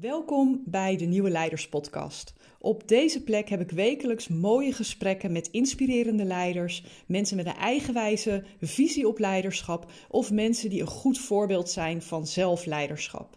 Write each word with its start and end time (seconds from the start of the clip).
Welkom 0.00 0.62
bij 0.64 0.96
de 0.96 1.04
Nieuwe 1.04 1.30
Leiders 1.30 1.68
Podcast. 1.68 2.32
Op 2.58 2.88
deze 2.88 3.22
plek 3.22 3.48
heb 3.48 3.60
ik 3.60 3.70
wekelijks 3.70 4.28
mooie 4.28 4.72
gesprekken 4.72 5.32
met 5.32 5.48
inspirerende 5.48 6.24
leiders, 6.24 6.84
mensen 7.06 7.36
met 7.36 7.46
een 7.46 7.56
eigenwijze 7.56 8.44
visie 8.60 9.08
op 9.08 9.18
leiderschap 9.18 9.90
of 10.08 10.32
mensen 10.32 10.70
die 10.70 10.80
een 10.80 10.86
goed 10.86 11.18
voorbeeld 11.18 11.70
zijn 11.70 12.02
van 12.02 12.26
zelfleiderschap. 12.26 13.36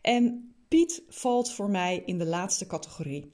En 0.00 0.54
Piet 0.68 1.02
valt 1.08 1.52
voor 1.52 1.70
mij 1.70 2.02
in 2.06 2.18
de 2.18 2.26
laatste 2.26 2.66
categorie. 2.66 3.32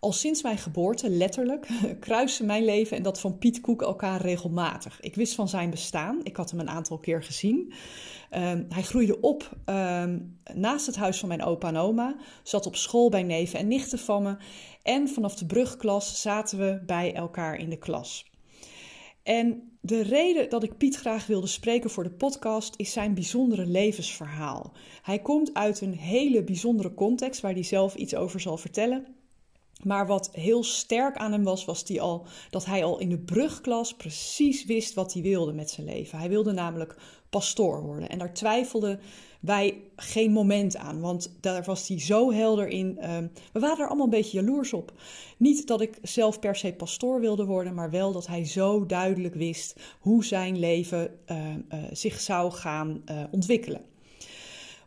Al 0.00 0.12
sinds 0.12 0.42
mijn 0.42 0.58
geboorte, 0.58 1.10
letterlijk, 1.10 1.66
kruisen 2.00 2.46
mijn 2.46 2.64
leven 2.64 2.96
en 2.96 3.02
dat 3.02 3.20
van 3.20 3.38
Piet 3.38 3.60
Koek 3.60 3.82
elkaar 3.82 4.20
regelmatig. 4.20 5.00
Ik 5.00 5.14
wist 5.14 5.34
van 5.34 5.48
zijn 5.48 5.70
bestaan, 5.70 6.20
ik 6.22 6.36
had 6.36 6.50
hem 6.50 6.60
een 6.60 6.68
aantal 6.68 6.98
keer 6.98 7.22
gezien. 7.22 7.72
Ehm, 8.30 8.64
hij 8.68 8.82
groeide 8.82 9.20
op 9.20 9.56
ehm, 9.64 10.18
naast 10.54 10.86
het 10.86 10.96
huis 10.96 11.18
van 11.18 11.28
mijn 11.28 11.42
opa 11.42 11.68
en 11.68 11.76
oma, 11.76 12.16
zat 12.42 12.66
op 12.66 12.76
school 12.76 13.08
bij 13.08 13.22
neven 13.22 13.58
en 13.58 13.68
nichten 13.68 13.98
van 13.98 14.22
me. 14.22 14.36
En 14.82 15.08
vanaf 15.08 15.34
de 15.34 15.46
brugklas 15.46 16.20
zaten 16.20 16.58
we 16.58 16.82
bij 16.86 17.14
elkaar 17.14 17.58
in 17.58 17.70
de 17.70 17.78
klas. 17.78 18.30
En 19.22 19.70
de 19.80 20.00
reden 20.00 20.50
dat 20.50 20.62
ik 20.62 20.76
Piet 20.76 20.96
graag 20.96 21.26
wilde 21.26 21.46
spreken 21.46 21.90
voor 21.90 22.04
de 22.04 22.10
podcast 22.10 22.74
is 22.76 22.92
zijn 22.92 23.14
bijzondere 23.14 23.66
levensverhaal. 23.66 24.72
Hij 25.02 25.18
komt 25.18 25.54
uit 25.54 25.80
een 25.80 25.94
hele 25.94 26.44
bijzondere 26.44 26.94
context 26.94 27.40
waar 27.40 27.52
hij 27.52 27.62
zelf 27.62 27.94
iets 27.94 28.14
over 28.14 28.40
zal 28.40 28.56
vertellen. 28.56 29.19
Maar 29.82 30.06
wat 30.06 30.28
heel 30.32 30.64
sterk 30.64 31.16
aan 31.16 31.32
hem 31.32 31.44
was, 31.44 31.64
was 31.64 31.84
die 31.84 32.00
al, 32.00 32.26
dat 32.50 32.64
hij 32.64 32.84
al 32.84 32.98
in 32.98 33.08
de 33.08 33.18
brugklas 33.18 33.94
precies 33.94 34.64
wist 34.64 34.94
wat 34.94 35.12
hij 35.12 35.22
wilde 35.22 35.52
met 35.52 35.70
zijn 35.70 35.86
leven. 35.86 36.18
Hij 36.18 36.28
wilde 36.28 36.52
namelijk 36.52 36.96
pastoor 37.30 37.82
worden. 37.82 38.08
En 38.08 38.18
daar 38.18 38.34
twijfelden 38.34 39.00
wij 39.40 39.80
geen 39.96 40.32
moment 40.32 40.76
aan, 40.76 41.00
want 41.00 41.36
daar 41.40 41.64
was 41.64 41.88
hij 41.88 42.00
zo 42.00 42.32
helder 42.32 42.68
in. 42.68 42.98
Ehm, 42.98 43.26
we 43.52 43.60
waren 43.60 43.78
er 43.78 43.86
allemaal 43.86 44.04
een 44.04 44.10
beetje 44.10 44.40
jaloers 44.40 44.72
op. 44.72 44.92
Niet 45.36 45.66
dat 45.66 45.80
ik 45.80 45.98
zelf 46.02 46.38
per 46.38 46.56
se 46.56 46.72
pastoor 46.72 47.20
wilde 47.20 47.44
worden, 47.44 47.74
maar 47.74 47.90
wel 47.90 48.12
dat 48.12 48.26
hij 48.26 48.46
zo 48.46 48.86
duidelijk 48.86 49.34
wist 49.34 49.80
hoe 50.00 50.24
zijn 50.24 50.58
leven 50.58 51.18
ehm, 51.24 51.60
eh, 51.68 51.78
zich 51.92 52.20
zou 52.20 52.52
gaan 52.52 53.02
uh, 53.10 53.22
ontwikkelen. 53.30 53.89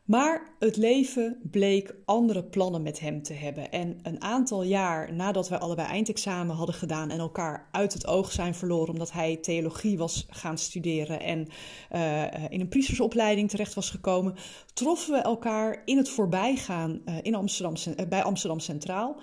Maar 0.04 0.56
het 0.60 0.78
leven 0.78 1.40
bleek 1.52 1.96
andere 2.06 2.44
plannen 2.44 2.82
met 2.82 3.00
hem 3.00 3.22
te 3.22 3.34
hebben. 3.34 3.72
En 3.72 4.00
een 4.02 4.22
aantal 4.22 4.64
jaar 4.64 5.14
nadat 5.14 5.50
wij 5.50 5.60
allebei 5.60 5.88
eindexamen 5.88 6.56
hadden 6.56 6.76
gedaan 6.76 7.10
en 7.10 7.20
elkaar 7.20 7.70
uit 7.72 7.94
het 7.94 8.08
oog 8.08 8.32
zijn 8.32 8.56
verloren 8.56 8.94
omdat 8.94 9.12
hij 9.12 9.38
theologie 9.38 9.98
was 9.98 10.26
gaan 10.30 10.58
studeren 10.58 11.20
en 11.20 11.48
uh, 11.92 12.24
in 12.50 12.60
een 12.60 12.68
priestersopleiding 12.68 13.50
terecht 13.50 13.74
was 13.74 13.90
gekomen, 13.90 14.36
troffen 14.74 15.14
we 15.14 15.20
elkaar 15.20 15.82
in 15.86 15.98
het 15.98 16.10
voorbijgaan 16.10 17.02
uh, 17.06 17.16
in 17.22 17.36
Amsterdam, 17.36 17.96
bij 18.10 18.24
Amsterdam 18.24 18.60
Centraal. 18.60 19.22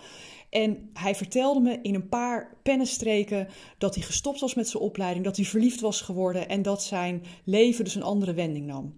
En 0.50 0.90
hij 0.92 1.14
vertelde 1.14 1.60
me 1.60 1.78
in 1.82 1.94
een 1.94 2.08
paar 2.08 2.56
pennenstreken 2.62 3.48
dat 3.78 3.94
hij 3.94 4.04
gestopt 4.04 4.40
was 4.40 4.54
met 4.54 4.68
zijn 4.68 4.82
opleiding, 4.82 5.24
dat 5.24 5.36
hij 5.36 5.44
verliefd 5.44 5.80
was 5.80 6.00
geworden 6.00 6.48
en 6.48 6.62
dat 6.62 6.82
zijn 6.82 7.22
leven 7.44 7.84
dus 7.84 7.94
een 7.94 8.02
andere 8.02 8.34
wending 8.34 8.66
nam. 8.66 8.94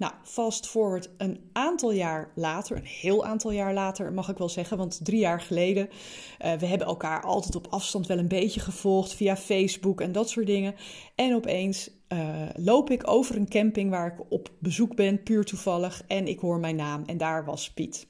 Nou, 0.00 0.12
fast 0.22 0.68
forward 0.68 1.10
een 1.16 1.50
aantal 1.52 1.92
jaar 1.92 2.30
later, 2.34 2.76
een 2.76 2.84
heel 2.84 3.24
aantal 3.24 3.50
jaar 3.50 3.74
later 3.74 4.12
mag 4.12 4.28
ik 4.28 4.38
wel 4.38 4.48
zeggen, 4.48 4.76
want 4.76 5.00
drie 5.02 5.18
jaar 5.18 5.40
geleden, 5.40 5.88
uh, 5.88 6.52
we 6.52 6.66
hebben 6.66 6.86
elkaar 6.86 7.22
altijd 7.22 7.54
op 7.54 7.66
afstand 7.70 8.06
wel 8.06 8.18
een 8.18 8.28
beetje 8.28 8.60
gevolgd 8.60 9.14
via 9.14 9.36
Facebook 9.36 10.00
en 10.00 10.12
dat 10.12 10.28
soort 10.28 10.46
dingen. 10.46 10.74
En 11.14 11.34
opeens 11.34 11.90
uh, 12.08 12.48
loop 12.54 12.90
ik 12.90 13.10
over 13.10 13.36
een 13.36 13.48
camping 13.48 13.90
waar 13.90 14.06
ik 14.06 14.32
op 14.32 14.50
bezoek 14.58 14.96
ben, 14.96 15.22
puur 15.22 15.44
toevallig, 15.44 16.02
en 16.06 16.26
ik 16.26 16.38
hoor 16.38 16.58
mijn 16.58 16.76
naam 16.76 17.02
en 17.06 17.16
daar 17.16 17.44
was 17.44 17.72
Piet. 17.72 18.06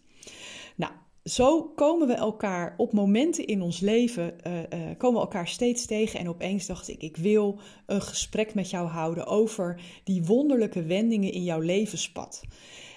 Zo 1.24 1.62
komen 1.62 2.06
we 2.06 2.14
elkaar 2.14 2.74
op 2.76 2.92
momenten 2.92 3.46
in 3.46 3.62
ons 3.62 3.80
leven, 3.80 4.34
uh, 4.46 4.52
uh, 4.58 4.62
komen 4.98 5.20
we 5.20 5.26
elkaar 5.26 5.48
steeds 5.48 5.86
tegen. 5.86 6.20
En 6.20 6.28
opeens 6.28 6.66
dacht 6.66 6.88
ik, 6.88 7.03
ik 7.03 7.16
wil 7.16 7.58
een 7.86 8.03
gesprek 8.03 8.54
met 8.54 8.70
jou 8.70 8.88
houden 8.88 9.26
over 9.26 9.80
die 10.04 10.25
wonderlijke 10.25 10.82
wendingen 10.82 11.32
in 11.32 11.44
jouw 11.44 11.60
levenspad. 11.60 12.42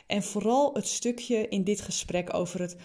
En 0.08 0.24
vooral 0.24 0.74
het 0.74 0.88
stukje 0.88 1.48
in 1.48 1.64
dit 1.64 1.82
gesprek 1.82 2.34
over 2.34 2.62
het, 2.62 2.78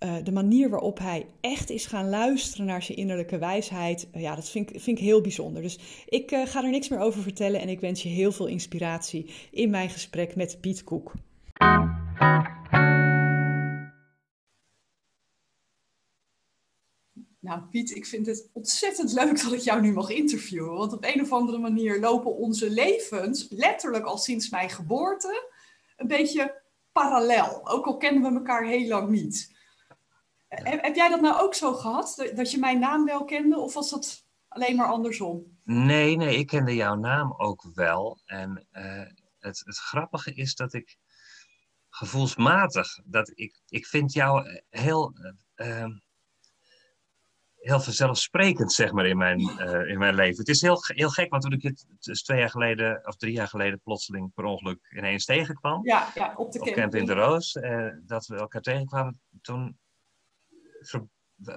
uh, 0.00 0.14
de 0.22 0.32
manier 0.32 0.70
waarop 0.70 0.98
hij 0.98 1.26
echt 1.40 1.70
is 1.70 1.86
gaan 1.86 2.08
luisteren 2.08 2.66
naar 2.66 2.82
zijn 2.82 2.98
innerlijke 2.98 3.38
wijsheid. 3.38 4.08
ja, 4.14 4.34
dat 4.34 4.48
vind 4.48 4.70
ik, 4.70 4.80
vind 4.80 4.98
ik 4.98 5.04
heel 5.04 5.20
bijzonder. 5.20 5.62
Dus 5.62 5.78
ik 6.06 6.30
ga 6.44 6.64
er 6.64 6.70
niks 6.70 6.88
meer 6.88 7.00
over 7.00 7.22
vertellen 7.22 7.60
en 7.60 7.68
ik 7.68 7.80
wens 7.80 8.02
je 8.02 8.08
heel 8.08 8.32
veel 8.32 8.46
inspiratie 8.46 9.30
in 9.50 9.70
mijn 9.70 9.90
gesprek 9.90 10.36
met 10.36 10.58
Piet 10.60 10.84
Koek. 10.84 11.12
Nou, 17.42 17.60
Piet, 17.60 17.96
ik 17.96 18.06
vind 18.06 18.26
het 18.26 18.50
ontzettend 18.52 19.12
leuk 19.12 19.42
dat 19.42 19.52
ik 19.52 19.60
jou 19.60 19.80
nu 19.80 19.92
mag 19.92 20.10
interviewen. 20.10 20.74
Want 20.74 20.92
op 20.92 21.04
een 21.04 21.20
of 21.20 21.32
andere 21.32 21.58
manier 21.58 22.00
lopen 22.00 22.36
onze 22.36 22.70
levens, 22.70 23.46
letterlijk 23.50 24.04
al 24.04 24.18
sinds 24.18 24.50
mijn 24.50 24.70
geboorte, 24.70 25.50
een 25.96 26.06
beetje 26.06 26.62
parallel. 26.92 27.68
Ook 27.68 27.86
al 27.86 27.96
kennen 27.96 28.22
we 28.22 28.38
elkaar 28.38 28.64
heel 28.64 28.88
lang 28.88 29.08
niet. 29.08 29.56
Heb, 30.48 30.82
heb 30.82 30.94
jij 30.94 31.08
dat 31.08 31.20
nou 31.20 31.40
ook 31.40 31.54
zo 31.54 31.72
gehad? 31.72 32.30
Dat 32.34 32.50
je 32.50 32.58
mijn 32.58 32.78
naam 32.78 33.04
wel 33.04 33.24
kende? 33.24 33.58
Of 33.58 33.74
was 33.74 33.90
dat 33.90 34.26
alleen 34.48 34.76
maar 34.76 34.88
andersom? 34.88 35.58
Nee, 35.64 36.16
nee, 36.16 36.36
ik 36.36 36.46
kende 36.46 36.74
jouw 36.74 36.94
naam 36.94 37.34
ook 37.36 37.70
wel. 37.74 38.20
En 38.24 38.66
uh, 38.72 39.06
het, 39.38 39.62
het 39.64 39.78
grappige 39.78 40.34
is 40.34 40.54
dat 40.54 40.72
ik 40.72 40.96
gevoelsmatig, 41.88 42.98
dat 43.04 43.30
ik, 43.34 43.60
ik 43.68 43.86
vind 43.86 44.12
jou 44.12 44.60
heel. 44.70 45.14
Uh, 45.56 45.86
heel 47.62 47.80
vanzelfsprekend, 47.80 48.72
zeg 48.72 48.92
maar, 48.92 49.06
in 49.06 49.16
mijn, 49.16 49.40
uh, 49.40 49.88
in 49.88 49.98
mijn 49.98 50.14
leven. 50.14 50.38
Het 50.38 50.48
is 50.48 50.60
heel, 50.60 50.78
heel 50.82 51.10
gek, 51.10 51.30
want 51.30 51.42
toen 51.42 51.52
ik 51.52 51.62
het 51.62 51.86
dus 52.00 52.22
twee 52.22 52.38
jaar 52.38 52.50
geleden, 52.50 53.06
of 53.06 53.16
drie 53.16 53.32
jaar 53.32 53.48
geleden, 53.48 53.80
plotseling 53.80 54.34
per 54.34 54.44
ongeluk 54.44 54.94
ineens 54.96 55.24
tegenkwam. 55.24 55.86
Ja, 55.86 56.08
ja 56.14 56.32
op 56.36 56.52
de 56.52 56.60
op 56.60 56.70
Camp 56.70 56.94
in 56.94 57.06
de 57.06 57.12
Roos. 57.12 57.54
Uh, 57.54 57.88
dat 58.06 58.26
we 58.26 58.36
elkaar 58.36 58.60
tegenkwamen, 58.60 59.20
toen 59.40 59.78
ver, 60.80 61.06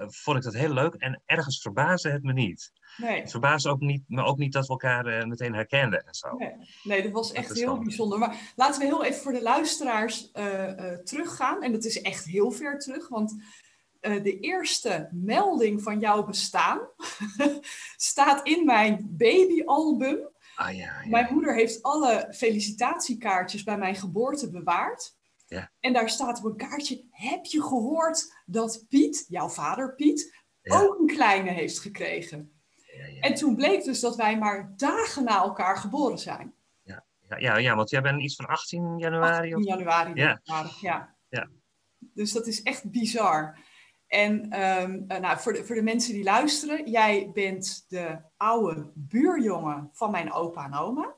vond 0.06 0.36
ik 0.36 0.42
dat 0.42 0.54
heel 0.54 0.72
leuk. 0.72 0.94
En 0.94 1.22
ergens 1.24 1.60
verbaasde 1.60 2.10
het 2.10 2.22
me 2.22 2.32
niet. 2.32 2.72
Nee. 2.96 3.20
Het 3.20 3.30
verbaasde 3.30 3.70
ook 3.70 3.80
niet, 3.80 4.02
me 4.06 4.22
ook 4.22 4.38
niet 4.38 4.52
dat 4.52 4.66
we 4.66 4.72
elkaar 4.72 5.06
uh, 5.06 5.24
meteen 5.24 5.54
herkenden 5.54 6.06
en 6.06 6.14
zo. 6.14 6.36
Nee, 6.36 6.54
nee 6.82 7.02
dat 7.02 7.12
was 7.12 7.32
echt 7.32 7.48
dat 7.48 7.56
heel 7.56 7.74
dan... 7.74 7.84
bijzonder. 7.84 8.18
Maar 8.18 8.52
laten 8.56 8.80
we 8.80 8.86
heel 8.86 9.04
even 9.04 9.22
voor 9.22 9.32
de 9.32 9.42
luisteraars 9.42 10.30
teruggaan. 11.04 11.62
En 11.62 11.72
dat 11.72 11.84
is 11.84 12.00
echt 12.00 12.24
heel 12.24 12.50
ver 12.50 12.78
terug, 12.78 13.08
want 13.08 13.34
uh, 14.08 14.22
de 14.22 14.40
eerste 14.40 15.08
melding 15.12 15.82
van 15.82 15.98
jouw 15.98 16.24
bestaan 16.24 16.80
staat 17.96 18.46
in 18.46 18.64
mijn 18.64 19.06
babyalbum. 19.10 20.28
Ah, 20.54 20.74
ja, 20.74 21.02
ja. 21.02 21.08
Mijn 21.08 21.32
moeder 21.32 21.54
heeft 21.54 21.82
alle 21.82 22.28
felicitatiekaartjes 22.30 23.62
bij 23.62 23.78
mijn 23.78 23.94
geboorte 23.94 24.50
bewaard. 24.50 25.16
Ja. 25.46 25.72
En 25.80 25.92
daar 25.92 26.10
staat 26.10 26.38
op 26.38 26.44
een 26.44 26.56
kaartje: 26.56 27.04
Heb 27.10 27.44
je 27.44 27.62
gehoord 27.62 28.42
dat 28.46 28.84
Piet, 28.88 29.24
jouw 29.28 29.48
vader 29.48 29.94
Piet, 29.94 30.44
ook 30.62 30.98
een 30.98 31.06
kleine 31.06 31.50
heeft 31.50 31.78
gekregen? 31.78 32.50
En 33.20 33.34
toen 33.34 33.56
bleek 33.56 33.84
dus 33.84 34.00
dat 34.00 34.16
wij 34.16 34.38
maar 34.38 34.72
dagen 34.76 35.24
na 35.24 35.42
elkaar 35.42 35.76
geboren 35.76 36.18
zijn. 36.18 36.54
Ja, 37.28 37.38
ja, 37.38 37.56
ja, 37.56 37.74
want 37.74 37.90
jij 37.90 38.02
bent 38.02 38.22
iets 38.22 38.36
van 38.36 38.46
18 38.46 38.98
januari? 38.98 39.54
18 39.54 39.62
januari, 39.62 40.14
ja. 40.14 40.40
ja. 40.80 41.16
ja. 41.28 41.48
Dus 41.98 42.32
dat 42.32 42.46
is 42.46 42.62
echt 42.62 42.90
bizar. 42.90 43.58
En 44.06 44.60
um, 44.82 45.04
nou, 45.06 45.38
voor, 45.38 45.52
de, 45.52 45.64
voor 45.64 45.74
de 45.74 45.82
mensen 45.82 46.12
die 46.12 46.24
luisteren, 46.24 46.90
jij 46.90 47.30
bent 47.34 47.84
de 47.88 48.18
oude 48.36 48.92
buurjongen 48.94 49.90
van 49.92 50.10
mijn 50.10 50.32
opa 50.32 50.64
en 50.64 50.74
oma. 50.74 51.14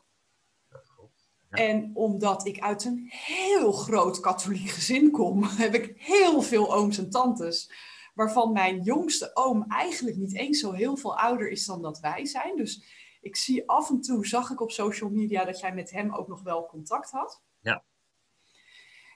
Ja. 1.51 1.59
En 1.59 1.91
omdat 1.95 2.47
ik 2.47 2.61
uit 2.61 2.85
een 2.85 3.07
heel 3.11 3.73
groot 3.73 4.21
katholiek 4.21 4.69
gezin 4.69 5.11
kom, 5.11 5.43
heb 5.65 5.75
ik 5.75 6.01
heel 6.01 6.43
veel 6.43 6.75
ooms 6.75 6.99
en 6.99 7.11
tantes. 7.11 7.87
Waarvan 8.15 8.53
mijn 8.53 8.83
jongste 8.83 9.31
oom 9.35 9.65
eigenlijk 9.69 10.17
niet 10.17 10.35
eens 10.35 10.61
zo 10.61 10.73
heel 10.73 10.97
veel 10.97 11.19
ouder 11.19 11.51
is 11.51 11.67
dan 11.67 11.83
dat 11.83 12.01
wij 12.01 12.27
zijn. 12.27 12.57
Dus 12.57 12.83
ik 13.21 13.37
zie 13.37 13.69
af 13.69 13.91
en 13.91 14.01
toe, 14.01 14.27
zag 14.27 14.51
ik 14.51 14.61
op 14.61 14.71
social 14.71 15.11
media 15.11 15.45
dat 15.45 15.61
jij 15.61 15.75
met 15.75 15.91
hem 15.91 16.15
ook 16.15 16.29
nog 16.29 16.43
wel 16.43 16.67
contact 16.67 17.11
had. 17.11 17.43
Ja. 17.61 17.85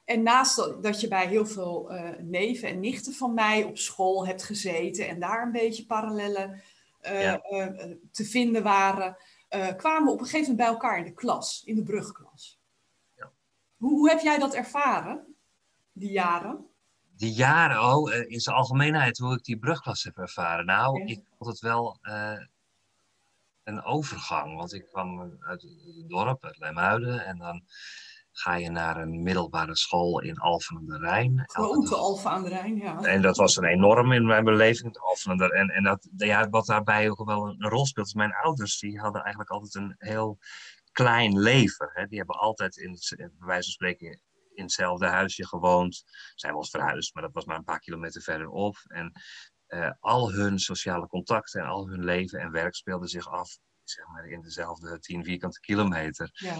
En 0.04 0.22
naast 0.22 0.82
dat, 0.82 1.00
je 1.00 1.08
bij 1.08 1.26
heel 1.26 1.46
veel 1.46 1.92
uh, 1.92 2.10
neven 2.18 2.68
en 2.68 2.80
nichten 2.80 3.12
van 3.12 3.34
mij 3.34 3.64
op 3.64 3.78
school 3.78 4.26
hebt 4.26 4.42
gezeten 4.42 5.08
en 5.08 5.20
daar 5.20 5.42
een 5.42 5.52
beetje 5.52 5.86
parallellen 5.86 6.62
uh, 7.02 7.22
ja. 7.22 7.42
uh, 7.50 7.94
te 8.10 8.24
vinden 8.24 8.62
waren, 8.62 9.16
kwamen 9.76 10.04
we 10.04 10.10
op 10.10 10.20
een 10.20 10.26
gegeven 10.26 10.50
moment 10.50 10.56
bij 10.56 10.66
elkaar 10.66 10.98
in 10.98 11.04
de 11.04 11.14
klas, 11.14 11.62
in 11.64 11.74
de 11.74 11.82
brugklas. 11.82 12.60
Ja. 13.16 13.30
Hoe, 13.76 13.90
hoe, 13.90 14.08
heb 14.08 14.20
jij 14.20 14.38
dat 14.38 14.54
ervaren, 14.54 15.36
die 15.92 16.10
jaren? 16.10 16.66
Die 17.16 17.32
jaren, 17.32 17.82
oh, 17.82 18.12
in 18.12 18.40
zijn 18.40 18.56
algemeenheid, 18.56 19.18
hoe 19.18 19.34
ik 19.34 19.44
die 19.44 19.58
brugklas 19.58 20.02
heb 20.02 20.18
ervaren. 20.18 20.66
Nou, 20.66 20.98
Ja. 20.98 21.06
ik 21.06 21.24
vond 21.38 21.50
het 21.50 21.60
wel 21.60 21.98
een 23.64 23.82
overgang, 23.82 24.56
want 24.56 24.72
ik 24.72 24.86
kwam 24.86 25.36
uit 25.40 25.62
het 25.62 26.08
dorp, 26.08 26.44
uit 26.44 26.58
Lemuiden, 26.58 27.24
en 27.24 27.38
dan 27.38 27.62
ga 28.32 28.54
je 28.54 28.70
naar 28.70 28.96
een 28.96 29.22
middelbare 29.22 29.76
school 29.76 30.20
in 30.20 30.38
Alphen 30.38 30.76
aan 30.76 30.86
de 30.86 30.98
Rijn. 30.98 31.42
Grote 31.46 31.94
Alphen 31.94 32.30
aan 32.30 32.42
de 32.42 32.48
Rijn, 32.48 32.76
ja. 32.76 33.00
En 33.00 33.22
dat 33.22 33.36
was 33.36 33.56
een 33.56 33.64
enorm 33.64 34.12
in 34.12 34.26
mijn 34.26 34.44
beleving. 34.44 34.96
Alphen 34.98 35.30
aan 35.30 35.36
de, 35.36 35.54
en 35.54 35.68
en 35.68 35.82
dat, 35.82 36.08
ja, 36.16 36.48
wat 36.48 36.66
daarbij 36.66 37.10
ook 37.10 37.24
wel 37.24 37.46
een 37.46 37.68
rol 37.68 37.86
speelt, 37.86 38.14
mijn 38.14 38.34
ouders 38.34 38.78
die 38.78 39.00
hadden 39.00 39.20
eigenlijk 39.22 39.50
altijd 39.50 39.74
een 39.74 39.94
heel 39.98 40.38
klein 40.92 41.38
leven. 41.38 41.90
Hè. 41.92 42.06
Die 42.06 42.18
hebben 42.18 42.36
altijd, 42.36 42.76
in, 42.76 42.98
bij 43.16 43.30
wijze 43.38 43.62
van 43.62 43.72
spreken, 43.72 44.20
in 44.54 44.62
hetzelfde 44.62 45.06
huisje 45.06 45.46
gewoond. 45.46 46.04
Zijn 46.34 46.52
wel 46.52 46.60
eens 46.60 46.70
verhuisd, 46.70 47.14
maar 47.14 47.22
dat 47.22 47.32
was 47.32 47.44
maar 47.44 47.56
een 47.56 47.64
paar 47.64 47.80
kilometer 47.80 48.22
verderop. 48.22 48.76
En 48.86 49.12
uh, 49.68 49.90
al 50.00 50.32
hun 50.32 50.58
sociale 50.58 51.06
contacten 51.06 51.60
en 51.60 51.66
al 51.66 51.88
hun 51.88 52.04
leven 52.04 52.40
en 52.40 52.50
werk 52.50 52.74
speelden 52.74 53.08
zich 53.08 53.28
af 53.28 53.58
zeg 53.84 54.06
maar, 54.06 54.26
in 54.26 54.40
dezelfde 54.40 54.98
10 54.98 55.24
vierkante 55.24 55.60
kilometer. 55.60 56.30
Ja. 56.32 56.58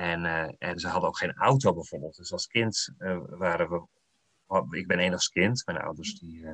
En, 0.00 0.24
uh, 0.24 0.48
en 0.58 0.78
ze 0.78 0.88
hadden 0.88 1.08
ook 1.08 1.18
geen 1.18 1.34
auto 1.34 1.74
bijvoorbeeld. 1.74 2.16
Dus 2.16 2.32
als 2.32 2.46
kind 2.46 2.88
uh, 2.98 3.18
waren 3.28 3.70
we. 3.70 3.86
Ik 4.76 4.86
ben 4.86 4.98
enigst 4.98 5.30
kind. 5.30 5.62
Mijn 5.66 5.78
ouders 5.78 6.18
die, 6.18 6.44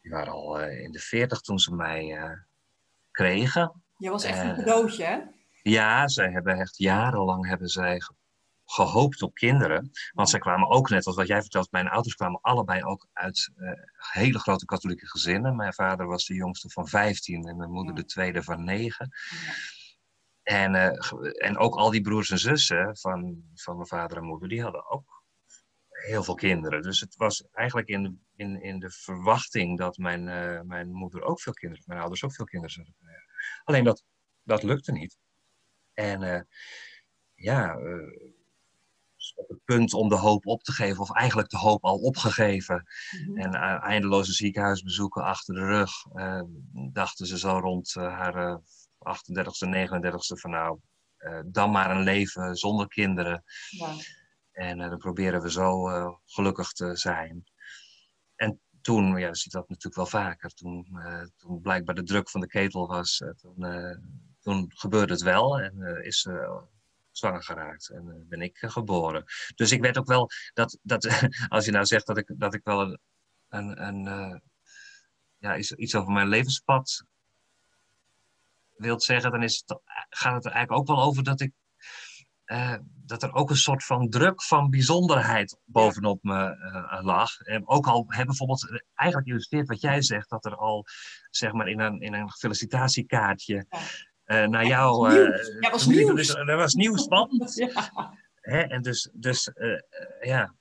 die 0.00 0.10
waren 0.10 0.32
al 0.32 0.60
in 0.60 0.92
de 0.92 0.98
40 0.98 1.40
toen 1.40 1.58
ze 1.58 1.74
mij 1.74 2.18
kregen. 3.10 3.82
Je 3.96 4.10
was 4.10 4.24
echt 4.24 4.38
een 4.38 4.54
cadeautje, 4.54 5.04
hè? 5.04 5.20
Ja, 5.62 6.08
zij 6.08 6.30
hebben 6.30 6.58
echt 6.58 6.78
jarenlang 6.78 7.46
hebben 7.46 7.68
zij 7.68 8.00
gehoopt 8.64 9.22
op 9.22 9.34
kinderen. 9.34 9.90
Want 10.12 10.28
zij 10.28 10.38
kwamen 10.38 10.68
ook, 10.68 10.88
net 10.88 11.06
als 11.06 11.16
wat 11.16 11.26
jij 11.26 11.40
vertelt, 11.40 11.70
mijn 11.70 11.88
ouders 11.88 12.14
kwamen 12.14 12.40
allebei 12.40 12.82
ook 12.82 13.06
uit 13.12 13.50
uh, 13.56 13.70
hele 13.96 14.38
grote 14.38 14.64
katholieke 14.64 15.08
gezinnen. 15.08 15.56
Mijn 15.56 15.74
vader 15.74 16.06
was 16.06 16.26
de 16.26 16.34
jongste 16.34 16.70
van 16.70 16.88
15 16.88 17.48
en 17.48 17.56
mijn 17.56 17.70
moeder 17.70 17.94
de 17.94 18.04
tweede 18.04 18.42
van 18.42 18.64
9. 18.64 19.08
Ja. 19.44 19.52
En, 20.42 20.74
uh, 20.74 21.46
en 21.46 21.58
ook 21.58 21.74
al 21.74 21.90
die 21.90 22.00
broers 22.00 22.30
en 22.30 22.38
zussen 22.38 22.96
van, 22.96 23.42
van 23.54 23.76
mijn 23.76 23.88
vader 23.88 24.16
en 24.16 24.24
moeder, 24.24 24.48
die 24.48 24.62
hadden 24.62 24.90
ook 24.90 25.24
heel 25.88 26.22
veel 26.22 26.34
kinderen. 26.34 26.82
Dus 26.82 27.00
het 27.00 27.16
was 27.16 27.44
eigenlijk 27.52 27.88
in, 27.88 28.24
in, 28.36 28.62
in 28.62 28.78
de 28.78 28.90
verwachting 28.90 29.78
dat 29.78 29.96
mijn, 29.96 30.26
uh, 30.26 30.60
mijn 30.60 30.92
moeder 30.92 31.22
ook 31.22 31.40
veel 31.40 31.52
kinderen, 31.52 31.84
mijn 31.86 32.00
ouders 32.00 32.24
ook 32.24 32.34
veel 32.34 32.44
kinderen 32.44 32.74
zouden 32.74 32.94
krijgen. 32.98 33.24
Alleen 33.64 33.84
dat, 33.84 34.04
dat 34.42 34.62
lukte 34.62 34.92
niet. 34.92 35.18
En 35.92 36.48
ja, 37.34 37.76
op 39.34 39.48
het 39.48 39.64
punt 39.64 39.94
om 39.94 40.08
de 40.08 40.16
hoop 40.16 40.46
op 40.46 40.62
te 40.62 40.72
geven, 40.72 41.00
of 41.00 41.12
eigenlijk 41.12 41.48
de 41.48 41.58
hoop 41.58 41.84
al 41.84 41.98
opgegeven. 41.98 42.86
Mhm. 43.26 43.38
En 43.38 43.54
eindeloze 43.80 44.32
ziekenhuisbezoeken 44.32 45.22
achter 45.22 45.54
de 45.54 45.64
rug, 45.66 45.90
dachten 46.92 47.26
ze 47.26 47.38
zo 47.38 47.58
rond 47.58 47.94
haar 47.94 48.60
38e, 49.02 49.68
39e 49.68 50.40
van 50.40 50.50
nou, 50.50 50.78
dan 51.46 51.70
maar 51.70 51.90
een 51.90 52.02
leven 52.02 52.54
zonder 52.54 52.88
kinderen. 52.88 53.44
Ja. 53.68 53.94
En 54.52 54.78
dan 54.78 54.98
proberen 54.98 55.42
we 55.42 55.50
zo 55.50 55.88
gelukkig 56.24 56.72
te 56.72 56.96
zijn. 56.96 57.44
En 58.34 58.60
toen, 58.80 59.18
ja, 59.18 59.26
je 59.26 59.36
ziet 59.36 59.52
dat 59.52 59.68
natuurlijk 59.68 59.96
wel 59.96 60.22
vaker, 60.22 60.50
toen, 60.50 60.86
toen 61.36 61.60
blijkbaar 61.60 61.94
de 61.94 62.02
druk 62.02 62.30
van 62.30 62.40
de 62.40 62.46
ketel 62.46 62.86
was, 62.86 63.22
toen, 63.36 63.56
toen 64.40 64.70
gebeurde 64.74 65.12
het 65.12 65.22
wel 65.22 65.60
en 65.60 66.04
is 66.04 66.28
zwanger 67.10 67.42
geraakt 67.42 67.90
en 67.90 68.26
ben 68.28 68.40
ik 68.40 68.58
geboren. 68.58 69.24
Dus 69.54 69.72
ik 69.72 69.80
weet 69.80 69.98
ook 69.98 70.06
wel 70.06 70.30
dat, 70.54 70.78
dat 70.82 71.06
als 71.48 71.64
je 71.64 71.70
nou 71.70 71.84
zegt 71.84 72.06
dat 72.06 72.18
ik, 72.18 72.34
dat 72.36 72.54
ik 72.54 72.60
wel 72.64 72.80
een, 72.80 72.98
een, 73.48 73.82
een 73.82 74.42
ja, 75.38 75.56
iets, 75.56 75.72
iets 75.72 75.94
over 75.94 76.12
mijn 76.12 76.28
levenspad 76.28 77.04
wilt 78.82 79.02
zeggen, 79.02 79.30
dan 79.30 79.42
is 79.42 79.62
het, 79.66 79.80
gaat 80.08 80.34
het 80.34 80.44
er 80.44 80.52
eigenlijk 80.52 80.80
ook 80.80 80.96
wel 80.96 81.06
over 81.06 81.22
dat 81.22 81.40
ik 81.40 81.52
uh, 82.46 82.76
dat 83.04 83.22
er 83.22 83.34
ook 83.34 83.50
een 83.50 83.56
soort 83.56 83.84
van 83.84 84.08
druk 84.08 84.42
van 84.42 84.70
bijzonderheid 84.70 85.58
bovenop 85.64 86.22
me 86.22 86.56
uh, 86.56 86.98
lag. 87.02 87.40
En 87.40 87.68
ook 87.68 87.86
al 87.86 88.04
hebben 88.06 88.26
bijvoorbeeld, 88.26 88.82
eigenlijk 88.94 89.30
illustreert 89.30 89.68
wat 89.68 89.80
jij 89.80 90.02
zegt, 90.02 90.30
dat 90.30 90.44
er 90.44 90.56
al 90.56 90.86
zeg 91.30 91.52
maar 91.52 91.68
in 91.68 91.80
een, 91.80 92.00
in 92.00 92.14
een 92.14 92.30
felicitatiekaartje 92.30 93.66
ja 94.24 94.46
naar 94.46 94.66
jou. 94.66 95.12
Ja, 95.60 95.70
was 95.70 95.86
nieuws. 95.86 96.14
Dus, 96.14 96.34
dat 96.34 96.56
was 96.56 96.74
nieuws, 96.74 97.08
man. 97.08 97.30
ja. 97.54 98.14
Hè? 98.34 98.60
En 98.60 98.82
dus, 98.82 99.10
dus 99.12 99.50
ja, 100.20 100.54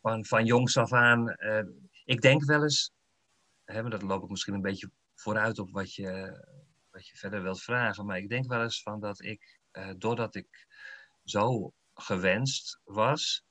van, 0.00 0.24
van 0.24 0.44
jongs 0.44 0.76
af 0.76 0.92
aan. 0.92 1.36
ik 2.04 2.20
denk 2.20 2.44
wel 2.44 2.62
eens, 2.62 2.92
maar 3.64 3.90
dat 3.90 4.02
loop 4.02 4.22
ik 4.22 4.30
misschien 4.30 4.54
een 4.54 4.62
beetje 4.62 4.90
vooruit 5.20 5.58
op 5.58 5.70
wat 5.70 5.94
je, 5.94 6.44
wat 6.90 7.06
je 7.06 7.16
verder 7.16 7.42
wilt 7.42 7.62
vragen. 7.62 8.06
Maar 8.06 8.18
ik 8.18 8.28
denk 8.28 8.48
wel 8.48 8.62
eens 8.62 8.82
van 8.82 9.00
dat 9.00 9.22
ik, 9.22 9.60
doordat 9.96 10.34
ik 10.34 10.66
zo 11.24 11.72
gewenst 11.94 12.80
was, 12.84 13.44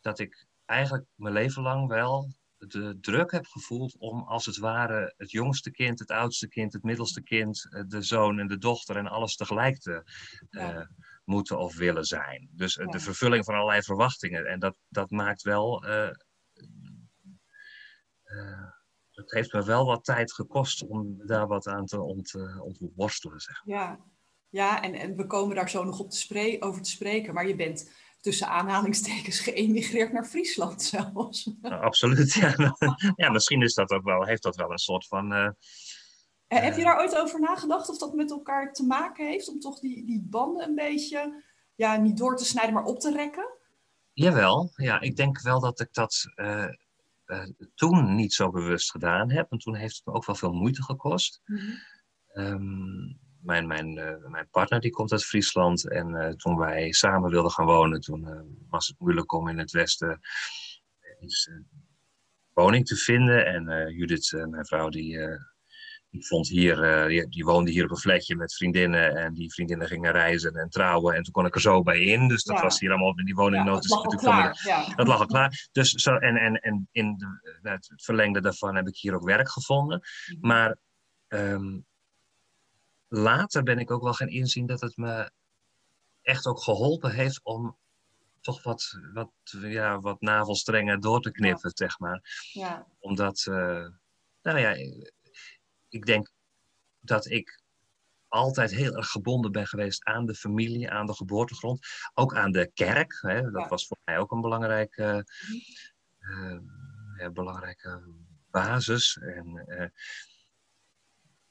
dat 0.00 0.18
ik 0.18 0.46
eigenlijk 0.64 1.06
mijn 1.14 1.34
leven 1.34 1.62
lang 1.62 1.88
wel 1.88 2.34
de 2.68 2.98
druk 3.00 3.30
heb 3.30 3.46
gevoeld 3.46 3.96
om 3.98 4.22
als 4.22 4.46
het 4.46 4.56
ware 4.56 5.14
het 5.16 5.30
jongste 5.30 5.70
kind, 5.70 5.98
het 5.98 6.10
oudste 6.10 6.48
kind, 6.48 6.72
het 6.72 6.82
middelste 6.82 7.22
kind, 7.22 7.66
eh, 7.70 7.82
de 7.86 8.02
zoon 8.02 8.38
en 8.38 8.46
de 8.46 8.58
dochter 8.58 8.96
en 8.96 9.06
alles 9.06 9.36
tegelijk 9.36 9.78
te 9.78 10.02
uh, 10.50 10.86
moeten 11.24 11.58
of 11.58 11.76
willen 11.76 12.04
zijn. 12.04 12.48
Dus 12.52 12.76
uh, 12.76 12.88
de 12.88 13.00
vervulling 13.00 13.44
van 13.44 13.54
allerlei 13.54 13.82
verwachtingen. 13.82 14.46
En 14.46 14.58
dat, 14.58 14.76
dat 14.88 15.10
maakt 15.10 15.42
wel. 15.42 15.84
Het 19.20 19.30
heeft 19.32 19.52
me 19.52 19.64
wel 19.64 19.86
wat 19.86 20.04
tijd 20.04 20.32
gekost 20.32 20.86
om 20.86 21.26
daar 21.26 21.46
wat 21.46 21.66
aan 21.66 21.86
te 21.86 22.00
ont, 22.00 22.34
ontworstelen. 22.60 23.40
Zeg. 23.40 23.62
Ja, 23.64 24.00
ja 24.48 24.82
en, 24.82 24.94
en 24.94 25.16
we 25.16 25.26
komen 25.26 25.56
daar 25.56 25.70
zo 25.70 25.84
nog 25.84 25.98
op 25.98 26.10
te 26.10 26.56
over 26.60 26.82
te 26.82 26.90
spreken. 26.90 27.34
Maar 27.34 27.48
je 27.48 27.56
bent 27.56 27.90
tussen 28.20 28.48
aanhalingstekens 28.48 29.40
geëmigreerd 29.48 30.12
naar 30.12 30.24
Friesland 30.24 30.82
zelfs. 30.82 31.50
absoluut, 31.62 32.32
ja. 32.32 32.54
ja. 33.16 33.30
Misschien 33.30 33.62
is 33.62 33.74
dat 33.74 33.90
ook 33.90 34.04
wel, 34.04 34.24
heeft 34.24 34.42
dat 34.42 34.56
wel 34.56 34.70
een 34.72 34.78
soort 34.78 35.06
van... 35.06 35.32
Uh, 35.32 35.48
heb 36.48 36.76
je 36.76 36.82
daar 36.82 36.98
ooit 36.98 37.16
over 37.16 37.40
nagedacht 37.40 37.88
of 37.88 37.98
dat 37.98 38.14
met 38.14 38.30
elkaar 38.30 38.72
te 38.72 38.86
maken 38.86 39.26
heeft? 39.26 39.48
Om 39.48 39.60
toch 39.60 39.80
die, 39.80 40.06
die 40.06 40.26
banden 40.30 40.68
een 40.68 40.74
beetje, 40.74 41.42
ja, 41.74 41.96
niet 41.96 42.16
door 42.16 42.36
te 42.36 42.44
snijden, 42.44 42.74
maar 42.74 42.84
op 42.84 43.00
te 43.00 43.12
rekken? 43.12 43.58
Jawel, 44.12 44.70
ja. 44.74 45.00
Ik 45.00 45.16
denk 45.16 45.40
wel 45.40 45.60
dat 45.60 45.80
ik 45.80 45.92
dat 45.92 46.24
uh, 46.36 46.68
uh, 47.30 47.44
toen 47.74 48.14
niet 48.14 48.32
zo 48.32 48.50
bewust 48.50 48.90
gedaan 48.90 49.30
heb. 49.30 49.50
En 49.50 49.58
toen 49.58 49.74
heeft 49.74 49.96
het 49.96 50.06
me 50.06 50.12
ook 50.12 50.26
wel 50.26 50.36
veel 50.36 50.52
moeite 50.52 50.82
gekost. 50.82 51.40
Mm 51.44 51.56
-hmm. 51.56 52.44
um, 52.44 53.18
mijn, 53.42 53.66
mijn, 53.66 53.96
uh, 53.96 54.26
mijn 54.26 54.48
partner 54.50 54.80
die 54.80 54.90
komt 54.90 55.12
uit 55.12 55.24
Friesland. 55.24 55.90
En 55.90 56.08
uh, 56.08 56.28
toen 56.28 56.56
wij 56.56 56.92
samen 56.92 57.30
wilden 57.30 57.50
gaan 57.50 57.66
wonen, 57.66 58.00
toen 58.00 58.28
was 58.68 58.86
het 58.86 58.98
moeilijk 58.98 59.32
om 59.32 59.48
in 59.48 59.58
het 59.58 59.70
westen 59.70 60.20
een 61.18 61.66
woning 62.52 62.86
te 62.86 62.96
vinden. 62.96 63.46
En 63.46 63.92
Judith, 63.94 64.46
mijn 64.48 64.66
vrouw, 64.66 64.88
die, 64.88 65.18
die, 66.10 66.26
vond 66.26 66.48
hier, 66.48 67.06
die, 67.08 67.28
die, 67.28 67.44
woonde 67.44 67.70
hier 67.70 67.84
op 67.84 67.90
een 67.90 67.96
flatje 67.96 68.36
met 68.36 68.54
vriendinnen. 68.54 69.16
En 69.16 69.34
die 69.34 69.52
vriendinnen 69.52 69.86
gingen 69.86 70.12
reizen 70.12 70.54
en 70.54 70.68
trouwen. 70.68 71.14
En 71.14 71.22
toen 71.22 71.32
kon 71.32 71.46
ik 71.46 71.54
er 71.54 71.60
zo 71.60 71.82
bij 71.82 72.00
in. 72.00 72.28
Dus 72.28 72.44
dat 72.44 72.56
ja. 72.56 72.62
was 72.62 72.80
hier 72.80 72.90
allemaal 72.90 73.18
in 73.18 73.24
die 73.24 73.34
woningnood. 73.34 73.88
Ja, 73.88 74.02
dat, 74.02 74.22
lag 74.22 74.64
ja. 74.64 74.94
dat 74.94 75.06
lag 75.06 75.20
al 75.20 75.26
klaar. 75.26 75.68
Dus 75.72 75.90
zo, 75.90 76.16
en, 76.16 76.36
en, 76.36 76.54
en 76.54 76.88
in 76.92 77.16
de, 77.16 77.68
het 77.68 77.92
verlengde 77.96 78.40
daarvan 78.40 78.76
heb 78.76 78.86
ik 78.86 78.96
hier 78.96 79.14
ook 79.14 79.24
werk 79.24 79.50
gevonden. 79.50 80.00
Mhm. 80.26 80.46
Maar 80.46 80.76
um, 81.28 81.86
later 83.08 83.62
ben 83.62 83.78
ik 83.78 83.90
ook 83.90 84.02
wel 84.02 84.14
gaan 84.14 84.28
inzien 84.28 84.66
dat 84.66 84.80
het 84.80 84.96
me 84.96 85.30
echt 86.22 86.46
ook 86.46 86.62
geholpen 86.62 87.10
heeft 87.10 87.40
om 87.42 87.76
toch 88.40 88.62
wat, 88.62 88.98
wat, 89.12 89.30
ja, 89.50 90.00
wat 90.00 90.20
navelstrengen 90.20 91.00
door 91.00 91.20
te 91.20 91.30
knippen, 91.30 91.70
zeg 91.74 91.98
maar. 91.98 92.22
Ja. 92.52 92.86
Omdat, 92.98 93.46
uh, 93.48 93.86
nou 94.42 94.58
ja, 94.58 94.74
ik 95.90 96.06
denk 96.06 96.32
dat 97.00 97.26
ik 97.26 97.62
altijd 98.28 98.70
heel 98.70 98.96
erg 98.96 99.08
gebonden 99.08 99.52
ben 99.52 99.66
geweest 99.66 100.04
aan 100.04 100.26
de 100.26 100.34
familie, 100.34 100.90
aan 100.90 101.06
de 101.06 101.14
geboortegrond. 101.14 101.86
Ook 102.14 102.34
aan 102.34 102.52
de 102.52 102.70
kerk. 102.74 103.18
Hè? 103.20 103.50
Dat 103.50 103.68
was 103.68 103.86
voor 103.86 103.98
mij 104.04 104.18
ook 104.18 104.32
een 104.32 104.40
belangrijke, 104.40 105.26
uh, 106.20 106.58
uh, 107.16 107.28
belangrijke 107.28 108.02
basis. 108.50 109.16
En, 109.16 109.64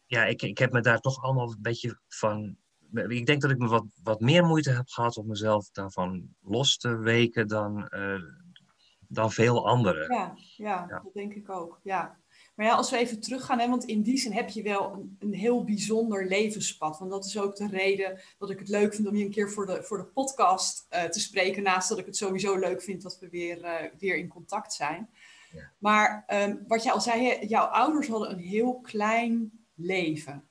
ja, 0.05 0.25
ik, 0.25 0.41
ik 0.41 0.57
heb 0.57 0.71
me 0.71 0.81
daar 0.81 0.99
toch 0.99 1.23
allemaal 1.23 1.51
een 1.51 1.61
beetje 1.61 1.99
van. 2.07 2.57
Ik 2.91 3.25
denk 3.25 3.41
dat 3.41 3.51
ik 3.51 3.57
me 3.57 3.67
wat, 3.67 3.85
wat 4.03 4.19
meer 4.19 4.43
moeite 4.43 4.71
heb 4.71 4.87
gehad 4.87 5.17
om 5.17 5.27
mezelf 5.27 5.69
daarvan 5.71 6.35
los 6.41 6.77
te 6.77 6.97
weken 6.97 7.47
dan, 7.47 7.87
uh, 7.89 8.23
dan 9.07 9.31
veel 9.31 9.67
anderen. 9.67 10.13
Ja, 10.13 10.33
ja, 10.35 10.85
ja, 10.89 10.99
dat 11.03 11.13
denk 11.13 11.33
ik 11.33 11.49
ook. 11.49 11.79
Ja. 11.83 12.19
Maar 12.59 12.67
ja, 12.67 12.73
als 12.73 12.89
we 12.89 12.97
even 12.97 13.19
teruggaan, 13.19 13.59
hè, 13.59 13.69
want 13.69 13.83
in 13.83 14.01
die 14.01 14.17
zin 14.17 14.31
heb 14.31 14.49
je 14.49 14.61
wel 14.61 14.93
een, 14.93 15.17
een, 15.19 15.33
heel 15.33 15.63
bijzonder 15.63 16.27
levenspad. 16.27 16.99
Want 16.99 17.11
dat 17.11 17.25
is 17.25 17.39
ook 17.39 17.55
de 17.55 17.67
reden 17.67 18.19
dat 18.37 18.49
ik 18.49 18.59
het 18.59 18.69
leuk 18.69 18.93
vind 18.93 19.07
om 19.07 19.15
je 19.15 19.25
een 19.25 19.31
keer 19.31 19.51
voor 19.51 19.65
de, 19.65 19.83
voor 19.83 19.97
de 19.97 20.05
podcast 20.05 20.87
uh, 20.89 21.03
te 21.03 21.19
spreken. 21.19 21.63
Naast 21.63 21.89
dat 21.89 21.97
ik 21.97 22.05
het 22.05 22.17
sowieso 22.17 22.57
leuk 22.57 22.81
vind 22.81 23.01
dat 23.01 23.19
we 23.19 23.29
weer, 23.29 23.63
uh, 23.63 23.73
weer 23.97 24.17
in 24.17 24.27
contact 24.27 24.73
zijn. 24.73 25.09
Ja. 25.53 25.71
Maar 25.77 26.25
um, 26.27 26.63
wat 26.67 26.83
jij 26.83 26.91
al 26.91 27.01
zei, 27.01 27.45
jouw 27.47 27.65
ouders 27.65 28.07
hadden 28.07 28.31
een 28.31 28.39
heel 28.39 28.79
klein 28.79 29.51
leven. 29.75 30.49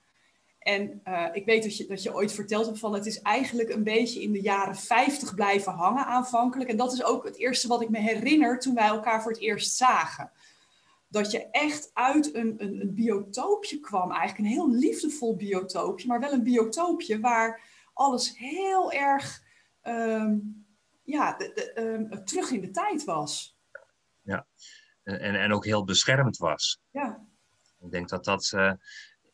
En 0.59 1.01
uh, 1.05 1.27
ik 1.33 1.45
weet 1.45 1.63
dat 1.63 1.77
je, 1.77 1.87
dat 1.87 2.03
je 2.03 2.15
ooit 2.15 2.33
verteld 2.33 2.67
hebt 2.67 2.79
van 2.79 2.95
het 2.95 3.07
is 3.07 3.21
eigenlijk 3.21 3.71
een 3.71 3.85
beetje 3.85 4.23
in 4.23 4.33
de 4.33 4.41
jaren 4.41 4.77
50 4.77 5.35
blijven 5.35 5.73
hangen 5.73 6.07
aanvankelijk. 6.07 6.71
En 6.71 6.77
dat 6.77 6.93
is 6.93 7.05
ook 7.05 7.25
het 7.25 7.37
eerste 7.37 7.69
wat 7.69 7.83
ik 7.83 7.89
me 7.89 7.99
herinner 7.99 8.59
toen 8.59 8.75
wij 8.75 8.87
elkaar 8.87 9.23
voor 9.23 9.33
het 9.33 9.41
eerst 9.41 9.77
zagen. 9.77 10.31
Dat 11.09 11.31
je 11.31 11.51
echt 11.51 11.91
uit 11.93 12.35
een, 12.35 12.55
een, 12.63 12.81
een 12.81 12.95
biotoopje 12.95 13.81
kwam, 13.81 14.11
eigenlijk 14.11 14.39
een 14.39 14.55
heel 14.55 14.71
liefdevol 14.71 15.37
biotoopje, 15.37 16.07
maar 16.07 16.21
wel 16.21 16.33
een 16.33 16.43
biotoopje 16.43 17.21
waar 17.21 17.61
alles 17.93 18.39
heel 18.39 18.93
erg 18.93 19.43
um, 19.83 20.67
ja, 21.03 21.37
de, 21.37 21.53
de, 21.55 21.81
um, 21.81 22.25
terug 22.25 22.51
in 22.51 22.61
de 22.61 22.71
tijd 22.71 23.05
was. 23.05 23.57
Ja, 24.23 24.47
en, 25.03 25.35
en 25.35 25.53
ook 25.53 25.65
heel 25.65 25.85
beschermd 25.85 26.37
was. 26.37 26.81
Ja. 26.91 27.27
Ik 27.81 27.91
denk 27.91 28.09
dat 28.09 28.25
dat. 28.25 28.53
Uh, 28.55 28.73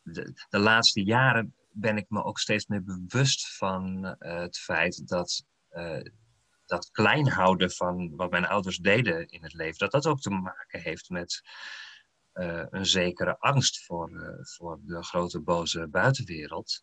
de, 0.03 0.33
de, 0.49 0.59
laatste 0.59 1.05
jaren 1.05 1.55
ben 1.71 1.97
ik 1.97 2.07
me 2.09 2.25
ook 2.25 2.39
steeds 2.39 2.67
meer 2.67 2.83
bewust 2.85 3.57
van 3.57 4.05
uh, 4.05 4.39
het 4.41 4.59
feit 4.59 5.09
dat. 5.09 5.45
Uh, 5.73 6.01
dat 6.67 6.91
klein 6.91 7.29
houden 7.29 7.71
van 7.71 8.17
wat 8.17 8.31
mijn 8.31 8.47
ouders 8.47 8.77
deden 8.77 9.29
in 9.29 9.43
het 9.43 9.53
leven, 9.53 9.79
dat 9.79 9.91
dat 9.91 10.07
ook 10.07 10.21
te 10.21 10.31
maken 10.31 10.81
heeft 10.81 11.11
met 11.11 11.43
een 12.71 12.87
zekere 12.87 13.39
angst 13.39 13.85
voor, 13.85 14.39
voor 14.43 14.79
de 14.83 15.03
grote 15.03 15.41
boze 15.41 15.89
buitenwereld. 15.89 16.83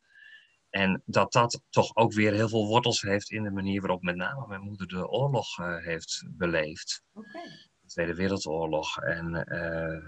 En 0.72 1.02
dat 1.06 1.32
dat 1.32 1.62
toch 1.70 1.96
ook 1.96 2.14
weer 2.14 2.34
heel 2.34 2.50
veel 2.50 2.68
wortels 2.68 3.02
heeft 3.02 3.30
in 3.30 3.44
de 3.44 3.52
manier 3.52 3.82
waarop 3.82 4.02
met 4.02 4.16
name 4.16 4.48
mijn 4.48 4.62
moeder 4.62 4.88
de 4.88 5.08
oorlog 5.08 5.60
uh, 5.60 5.78
heeft 5.78 6.24
beleefd. 6.28 7.04
De 7.92 7.98
Tweede 7.98 8.22
Wereldoorlog. 8.22 8.98
En 8.98 9.46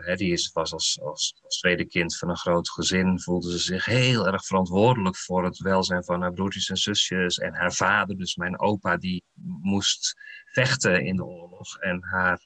uh, 0.07 0.15
die 0.15 0.31
is, 0.31 0.51
was 0.51 0.73
als, 0.73 0.99
als, 1.01 1.39
als, 1.43 1.59
tweede 1.59 1.85
kind 1.85 2.17
van 2.17 2.29
een 2.29 2.37
groot 2.37 2.69
gezin, 2.69 3.19
voelde 3.19 3.51
ze 3.51 3.57
zich 3.57 3.85
heel 3.85 4.27
erg 4.27 4.45
verantwoordelijk 4.45 5.17
voor 5.17 5.43
het 5.43 5.57
welzijn 5.57 6.03
van 6.03 6.21
haar 6.21 6.33
broertjes 6.33 6.69
en 6.69 6.77
zusjes. 6.77 7.37
En 7.37 7.53
haar 7.53 7.73
vader, 7.73 8.17
dus 8.17 8.35
mijn 8.35 8.59
opa, 8.59 8.97
die 8.97 9.23
moest 9.61 10.15
vechten 10.45 11.05
in 11.05 11.15
de 11.15 11.25
oorlog. 11.25 11.77
En 11.77 12.03
haar 12.03 12.39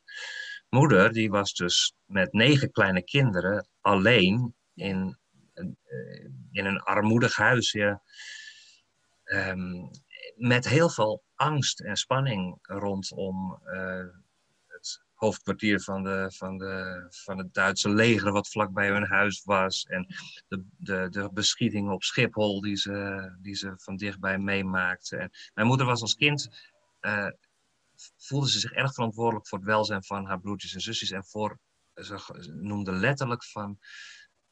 moeder, 0.69 1.11
die 1.11 1.29
was 1.29 1.53
dus 1.53 1.93
met 2.05 2.33
negen 2.33 2.71
kleine 2.71 3.03
kinderen 3.03 3.67
alleen 3.81 4.55
in 4.73 5.17
in 6.51 6.65
een 6.65 6.81
armoedig 6.81 7.35
huis. 7.35 7.71
Ja. 7.71 8.01
Um, 9.23 9.89
met 10.35 10.67
heel 10.67 10.89
veel 10.89 11.23
angst 11.35 11.79
en 11.79 11.95
spanning 11.95 12.57
rondom 12.61 13.59
het 13.63 14.26
hoofdkwartier 15.17 15.81
van, 15.81 16.03
de, 16.03 16.31
van, 16.35 16.57
de, 16.57 17.05
van 17.09 17.37
het 17.37 17.53
Duitse 17.53 17.89
leger, 17.89 18.31
wat 18.31 18.49
vlakbij 18.49 18.89
hun 18.89 19.07
huis 19.07 19.43
was. 19.43 19.83
En 19.83 20.07
de, 20.47 20.63
de, 20.77 21.07
de 21.09 21.29
beschietingen 21.33 21.93
op 21.93 22.03
Schiphol 22.03 22.61
die 22.61 22.75
ze, 22.75 23.29
die 23.41 23.55
ze 23.55 23.73
van 23.75 23.95
dichtbij 23.95 24.37
meemaakte. 24.37 25.17
En 25.17 25.31
mijn 25.53 25.67
moeder 25.67 25.85
was 25.85 26.01
als 26.01 26.15
kind. 26.15 26.49
Uh, 27.01 27.27
voelde 28.17 28.49
ze 28.49 28.59
zich 28.59 28.71
erg 28.71 28.93
verantwoordelijk 28.93 29.47
voor 29.47 29.57
het 29.57 29.67
welzijn 29.67 30.03
van 30.03 30.25
haar 30.25 30.39
broertjes 30.39 30.73
en 30.73 30.81
zusjes. 30.81 31.11
En 31.11 31.25
voor, 31.25 31.59
ze 31.93 32.53
noemde 32.61 32.91
letterlijk 32.91 33.43
van 33.43 33.79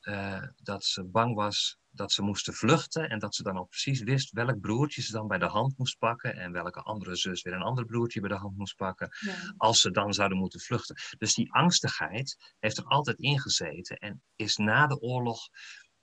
uh, 0.01 0.43
dat 0.63 0.83
ze 0.83 1.03
bang 1.03 1.35
was 1.35 1.79
dat 1.95 2.11
ze 2.11 2.21
moesten 2.21 2.53
vluchten 2.53 3.09
en 3.09 3.19
dat 3.19 3.35
ze 3.35 3.43
dan 3.43 3.57
al 3.57 3.65
precies 3.65 4.01
wist 4.01 4.31
welk 4.31 4.59
broertje 4.59 5.01
ze 5.01 5.11
dan 5.11 5.27
bij 5.27 5.37
de 5.37 5.45
hand 5.45 5.77
moest 5.77 5.97
pakken 5.97 6.35
en 6.35 6.51
welke 6.51 6.81
andere 6.81 7.15
zus 7.15 7.41
weer 7.41 7.53
een 7.53 7.61
ander 7.61 7.85
broertje 7.85 8.19
bij 8.19 8.29
de 8.29 8.35
hand 8.35 8.57
moest 8.57 8.75
pakken 8.75 9.09
ja. 9.19 9.53
als 9.57 9.81
ze 9.81 9.91
dan 9.91 10.13
zouden 10.13 10.37
moeten 10.37 10.59
vluchten. 10.59 10.95
Dus 11.17 11.33
die 11.33 11.53
angstigheid 11.53 12.55
heeft 12.59 12.77
er 12.77 12.85
altijd 12.85 13.19
in 13.19 13.39
gezeten 13.39 13.97
en 13.97 14.23
is 14.35 14.55
na 14.55 14.87
de 14.87 14.99
oorlog 14.99 15.39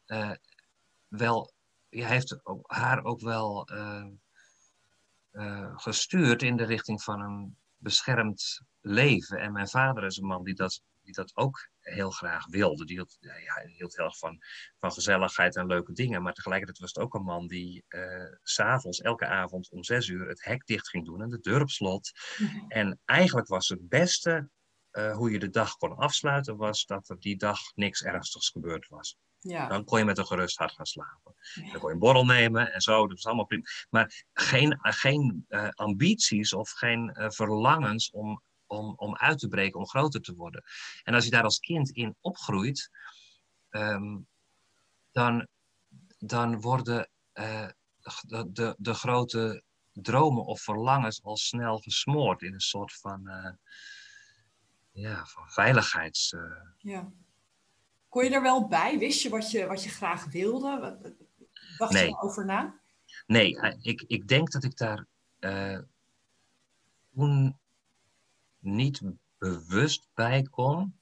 uh, 0.07 0.33
wel, 1.09 1.53
ja, 1.89 2.07
heeft 2.07 2.37
haar 2.67 3.05
ook 3.05 3.21
wel 3.21 3.69
uh, 5.33 5.77
gestuurd 5.77 6.43
in 6.43 6.57
de 6.57 6.65
richting 6.65 7.03
van 7.03 7.21
een 7.21 7.57
beschermd 7.77 8.61
leven. 8.81 9.39
En 9.39 9.53
mijn 9.53 9.69
vader 9.69 10.05
is 10.05 10.17
een 10.17 10.27
man 10.27 10.45
die 10.45 10.55
dat 10.55 10.83
die 11.03 11.15
dat 11.15 11.37
ook 11.37 11.69
heel 11.81 12.11
graag 12.11 12.47
wilde. 12.47 12.85
Die 12.85 12.97
hield, 12.97 13.17
ja, 13.21 13.67
hield 13.67 13.97
heel 13.97 14.05
erg 14.05 14.19
van, 14.19 14.43
van 14.79 14.93
gezelligheid 14.93 15.57
en 15.57 15.67
leuke 15.67 15.93
dingen. 15.93 16.23
Maar 16.23 16.33
tegelijkertijd 16.33 16.79
was 16.79 16.93
het 16.93 17.05
ook 17.05 17.15
een 17.15 17.23
man 17.23 17.47
die 17.47 17.85
uh, 17.89 18.37
s'avonds, 18.43 19.01
elke 19.01 19.27
avond 19.27 19.71
om 19.71 19.85
zes 19.85 20.09
uur, 20.09 20.29
het 20.29 20.45
hek 20.45 20.67
dicht 20.67 20.89
ging 20.89 21.05
doen 21.05 21.23
en 21.23 21.31
de 21.31 21.41
deur 21.41 21.61
op 21.61 21.71
slot. 21.71 22.11
Mhm. 22.39 22.65
En 22.69 23.01
eigenlijk 23.05 23.49
was 23.49 23.69
het 23.69 23.89
beste 23.89 24.49
uh, 24.93 25.17
hoe 25.17 25.31
je 25.31 25.39
de 25.39 25.51
dag 25.51 25.77
kon 25.77 25.97
afsluiten, 25.97 26.57
was 26.57 26.87
dat 26.87 27.09
er 27.09 27.21
die 27.21 27.37
dag 27.37 27.59
niks 27.75 28.03
ernstigs 28.03 28.49
gebeurd 28.49 28.89
was. 28.89 29.17
Ja. 29.39 29.69
Dan 29.69 29.85
kon 29.85 29.99
je 29.99 30.05
met 30.05 30.19
een 30.19 30.27
gerust 30.27 30.59
hart 30.59 30.73
gaan 30.73 30.87
slapen. 30.87 31.35
Ja. 31.55 31.71
Dan 31.71 31.81
kon 31.81 31.89
je 31.89 31.95
een 31.95 32.01
borrel 32.01 32.25
nemen 32.25 32.73
en 32.73 32.81
zo, 32.81 33.01
dat 33.01 33.17
was 33.17 33.27
allemaal 33.27 33.45
prima. 33.45 33.65
Maar 33.91 34.25
geen, 34.33 34.79
geen 34.81 35.47
uh, 35.49 35.69
ambities 35.69 36.53
of 36.53 36.71
geen 36.71 37.17
verlangens 37.17 38.11
om 38.11 38.43
om, 38.73 38.95
om 38.97 39.17
uit 39.17 39.39
te 39.39 39.49
breken, 39.49 39.81
om 39.81 39.87
groter 39.87 40.21
te 40.21 40.35
worden. 40.35 40.63
En 41.03 41.15
als 41.15 41.25
je 41.25 41.31
daar 41.31 41.43
als 41.43 41.59
kind 41.59 41.91
in 41.91 42.17
opgroeit, 42.21 42.91
um, 43.71 44.27
dan, 45.13 45.49
dan 46.19 46.61
worden 46.61 47.11
uh, 47.35 47.69
de, 48.21 48.53
de, 48.53 48.75
de, 48.79 48.95
grote 48.95 49.63
dromen 49.93 50.45
of 50.45 50.61
verlangens 50.61 51.23
al 51.23 51.37
snel 51.37 51.79
gesmoord 51.79 52.43
in 52.43 52.53
een 52.53 52.61
soort 52.61 52.95
van, 52.95 53.29
uh, 53.29 53.53
ja, 54.93 55.27
van 55.27 55.51
veiligheids. 55.51 56.33
Uh... 56.33 56.41
Ja. 56.79 57.13
Kon 58.09 58.25
je 58.25 58.31
er 58.31 58.43
wel 58.43 58.69
bij? 58.69 58.99
Wist 58.99 59.23
je 59.23 59.29
wat 59.29 59.51
je, 59.51 59.67
wat 59.67 59.85
je 59.85 59.91
graag 59.91 60.25
wilde? 60.25 60.99
Dacht 61.77 61.93
nee. 61.93 62.03
je 62.03 62.09
erover 62.09 62.45
na? 62.45 62.81
Nee, 63.27 63.79
ik, 63.81 64.05
ik 64.07 64.29
denk 64.29 64.51
dat 64.51 64.65
ik 64.65 64.77
daar 64.77 65.07
toen 67.15 67.61
niet 68.63 69.03
bewust 69.39 70.09
bij 70.15 70.43
kon. 70.43 70.99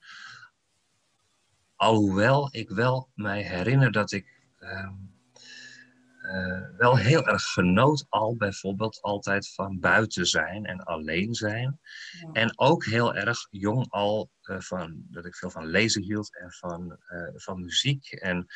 Alhoewel 1.76 2.48
ik 2.50 2.68
wel 2.68 3.10
mij 3.14 3.42
herinner 3.42 3.92
dat 3.92 4.12
ik 4.12 4.52
uh, 4.58 4.90
uh, 6.22 6.76
wel 6.76 6.96
heel 6.96 7.26
erg 7.26 7.42
genoot 7.42 8.06
al 8.08 8.36
bijvoorbeeld 8.36 9.00
altijd 9.00 9.52
van 9.52 9.80
buiten 9.80 10.26
zijn 10.26 10.64
en 10.64 10.84
alleen 10.84 11.34
zijn. 11.34 11.80
Ja. 12.20 12.32
En 12.32 12.58
ook 12.58 12.84
heel 12.84 13.14
erg 13.14 13.46
jong 13.50 13.90
al 13.90 14.30
uh, 14.42 14.60
van, 14.60 15.02
dat 15.10 15.24
ik 15.24 15.36
veel 15.36 15.50
van 15.50 15.66
lezen 15.66 16.02
hield 16.02 16.36
en 16.36 16.52
van, 16.52 16.98
van 17.34 17.60
muziek. 17.60 18.12
En 18.12 18.46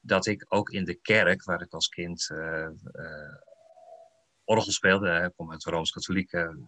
dat 0.00 0.26
ik 0.26 0.44
ook 0.48 0.70
in 0.70 0.84
de 0.84 0.94
kerk, 0.94 1.44
waar 1.44 1.62
ik 1.62 1.72
als 1.72 1.88
kind 1.88 2.30
orgel 4.44 4.72
speelde, 4.72 5.24
ik 5.24 5.32
kom 5.36 5.50
uit 5.50 5.62
de 5.62 5.70
Rooms-Katholieke 5.70 6.58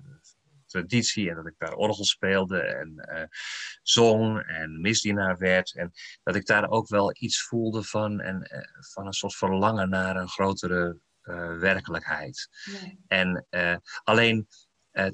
traditie 0.74 1.30
en 1.30 1.36
dat 1.36 1.46
ik 1.46 1.58
daar 1.58 1.72
orgel 1.72 2.04
speelde 2.04 2.60
en 2.60 3.08
uh, 3.12 3.22
zong 3.82 4.40
en 4.46 4.80
misdienaar 4.80 5.38
werd. 5.38 5.74
En 5.74 5.92
dat 6.22 6.34
ik 6.34 6.46
daar 6.46 6.68
ook 6.68 6.88
wel 6.88 7.14
iets 7.18 7.42
voelde 7.42 7.82
van, 7.82 8.20
en, 8.20 8.48
uh, 8.52 8.60
van 8.92 9.06
een 9.06 9.12
soort 9.12 9.34
verlangen 9.34 9.88
naar 9.88 10.16
een 10.16 10.28
grotere 10.28 10.98
uh, 11.22 11.58
werkelijkheid. 11.58 12.48
Nee. 12.64 12.98
En 13.06 13.46
alleen 14.02 14.48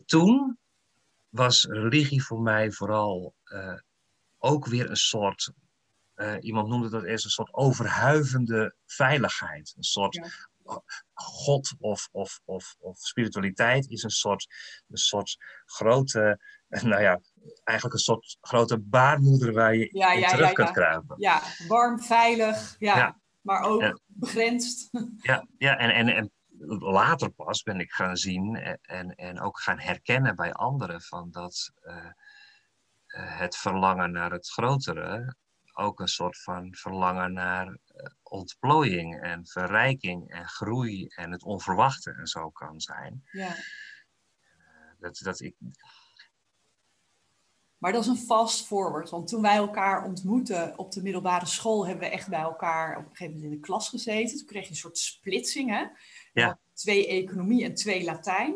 toen 0.05 0.59
was 1.29 1.65
religie 1.65 2.23
voor 2.23 2.41
mij 2.41 2.71
vooral 2.71 3.35
ook 4.39 4.67
weer 4.67 4.91
een 4.91 4.97
soort 4.97 5.53
uh, 6.17 6.35
iemand 6.41 6.69
noemde 6.69 6.89
dat 6.89 7.05
eerst 7.05 7.25
een 7.25 7.31
soort 7.31 7.55
overhuivende 7.55 8.75
veiligheid. 8.87 9.73
Een 9.77 9.83
soort 9.83 10.15
ja. 10.15 10.29
God 11.13 11.75
of, 11.79 12.09
of, 12.13 12.41
of, 12.45 12.77
of 12.79 12.99
spiritualiteit 12.99 13.91
is 13.91 14.03
een 14.03 14.11
soort, 14.11 14.47
een 14.89 14.97
soort 14.97 15.37
grote, 15.65 16.41
nou 16.69 17.03
ja, 17.03 17.21
eigenlijk 17.65 17.97
een 17.97 18.05
soort 18.05 18.37
grote 18.41 18.79
baarmoeder 18.79 19.53
waar 19.53 19.75
je 19.75 19.89
ja, 19.93 20.13
in 20.13 20.21
ja, 20.21 20.29
terug 20.29 20.47
ja, 20.47 20.53
kunt 20.53 20.71
kruipen. 20.71 21.17
Ja, 21.19 21.43
warm, 21.69 22.01
veilig, 22.01 22.77
ja, 22.79 23.21
maar 23.41 23.63
ook 23.63 23.83
en, 23.83 24.01
begrensd. 24.07 24.89
Ja, 25.23 25.47
ja 25.59 25.77
en, 25.77 25.91
en, 25.91 26.09
en 26.09 26.31
later 26.79 27.31
pas 27.31 27.63
ben 27.63 27.81
ik 27.81 27.93
gaan 27.93 28.17
zien 28.17 28.57
en, 28.83 29.15
en 29.15 29.41
ook 29.41 29.61
gaan 29.61 29.79
herkennen 29.79 30.37
bij 30.37 30.53
anderen 30.53 31.03
van 31.03 31.31
dat 31.31 31.73
uh, 31.83 32.11
het 33.39 33.57
verlangen 33.57 34.13
naar 34.13 34.31
het 34.31 34.49
grotere 34.49 35.35
ook 35.81 36.01
een 36.01 36.09
soort 36.09 36.43
van 36.43 36.75
verlangen 36.75 37.33
naar 37.33 37.67
uh, 37.67 37.77
ontplooiing 38.23 39.23
en 39.23 39.47
verrijking 39.47 40.31
en 40.31 40.49
groei 40.49 41.07
en 41.07 41.33
het 41.33 41.43
onverwachte 41.43 42.13
en 42.13 42.27
zo 42.27 42.51
kan 42.51 42.81
zijn. 42.81 43.25
Ja. 43.31 43.49
Uh, 43.49 43.55
dat, 44.99 45.19
dat 45.23 45.41
ik... 45.41 45.55
Maar 47.79 47.93
dat 47.93 48.03
is 48.03 48.09
een 48.09 48.17
fast 48.17 48.67
forward, 48.67 49.11
want 49.11 49.29
toen 49.29 49.43
wij 49.43 49.57
elkaar 49.57 50.05
ontmoetten 50.05 50.79
op 50.79 50.93
de 50.93 51.03
middelbare 51.03 51.47
school, 51.47 51.87
hebben 51.87 52.09
we 52.09 52.15
echt 52.15 52.29
bij 52.29 52.41
elkaar 52.41 52.97
op 52.97 53.05
een 53.05 53.11
gegeven 53.11 53.35
moment 53.35 53.53
in 53.53 53.59
de 53.61 53.67
klas 53.67 53.89
gezeten. 53.89 54.37
Toen 54.37 54.47
kreeg 54.47 54.65
je 54.65 54.71
een 54.71 54.77
soort 54.77 54.99
splitsing, 54.99 55.71
hè? 55.71 55.87
Ja. 56.33 56.59
Twee 56.73 57.07
economie 57.07 57.65
en 57.65 57.75
twee 57.75 58.05
Latijn. 58.05 58.55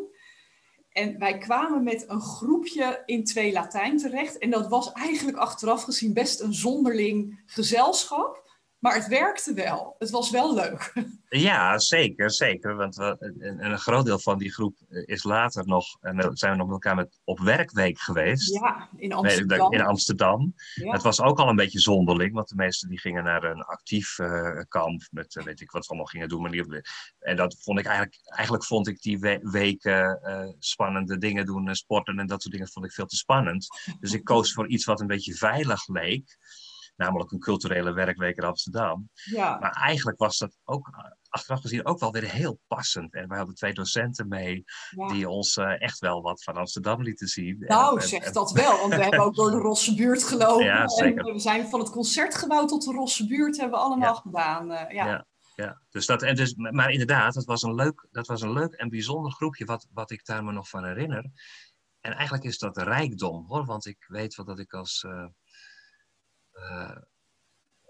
En 0.94 1.18
wij 1.18 1.38
kwamen 1.38 1.82
met 1.82 2.04
een 2.08 2.20
groepje 2.20 3.02
in 3.06 3.24
twee 3.24 3.52
Latijn 3.52 3.98
terecht. 3.98 4.38
En 4.38 4.50
dat 4.50 4.68
was 4.68 4.92
eigenlijk 4.92 5.36
achteraf 5.36 5.82
gezien 5.82 6.12
best 6.12 6.40
een 6.40 6.54
zonderling 6.54 7.42
gezelschap. 7.46 8.43
Maar 8.84 8.94
het 8.94 9.06
werkte 9.06 9.54
wel. 9.54 9.94
Het 9.98 10.10
was 10.10 10.30
wel 10.30 10.54
leuk. 10.54 10.92
Ja, 11.28 11.78
zeker, 11.78 12.30
zeker. 12.30 12.76
Want 12.76 12.96
we, 12.96 13.34
en, 13.38 13.64
een 13.64 13.78
groot 13.78 14.04
deel 14.04 14.18
van 14.18 14.38
die 14.38 14.52
groep 14.52 14.76
is 14.88 15.22
later 15.22 15.66
nog, 15.66 15.86
en 16.00 16.36
zijn 16.36 16.52
we 16.52 16.58
nog 16.58 16.66
met 16.66 16.74
elkaar 16.74 16.94
met, 16.94 17.20
op 17.24 17.38
werkweek 17.38 17.98
geweest. 17.98 18.54
Ja, 18.54 18.88
in 18.96 19.12
Amsterdam. 19.12 19.72
In 19.72 19.80
Amsterdam. 19.80 20.54
Het 20.74 21.02
was 21.02 21.20
ook 21.20 21.38
al 21.38 21.48
een 21.48 21.56
beetje 21.56 21.80
zonderling, 21.80 22.32
want 22.32 22.48
de 22.48 22.54
meesten 22.54 22.88
die 22.88 22.98
gingen 22.98 23.24
naar 23.24 23.44
een 23.44 23.62
actief 23.62 24.18
uh, 24.18 24.60
kamp 24.68 25.02
met 25.10 25.40
weet 25.44 25.60
ik 25.60 25.70
wat 25.70 25.84
ze 25.84 25.88
allemaal 25.88 26.08
gingen 26.08 26.28
doen. 26.28 26.42
Maar 26.42 26.50
die, 26.50 26.82
en 27.18 27.36
dat 27.36 27.56
vond 27.62 27.78
ik 27.78 27.86
eigenlijk, 27.86 28.18
eigenlijk 28.24 28.64
vond 28.64 28.88
ik 28.88 29.02
die 29.02 29.18
weken 29.42 30.20
uh, 30.24 30.48
spannende 30.58 31.18
dingen 31.18 31.46
doen, 31.46 31.74
sporten 31.74 32.18
en 32.18 32.26
dat 32.26 32.42
soort 32.42 32.54
dingen 32.54 32.70
vond 32.70 32.86
ik 32.86 32.92
veel 32.92 33.06
te 33.06 33.16
spannend. 33.16 33.66
Dus 34.00 34.12
ik 34.12 34.24
koos 34.24 34.52
voor 34.52 34.68
iets 34.68 34.84
wat 34.84 35.00
een 35.00 35.06
beetje 35.06 35.34
veilig 35.34 35.88
leek 35.88 36.38
namelijk 36.96 37.30
een 37.30 37.38
culturele 37.38 37.92
werkweek 37.92 38.36
in 38.36 38.44
Amsterdam. 38.44 39.08
Ja. 39.12 39.58
Maar 39.58 39.70
eigenlijk 39.70 40.18
was 40.18 40.38
dat 40.38 40.56
ook 40.64 40.90
achteraf 41.28 41.60
gezien 41.60 41.86
ook 41.86 41.98
wel 41.98 42.12
weer 42.12 42.30
heel 42.30 42.60
passend. 42.66 43.14
En 43.14 43.28
we 43.28 43.36
hadden 43.36 43.54
twee 43.54 43.74
docenten 43.74 44.28
mee 44.28 44.64
die 44.90 45.28
ons 45.28 45.56
uh, 45.56 45.82
echt 45.82 45.98
wel 45.98 46.22
wat 46.22 46.42
van 46.42 46.54
Amsterdam 46.54 47.02
lieten 47.02 47.26
zien. 47.26 47.56
Nou, 47.58 48.00
en, 48.00 48.08
zeg 48.08 48.32
dat 48.32 48.52
wel, 48.52 48.78
want 48.78 48.94
we 48.94 49.02
hebben 49.02 49.20
ook 49.24 49.34
door 49.34 49.50
de 49.50 49.56
Rosse 49.68 49.94
buurt 49.94 50.22
gelopen. 50.22 50.64
Ja. 50.64 50.84
En 50.84 51.14
we 51.14 51.38
zijn 51.38 51.68
van 51.68 51.80
het 51.80 51.90
concertgebouw 51.90 52.64
tot 52.64 52.84
de 52.84 52.92
Rosse 52.92 53.26
buurt 53.26 53.56
hebben 53.56 53.78
we 53.78 53.84
allemaal 53.84 54.14
gedaan. 54.14 54.70
Uh, 54.70 54.90
ja. 54.90 55.26
ja. 55.54 55.82
dus 55.90 56.06
dat, 56.06 56.22
en 56.22 56.34
dus, 56.34 56.54
maar 56.54 56.90
inderdaad, 56.90 57.34
dat 57.34 57.44
was 57.44 57.62
een 57.62 57.74
leuk, 57.74 58.06
dat 58.10 58.26
was 58.26 58.40
een 58.40 58.52
leuk 58.52 58.72
en 58.72 58.88
bijzonder 58.88 59.32
groepje 59.32 59.64
wat, 59.64 59.86
wat 59.92 60.10
ik 60.10 60.24
daar 60.24 60.44
me 60.44 60.52
nog 60.52 60.68
van 60.68 60.84
herinner. 60.84 61.30
En 62.00 62.12
eigenlijk 62.12 62.44
is 62.44 62.58
dat 62.58 62.76
rijkdom 62.76 63.44
hoor, 63.48 63.64
want 63.64 63.86
ik 63.86 64.04
weet 64.08 64.34
wel 64.34 64.46
dat 64.46 64.58
ik 64.58 64.72
als, 64.72 65.02
uh, 65.02 65.26
uh, 66.54 66.96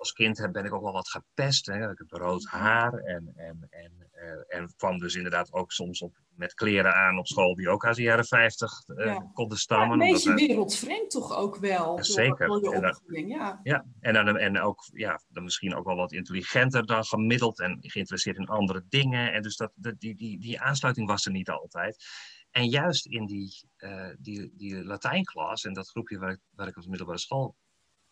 als 0.04 0.12
kind 0.12 0.38
heb, 0.38 0.52
ben 0.52 0.64
ik 0.64 0.74
ook 0.74 0.82
wel 0.82 0.92
wat 0.92 1.08
gepest. 1.08 1.66
Hè. 1.66 1.90
Ik 1.90 1.98
heb 1.98 2.10
rood 2.10 2.46
haar 2.46 2.92
en, 2.92 3.32
en, 3.34 3.66
en, 3.70 3.92
uh, 4.12 4.58
en 4.58 4.74
kwam 4.76 4.98
dus 4.98 5.14
inderdaad 5.14 5.52
ook 5.52 5.72
soms 5.72 6.02
op, 6.02 6.16
met 6.28 6.54
kleren 6.54 6.94
aan 6.94 7.18
op 7.18 7.26
school 7.26 7.54
die 7.54 7.68
ook 7.68 7.84
uit 7.84 7.96
de 7.96 8.02
jaren 8.02 8.24
50 8.24 8.82
uh, 8.86 9.04
ja. 9.04 9.30
konden 9.32 9.58
stammen. 9.58 9.98
Ja, 9.98 10.04
een 10.04 10.12
beetje 10.12 10.34
wereldvreemd 10.34 11.10
toch 11.10 11.36
ook 11.36 11.56
wel. 11.56 11.96
Ja, 11.96 12.02
zeker. 12.02 12.50
En 12.50 12.80
dan, 12.80 13.00
ja. 13.26 13.60
ja, 13.62 13.84
en, 14.00 14.14
dan, 14.14 14.36
en 14.36 14.60
ook 14.60 14.84
ja, 14.92 15.20
dan 15.28 15.44
misschien 15.44 15.74
ook 15.74 15.84
wel 15.84 15.96
wat 15.96 16.12
intelligenter 16.12 16.86
dan 16.86 17.04
gemiddeld 17.04 17.60
en 17.60 17.78
geïnteresseerd 17.80 18.36
in 18.36 18.46
andere 18.46 18.84
dingen. 18.88 19.32
En 19.32 19.42
dus 19.42 19.56
dat, 19.56 19.72
dat, 19.74 20.00
die, 20.00 20.16
die, 20.16 20.40
die 20.40 20.60
aansluiting 20.60 21.08
was 21.08 21.26
er 21.26 21.32
niet 21.32 21.50
altijd. 21.50 22.04
En 22.50 22.68
juist 22.68 23.06
in 23.06 23.26
die, 23.26 23.68
uh, 23.78 24.10
die, 24.18 24.52
die 24.56 24.84
Latijnklas 24.84 25.64
en 25.64 25.72
dat 25.72 25.88
groepje 25.88 26.18
waar 26.18 26.30
ik, 26.30 26.40
waar 26.50 26.68
ik 26.68 26.76
op 26.76 26.82
de 26.82 26.88
middelbare 26.88 27.18
school 27.18 27.56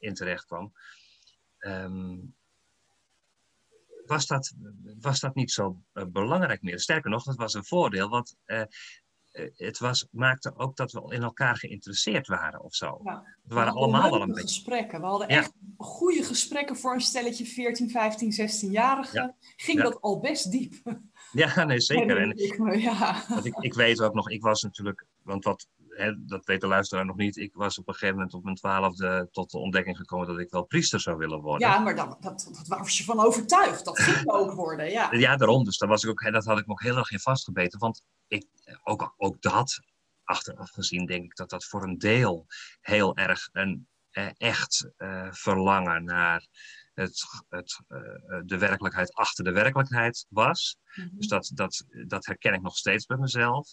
in 0.03 0.15
terecht 0.15 0.45
kwam, 0.45 0.73
um, 1.59 2.35
was, 4.07 4.27
dat, 4.27 4.53
was 5.01 5.21
dat 5.21 5.35
niet 5.35 5.51
zo 5.51 5.83
uh, 5.95 6.05
belangrijk 6.05 6.63
meer. 6.63 6.81
Sterker 6.81 7.11
nog, 7.11 7.25
dat 7.25 7.37
was 7.37 7.55
een 7.55 7.65
voordeel, 7.65 8.09
want 8.09 8.37
uh, 8.47 8.63
het 9.57 9.79
was, 9.79 10.07
maakte 10.11 10.53
ook 10.57 10.77
dat 10.77 10.93
we 10.93 11.15
in 11.15 11.23
elkaar 11.23 11.57
geïnteresseerd 11.57 12.27
waren 12.27 12.63
of 12.63 12.75
zo. 12.75 13.01
Ja, 13.05 13.21
we, 13.23 13.49
we 13.49 13.55
waren 13.55 13.73
allemaal 13.73 14.11
wel 14.11 14.21
een 14.21 14.29
beetje. 14.29 14.43
gesprekken. 14.43 15.01
We 15.01 15.07
hadden 15.07 15.29
echt 15.29 15.53
goede 15.77 16.23
gesprekken 16.23 16.77
voor 16.77 16.95
een 16.95 17.01
stelletje 17.01 17.47
14, 17.47 17.91
15, 17.91 18.33
16-jarigen. 18.33 19.13
Ja. 19.13 19.37
Ging 19.57 19.83
dat 19.83 20.01
al 20.01 20.21
best 20.21 20.51
diep. 20.51 20.75
Ja, 21.33 21.65
nee, 21.65 21.81
zeker. 21.81 22.17
En, 22.23 22.31
ik, 22.31 22.81
ja. 22.81 23.25
ik, 23.43 23.57
ik 23.57 23.75
weet 23.75 24.01
ook 24.01 24.15
nog, 24.15 24.31
ik 24.31 24.43
was 24.43 24.63
natuurlijk, 24.63 25.07
want 25.23 25.45
wat 25.45 25.67
hè, 25.97 26.25
dat 26.25 26.47
weet 26.47 26.61
de 26.61 26.67
luisteraar 26.67 27.05
nog 27.05 27.17
niet. 27.17 27.37
Ik 27.37 27.55
was 27.55 27.79
op 27.79 27.89
een 27.89 27.95
gegeven 27.95 28.17
moment 28.17 28.35
op 28.35 28.45
mijn 28.45 28.57
twaalfde 28.57 29.29
tot 29.33 29.51
de 29.51 29.59
ontdekking 29.59 29.97
gekomen 29.97 30.27
dat 30.27 30.39
ik 30.39 30.51
wel 30.51 30.65
priester 30.65 31.01
zou 31.01 31.17
willen 31.17 31.41
worden. 31.41 31.69
Ja, 31.69 31.79
maar 31.79 31.97
dat, 31.97 32.17
dat, 32.21 32.51
dat 32.53 32.79
was 32.79 32.99
je 32.99 33.05
van 33.05 33.21
overtuigd. 33.21 33.85
Dat 33.85 33.99
ging 33.99 34.31
ook 34.31 34.53
worden, 34.53 34.91
ja. 34.91 35.13
Ja, 35.13 35.37
daarom. 35.37 35.65
Dus 35.65 35.79
daar 35.79 35.89
was 35.89 36.05
ik 36.05 36.11
ook, 36.11 36.33
dat 36.33 36.45
had 36.45 36.59
ik 36.59 36.67
me 36.67 36.73
ook 36.73 36.83
heel 36.83 36.97
erg 36.97 37.11
in 37.11 37.21
vastgebeten. 37.21 37.79
Want 37.79 38.03
ik, 38.27 38.47
ook, 38.83 39.15
ook 39.17 39.43
dat, 39.43 39.81
achteraf 40.25 40.71
gezien, 40.71 41.07
denk 41.07 41.25
ik 41.25 41.37
dat 41.37 41.51
dat 41.51 41.65
voor 41.65 41.83
een 41.83 41.99
deel 41.99 42.47
heel 42.81 43.17
erg 43.17 43.49
een 43.53 43.87
eh, 44.11 44.29
echt 44.37 44.91
uh, 44.99 45.29
verlangen 45.31 46.05
naar 46.05 46.47
het, 46.95 47.25
het, 47.49 47.81
uh, 47.89 47.99
de 48.45 48.59
werkelijkheid 48.59 49.15
achter 49.15 49.45
de 49.45 49.53
werkelijkheid 49.53 50.27
was. 50.29 50.77
Mm 50.95 51.05
-hmm. 51.05 51.19
Dus 51.19 51.27
dat, 51.27 51.51
dat, 51.55 51.85
dat 52.07 52.27
herken 52.27 52.55
ik 52.55 52.63
nog 52.63 52.77
steeds 52.77 53.07
bij 53.07 53.17
mezelf. 53.17 53.69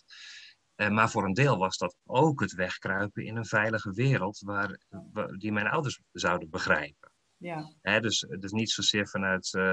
Uh, 0.79 0.89
maar 0.89 1.09
voor 1.09 1.25
een 1.25 1.33
deel 1.33 1.57
was 1.57 1.77
dat 1.77 1.95
ook 2.05 2.39
het 2.39 2.53
wegkruipen 2.53 3.25
in 3.25 3.35
een 3.35 3.45
veilige 3.45 3.91
wereld 3.91 4.39
waar, 4.39 4.79
die 5.37 5.51
mijn 5.51 5.67
ouders 5.67 5.99
zouden 6.11 6.49
begrijpen. 6.49 7.11
Ja. 7.37 7.73
Hè, 7.81 7.99
dus, 7.99 8.25
dus 8.39 8.51
niet 8.51 8.69
zozeer 8.69 9.07
vanuit, 9.07 9.53
uh, 9.53 9.63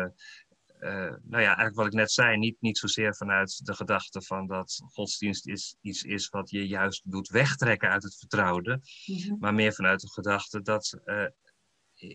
uh, 0.81 1.15
nou 1.23 1.43
ja, 1.43 1.47
eigenlijk 1.47 1.77
wat 1.77 1.87
ik 1.87 1.93
net 1.93 2.11
zei, 2.11 2.37
niet, 2.37 2.57
niet 2.61 2.79
zozeer 2.79 3.17
vanuit 3.17 3.67
de 3.67 3.75
gedachte 3.75 4.23
van 4.23 4.47
dat 4.47 4.83
godsdienst 4.93 5.47
is, 5.47 5.77
iets 5.81 6.03
is 6.03 6.29
wat 6.29 6.51
je 6.51 6.67
juist 6.67 7.11
doet 7.11 7.29
wegtrekken 7.29 7.91
uit 7.91 8.03
het 8.03 8.19
vertrouwde, 8.19 8.81
mm 9.07 9.17
-hmm. 9.17 9.37
maar 9.39 9.55
meer 9.55 9.73
vanuit 9.73 10.01
de 10.01 10.11
gedachte 10.11 10.63
dat 10.63 11.01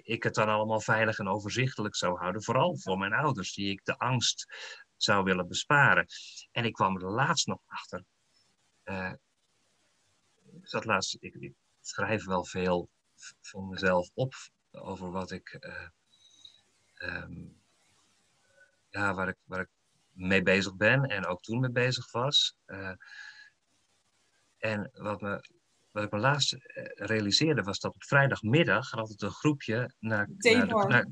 ik 0.04 0.24
het 0.24 0.34
dan 0.34 0.48
allemaal 0.48 0.82
veilig 0.82 1.18
en 1.18 1.28
overzichtelijk 1.28 1.96
zou 1.96 2.18
houden, 2.18 2.44
vooral 2.44 2.78
voor 2.78 2.98
mijn 2.98 3.14
ouders, 3.14 3.54
die 3.54 3.70
ik 3.70 3.84
de 3.84 3.98
angst 3.98 4.46
zou 4.96 5.24
willen 5.24 5.48
besparen. 5.48 6.06
En 6.52 6.66
ik 6.66 6.74
kwam 6.74 6.96
er 6.96 7.12
laatst 7.12 7.48
nog 7.48 7.60
achter 7.66 8.06
uh, 8.92 9.12
ik 10.62 10.68
zat 10.68 10.86
laatst, 10.86 11.18
ik, 11.20 11.36
ik, 11.36 11.54
schrijf 11.82 12.26
wel 12.26 12.46
veel 12.46 12.90
van 13.42 13.70
mezelf 13.70 14.10
op 14.14 14.34
over 14.72 15.12
wat 15.12 15.32
ik, 15.32 15.58
uh, 15.60 15.88
um, 17.24 17.62
ja, 18.90 19.14
waar 19.14 19.28
ik, 19.28 19.38
waar 19.44 19.60
ik 19.60 19.70
mee 20.12 20.44
bezig 20.44 20.76
ben 20.76 21.04
en 21.04 21.26
ook 21.26 21.42
toen 21.42 21.60
mee 21.60 21.72
bezig 21.72 22.12
was. 22.12 22.56
Uh, 22.68 22.92
en 24.58 24.92
wat, 24.94 25.22
me, 25.22 25.44
wat 25.92 26.04
ik 26.04 26.12
me 26.12 26.20
laatst 26.20 26.58
realiseerde 26.96 27.64
was 27.64 27.80
dat 27.80 27.94
op 27.94 28.04
vrijdagmiddag 28.04 28.92
het 28.92 29.22
een 29.22 29.32
groepje 29.32 29.94
naar, 30.00 30.30
naar, 30.38 30.68
de, 30.68 30.86
naar, 30.88 31.08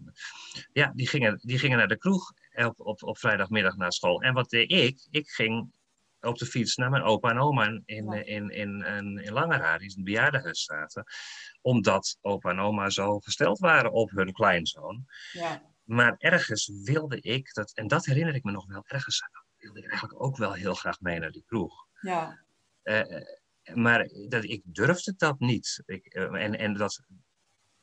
ja, 0.71 0.91
die 0.95 1.07
gingen, 1.07 1.39
die 1.41 1.59
gingen 1.59 1.77
naar 1.77 1.87
de 1.87 1.97
kroeg 1.97 2.31
op, 2.53 2.79
op, 2.79 3.03
op 3.03 3.17
vrijdagmiddag 3.17 3.75
naar 3.75 3.93
school. 3.93 4.21
En 4.21 4.33
wat 4.33 4.49
deed 4.49 4.71
ik? 4.71 5.07
Ik 5.09 5.29
ging 5.29 5.71
op 6.21 6.37
de 6.37 6.45
fiets 6.45 6.75
naar 6.75 6.89
mijn 6.89 7.03
opa 7.03 7.29
en 7.29 7.39
oma 7.39 7.65
in, 7.65 7.83
in, 7.85 8.25
in, 8.25 8.49
in, 8.49 9.17
in, 9.17 9.33
Langeraar, 9.33 9.79
die 9.79 9.89
in 9.89 9.95
het 9.95 10.03
bejaardenhuis 10.03 10.63
zaten. 10.63 11.03
Omdat 11.61 12.17
opa 12.21 12.49
en 12.49 12.59
oma 12.59 12.89
zo 12.89 13.19
gesteld 13.19 13.59
waren 13.59 13.91
op 13.91 14.09
hun 14.09 14.31
kleinzoon. 14.31 15.05
Ja. 15.31 15.61
Maar 15.83 16.15
ergens 16.17 16.71
wilde 16.83 17.21
ik, 17.21 17.53
dat, 17.53 17.71
en 17.71 17.87
dat 17.87 18.05
herinner 18.05 18.35
ik 18.35 18.43
me 18.43 18.51
nog 18.51 18.67
wel, 18.67 18.83
ergens 18.85 19.21
wilde 19.57 19.79
ik 19.79 19.89
eigenlijk 19.89 20.23
ook 20.23 20.37
wel 20.37 20.53
heel 20.53 20.73
graag 20.73 20.99
mee 20.99 21.19
naar 21.19 21.31
die 21.31 21.43
kroeg. 21.45 21.87
Ja. 22.01 22.39
Uh, 22.83 23.21
maar 23.73 24.09
dat, 24.27 24.43
ik 24.43 24.61
durfde 24.63 25.13
dat 25.17 25.39
niet. 25.39 25.83
Ik, 25.85 26.15
uh, 26.15 26.43
en, 26.43 26.57
en 26.57 26.73
dat, 26.73 27.01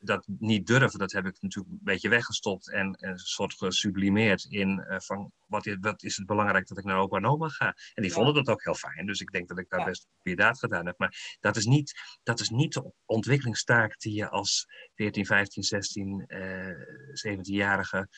dat 0.06 0.26
niet 0.38 0.66
durven, 0.66 0.98
dat 0.98 1.12
heb 1.12 1.26
ik 1.26 1.36
natuurlijk 1.40 1.74
een 1.74 1.80
beetje 1.82 2.08
weggestopt 2.08 2.72
en, 2.72 2.96
een 3.00 3.18
soort 3.18 3.54
gesublimeerd 3.54 4.44
in 4.44 4.84
uh, 4.88 4.98
van 4.98 5.32
wat 5.46 5.66
is, 5.66 5.76
wat 5.80 6.02
is 6.02 6.16
het 6.16 6.26
belangrijk 6.26 6.66
dat 6.66 6.78
ik 6.78 6.84
naar 6.84 6.98
opa 6.98 7.16
en 7.16 7.26
oma 7.26 7.48
ga. 7.48 7.66
En 7.66 8.02
die 8.02 8.10
ja. 8.10 8.16
vonden 8.16 8.34
dat 8.34 8.48
ook 8.48 8.64
heel 8.64 8.74
fijn, 8.74 9.06
dus 9.06 9.20
ik 9.20 9.30
denk 9.30 9.48
dat 9.48 9.58
ik 9.58 9.68
daar 9.68 9.80
ja. 9.80 9.86
best 9.86 10.04
een 10.04 10.10
goede 10.22 10.42
daad 10.42 10.58
gedaan 10.58 10.86
heb. 10.86 10.98
Maar 10.98 11.36
dat 11.40 11.56
is, 11.56 11.64
niet, 11.64 12.18
dat 12.22 12.40
is 12.40 12.48
niet 12.48 12.72
de 12.72 12.92
ontwikkelingstaak 13.04 13.98
die 13.98 14.14
je 14.14 14.28
als 14.28 14.66
14, 14.94 15.26
15, 15.26 15.62
16, 15.62 16.24
uh, 16.28 17.38
17-jarige 17.38 18.08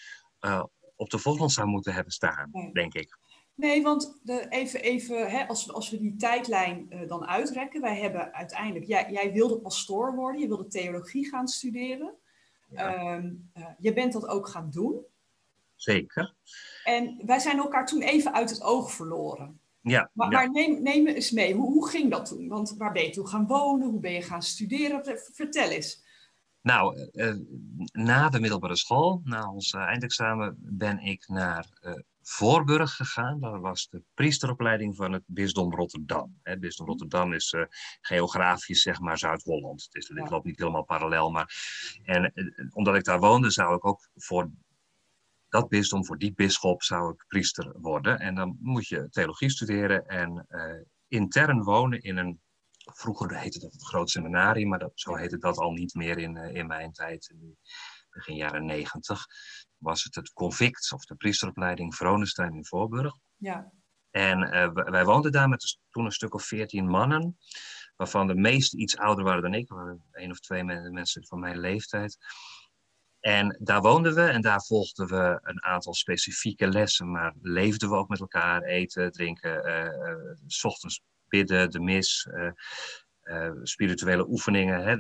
uh, 0.41 0.65
op 0.97 1.11
de 1.11 1.19
voorgrond 1.19 1.53
zou 1.53 1.69
moeten 1.69 1.95
hebben 1.95 2.13
staan, 2.13 2.49
nee. 2.53 2.73
denk 2.73 2.95
ik. 2.95 3.19
Nee, 3.59 3.83
want 3.83 4.21
de, 4.23 4.47
even, 4.49 4.81
even 4.81 5.31
hè, 5.31 5.47
als, 5.47 5.67
we, 5.67 5.73
als 5.73 5.91
we 5.91 5.99
die 5.99 6.17
tijdlijn 6.17 6.87
uh, 6.91 7.09
dan 7.09 7.27
uitrekken. 7.27 7.81
Wij 7.81 8.01
hebben 8.01 8.35
uiteindelijk, 8.35 8.87
jij, 8.87 9.11
jij 9.11 9.33
wilde 9.33 9.59
pastoor 9.59 10.15
worden, 10.15 10.41
je 10.41 10.49
wilde 10.49 10.67
theologie 10.67 11.29
gaan 11.29 11.49
studeren. 11.49 12.15
Ja. 12.71 13.15
Um, 13.17 13.51
uh, 13.55 13.67
je 13.79 13.93
bent 13.93 14.13
dat 14.13 14.27
ook 14.27 14.49
gaan 14.49 14.71
doen. 14.71 15.01
Zeker. 15.75 16.35
En 16.85 17.23
wij 17.27 17.39
zijn 17.39 17.59
elkaar 17.59 17.87
toen 17.87 18.03
even 18.03 18.35
uit 18.35 18.51
het 18.51 18.63
oog 18.63 18.93
verloren. 18.93 19.61
Ja. 19.81 20.11
Maar, 20.13 20.31
ja. 20.31 20.37
maar 20.37 20.51
neem, 20.51 20.83
neem 20.83 21.03
me 21.03 21.15
eens 21.15 21.31
mee, 21.31 21.55
hoe, 21.55 21.73
hoe 21.73 21.89
ging 21.89 22.11
dat 22.11 22.27
toen? 22.27 22.49
Want 22.49 22.75
waar 22.77 22.93
ben 22.93 23.05
je 23.05 23.11
toen 23.11 23.29
gaan 23.29 23.47
wonen? 23.47 23.89
Hoe 23.89 24.01
ben 24.01 24.13
je 24.13 24.23
gaan 24.23 24.43
studeren? 24.43 25.03
Vertel 25.33 25.71
eens. 25.71 26.05
Nou, 26.61 27.09
uh, 27.13 27.35
na 27.93 28.29
de 28.29 28.41
middelbare 28.41 28.77
school, 28.77 29.21
na 29.25 29.53
ons 29.53 29.73
eindexamen, 29.73 30.57
ben 30.59 30.99
ik 30.99 31.29
naar 31.29 31.67
Voorburg 32.31 32.97
gegaan. 32.97 33.41
Dat 33.41 33.61
was 33.61 33.89
de 33.89 34.03
priesteropleiding 34.15 34.97
van 34.97 35.13
het 35.13 35.23
bisdom 35.27 35.75
Rotterdam. 35.75 36.39
Het 36.43 36.61
bisdom 36.61 36.87
mhm. 36.87 36.95
Rotterdam 36.95 37.33
is 37.33 37.53
uh, 37.53 37.63
geografisch 38.01 38.83
zeg 38.83 39.01
maar 39.01 39.19
Zuid-Holland. 39.19 39.83
Het, 39.83 39.95
is, 39.95 40.09
het 40.09 40.31
loopt 40.31 40.45
niet 40.45 40.59
helemaal 40.59 40.85
parallel. 40.85 41.31
Maar, 41.31 41.55
en 42.03 42.33
uh, 42.35 42.67
omdat 42.73 42.95
ik 42.95 43.05
daar 43.05 43.21
woonde, 43.21 43.51
zou 43.51 43.75
ik 43.75 43.85
ook 43.87 44.09
voor 44.15 44.51
dat 45.49 45.69
bisdom, 45.69 46.05
voor 46.05 46.19
die 46.19 46.33
bisschop, 46.33 46.83
zou 46.83 47.13
ik 47.13 47.25
priester 47.29 47.75
worden. 47.81 48.19
En 48.19 48.35
dan 48.35 48.57
moet 48.61 48.89
je 48.89 49.09
theologie 49.11 49.51
studeren 49.51 50.07
en 50.07 50.47
uh, 50.49 50.83
intern 51.09 51.63
wonen 51.63 52.01
in 52.01 52.17
een 52.17 52.41
Vroeger 52.95 53.39
heette 53.39 53.59
dat 53.59 53.73
het 53.73 53.85
groot 53.85 54.11
seminarium, 54.11 54.69
maar 54.69 54.79
dat, 54.79 54.93
zo 54.95 55.15
heette 55.15 55.39
dat 55.39 55.59
al 55.59 55.73
niet 55.73 55.95
meer 55.95 56.19
in, 56.19 56.37
in 56.37 56.67
mijn 56.67 56.93
tijd, 56.93 57.29
in 57.29 57.57
begin 58.11 58.37
jaren 58.37 58.65
negentig. 58.65 59.27
Was 59.79 60.05
het 60.05 60.15
het 60.15 60.33
convict 60.33 60.93
of 60.93 61.05
de 61.05 61.15
priesteropleiding 61.15 61.95
Vronestein 61.95 62.55
in 62.55 62.65
Voorburg. 62.65 63.15
Ja. 63.37 63.73
En 64.11 64.43
uh, 64.43 64.73
wij 64.73 65.05
woonden 65.05 65.33
daar 65.33 65.49
met 65.49 65.79
toen 65.91 66.05
een 66.05 66.13
stuk 66.13 66.35
of 66.35 66.45
veertien 66.45 66.89
mannen, 66.89 67.39
waarvan 67.97 68.27
de 68.27 68.35
meeste 68.35 68.77
iets 68.77 68.97
ouder 68.97 69.25
waren 69.25 69.43
dan 69.43 69.55
ik, 69.55 69.71
één 70.13 70.31
of 70.31 70.41
twee 70.41 70.65
mensen 70.65 71.27
van 71.27 71.41
mijn 71.41 71.59
leeftijd. 71.59 72.19
En 73.21 73.59
daar 73.61 73.81
woonden 73.81 74.15
we 74.15 74.23
en 74.23 74.41
daar 74.41 74.63
volgden 74.63 75.07
we 75.07 75.39
een 75.43 75.65
aantal 75.65 75.95
specifieke 75.95 76.69
lessen, 76.69 77.11
maar 77.11 77.35
leefden 77.41 77.89
we 77.89 77.97
ook 77.97 78.09
met 78.09 78.21
elkaar, 78.21 78.63
eten, 78.63 79.13
drinken, 79.13 79.67
uh, 79.67 79.85
uh, 79.85 80.37
s 80.47 80.65
ochtends 80.65 81.03
bidden, 81.29 81.71
de 81.71 81.81
mis, 81.81 82.29
spirituele 83.63 84.29
oefeningen. 84.29 84.85
Hè. 84.85 84.97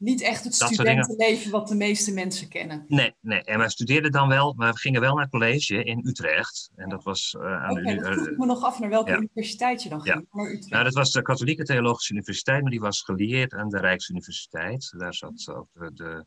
Niet 0.00 0.22
echt 0.22 0.44
het 0.44 0.54
studentenleven 0.54 1.50
wat 1.50 1.68
de 1.68 1.74
meeste 1.74 2.12
mensen 2.12 2.48
kennen. 2.48 2.84
Nee, 2.88 3.14
nee, 3.20 3.42
en 3.42 3.58
wij 3.58 3.68
studeerden 3.68 4.10
dan 4.10 4.28
wel, 4.28 4.54
maar 4.56 4.72
we 4.72 4.78
gingen 4.78 5.00
wel 5.00 5.14
naar 5.14 5.28
college 5.28 5.84
in 5.84 6.06
Utrecht. 6.06 6.70
En 6.76 6.88
dat 6.88 7.04
was 7.04 7.34
uh, 7.38 7.62
aan 7.62 7.70
okay, 7.70 7.96
de... 7.96 8.12
vroeg 8.12 8.28
ik 8.28 8.38
me 8.38 8.46
nog 8.46 8.64
af 8.64 8.78
naar 8.78 8.88
welke 8.88 9.16
universiteit 9.16 9.82
je 9.82 9.88
dan 9.88 10.00
ging. 10.00 10.26
Ja. 10.32 10.42
Utrecht. 10.42 10.70
Nou, 10.70 10.84
dat 10.84 10.94
was 10.94 11.10
de 11.10 11.22
Katholieke 11.22 11.64
Theologische 11.64 12.12
Universiteit, 12.12 12.62
maar 12.62 12.70
die 12.70 12.80
was 12.80 13.02
gelieerd 13.02 13.54
aan 13.54 13.68
de 13.68 13.78
Rijksuniversiteit. 13.78 14.94
Daar 14.96 15.14
zat 15.14 15.48
ook 15.48 15.68
de, 15.72 15.90
de, 15.94 16.24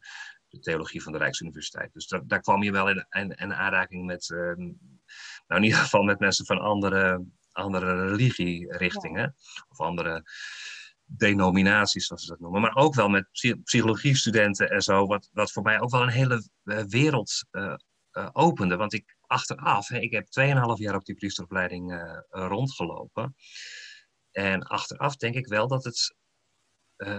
de 0.47 0.59
theologie 0.59 1.03
van 1.03 1.11
de 1.11 1.17
Rijksuniversiteit. 1.17 1.93
Dus 1.93 2.07
daar, 2.07 2.21
daar 2.27 2.41
kwam 2.41 2.63
je 2.63 2.71
wel 2.71 2.89
in, 2.89 3.05
in, 3.09 3.29
in 3.29 3.53
aanraking 3.53 4.05
met, 4.05 4.29
uh, 4.29 4.37
nou 4.37 4.75
in 5.47 5.63
ieder 5.63 5.79
geval 5.79 6.03
met 6.03 6.19
mensen 6.19 6.45
van 6.45 6.59
andere, 6.59 7.25
andere 7.51 8.07
religierichtingen. 8.07 9.21
Ja. 9.21 9.63
Of 9.69 9.79
andere 9.79 10.23
denominaties, 11.17 12.05
zoals 12.05 12.21
ze 12.21 12.29
dat 12.29 12.39
noemen. 12.39 12.61
Maar 12.61 12.75
ook 12.75 12.95
wel 12.95 13.09
met 13.09 13.27
psychologiestudenten 13.63 14.69
en 14.69 14.81
zo. 14.81 15.05
Wat, 15.05 15.29
wat 15.31 15.51
voor 15.51 15.63
mij 15.63 15.81
ook 15.81 15.89
wel 15.89 16.01
een 16.01 16.09
hele 16.09 16.49
uh, 16.63 16.83
wereld 16.87 17.45
uh, 17.51 17.75
uh, 18.11 18.29
opende. 18.31 18.75
Want 18.75 18.93
ik 18.93 19.17
achteraf, 19.21 19.87
hè, 19.87 19.99
ik 19.99 20.11
heb 20.11 20.25
2,5 20.25 20.31
jaar 20.75 20.95
op 20.95 21.05
die 21.05 21.15
priesteropleiding 21.15 22.15
rondgelopen. 22.29 23.35
En 24.31 24.63
achteraf 24.63 25.15
denk 25.15 25.35
ik 25.35 25.47
wel 25.47 25.67
dat 25.67 25.83
het 25.83 26.15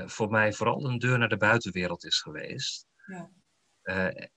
voor 0.06 0.30
mij 0.30 0.52
vooral 0.52 0.88
een 0.88 0.98
deur 0.98 1.18
naar 1.18 1.28
de 1.28 1.36
buitenwereld 1.36 2.04
is 2.04 2.20
geweest. 2.20 2.86
Ja. 3.06 3.30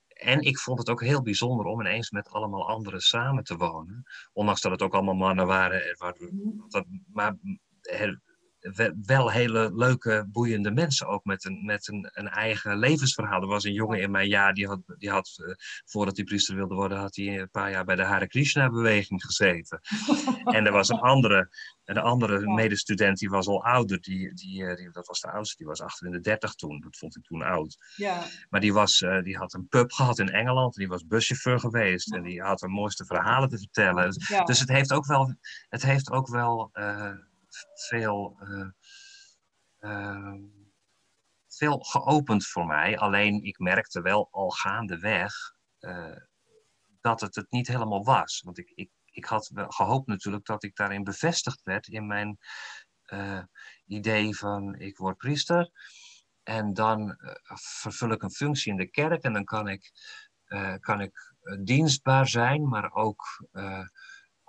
en 0.08 0.40
ik 0.40 0.58
vond 0.58 0.78
het 0.78 0.88
ook 0.88 1.02
heel 1.02 1.22
bijzonder 1.22 1.66
om 1.66 1.80
ineens 1.80 2.10
met 2.10 2.28
allemaal 2.28 2.68
anderen 2.68 3.00
samen 3.00 3.44
te 3.44 3.56
wonen. 3.56 4.02
Ondanks 4.32 4.60
dat 4.60 4.72
het 4.72 4.82
ook 4.82 4.94
allemaal 4.94 5.14
mannen 5.14 5.46
waren. 5.46 5.96
Mhm. 5.98 6.92
Maar 7.12 7.36
wel 9.02 9.30
hele 9.30 9.70
leuke, 9.74 10.26
boeiende 10.32 10.70
mensen. 10.70 11.06
Ook 11.06 11.24
met 11.24 11.44
een, 11.44 11.64
met 11.64 11.88
een, 11.88 12.08
een 12.12 12.28
eigen 12.28 12.78
levensverhaal. 12.78 13.40
Er 13.40 13.46
was 13.46 13.64
een 13.64 13.72
jongen 13.72 14.00
in 14.00 14.10
mijn 14.10 14.28
jaar, 14.28 14.54
die 14.54 14.66
had, 14.66 14.80
die 14.98 15.10
had 15.10 15.38
uh, 15.42 15.54
voordat 15.84 16.16
hij 16.16 16.24
priester 16.24 16.56
wilde 16.56 16.74
worden, 16.74 16.98
had 16.98 17.16
hij 17.16 17.40
een 17.40 17.50
paar 17.50 17.70
jaar 17.70 17.84
bij 17.84 17.96
de 17.96 18.02
Hare 18.02 18.26
Krishna-beweging 18.26 19.24
gezeten. 19.24 19.80
en 20.56 20.66
er 20.66 20.72
was 20.72 20.88
een 20.88 21.00
andere, 21.00 21.48
een 21.84 21.98
andere 21.98 22.40
ja. 22.40 22.54
medestudent, 22.54 23.18
die 23.18 23.30
was 23.30 23.46
al 23.46 23.64
ouder. 23.64 24.00
Die, 24.00 24.34
die, 24.34 24.74
die, 24.76 24.90
dat 24.90 25.06
was 25.06 25.20
de 25.20 25.30
oudste, 25.30 25.56
die 25.56 25.66
was 25.66 25.80
achter 25.80 26.06
in 26.06 26.12
de 26.12 26.20
dertig 26.20 26.54
toen. 26.54 26.80
Dat 26.80 26.96
vond 26.96 27.16
ik 27.16 27.22
toen 27.22 27.42
oud. 27.42 27.76
Ja. 27.96 28.22
Maar 28.48 28.60
die, 28.60 28.72
was, 28.72 29.00
uh, 29.00 29.22
die 29.22 29.36
had 29.36 29.54
een 29.54 29.68
pub 29.68 29.92
gehad 29.92 30.18
in 30.18 30.30
Engeland. 30.30 30.74
En 30.74 30.80
die 30.80 30.90
was 30.90 31.06
buschauffeur 31.06 31.60
geweest. 31.60 32.14
En 32.14 32.22
die 32.22 32.42
had 32.42 32.58
de 32.58 32.68
mooiste 32.68 33.04
verhalen 33.04 33.48
te 33.48 33.58
vertellen. 33.58 34.10
Dus, 34.10 34.42
dus 34.44 34.60
het 34.60 34.68
heeft 34.68 34.92
ook 34.92 35.06
wel... 35.06 35.34
Het 35.68 35.82
heeft 35.82 36.10
ook 36.10 36.28
wel 36.28 36.70
uh, 36.72 37.12
uh, 39.80 40.34
veel 41.48 41.78
geopend 41.78 42.46
voor 42.46 42.66
mij. 42.66 42.98
Alleen 42.98 43.42
ik 43.42 43.58
merkte 43.58 44.00
wel 44.00 44.28
al 44.30 44.50
gaandeweg 44.50 45.34
uh, 45.80 46.16
dat 47.00 47.20
het 47.20 47.34
het 47.34 47.50
niet 47.50 47.68
helemaal 47.68 48.04
was. 48.04 48.40
Want 48.44 48.58
ik, 48.58 48.70
ik, 48.74 48.90
ik 49.04 49.24
had 49.24 49.50
gehoopt 49.54 50.06
natuurlijk 50.06 50.44
dat 50.44 50.62
ik 50.62 50.76
daarin 50.76 51.04
bevestigd 51.04 51.62
werd 51.62 51.88
in 51.88 52.06
mijn 52.06 52.38
idee 53.86 54.36
van 54.36 54.74
ik 54.74 54.96
word 54.96 55.16
priester. 55.16 55.70
En 56.42 56.74
dan 56.74 57.16
vervul 57.54 58.10
ik 58.10 58.22
een 58.22 58.30
functie 58.30 58.72
in 58.72 58.78
de 58.78 58.90
kerk 58.90 59.22
en 59.22 59.32
dan 59.32 59.44
kan 59.44 59.68
ik, 59.68 59.90
kan 60.80 61.00
ik 61.00 61.34
dienstbaar 61.64 62.28
zijn, 62.28 62.68
maar 62.68 62.92
ook 62.92 63.48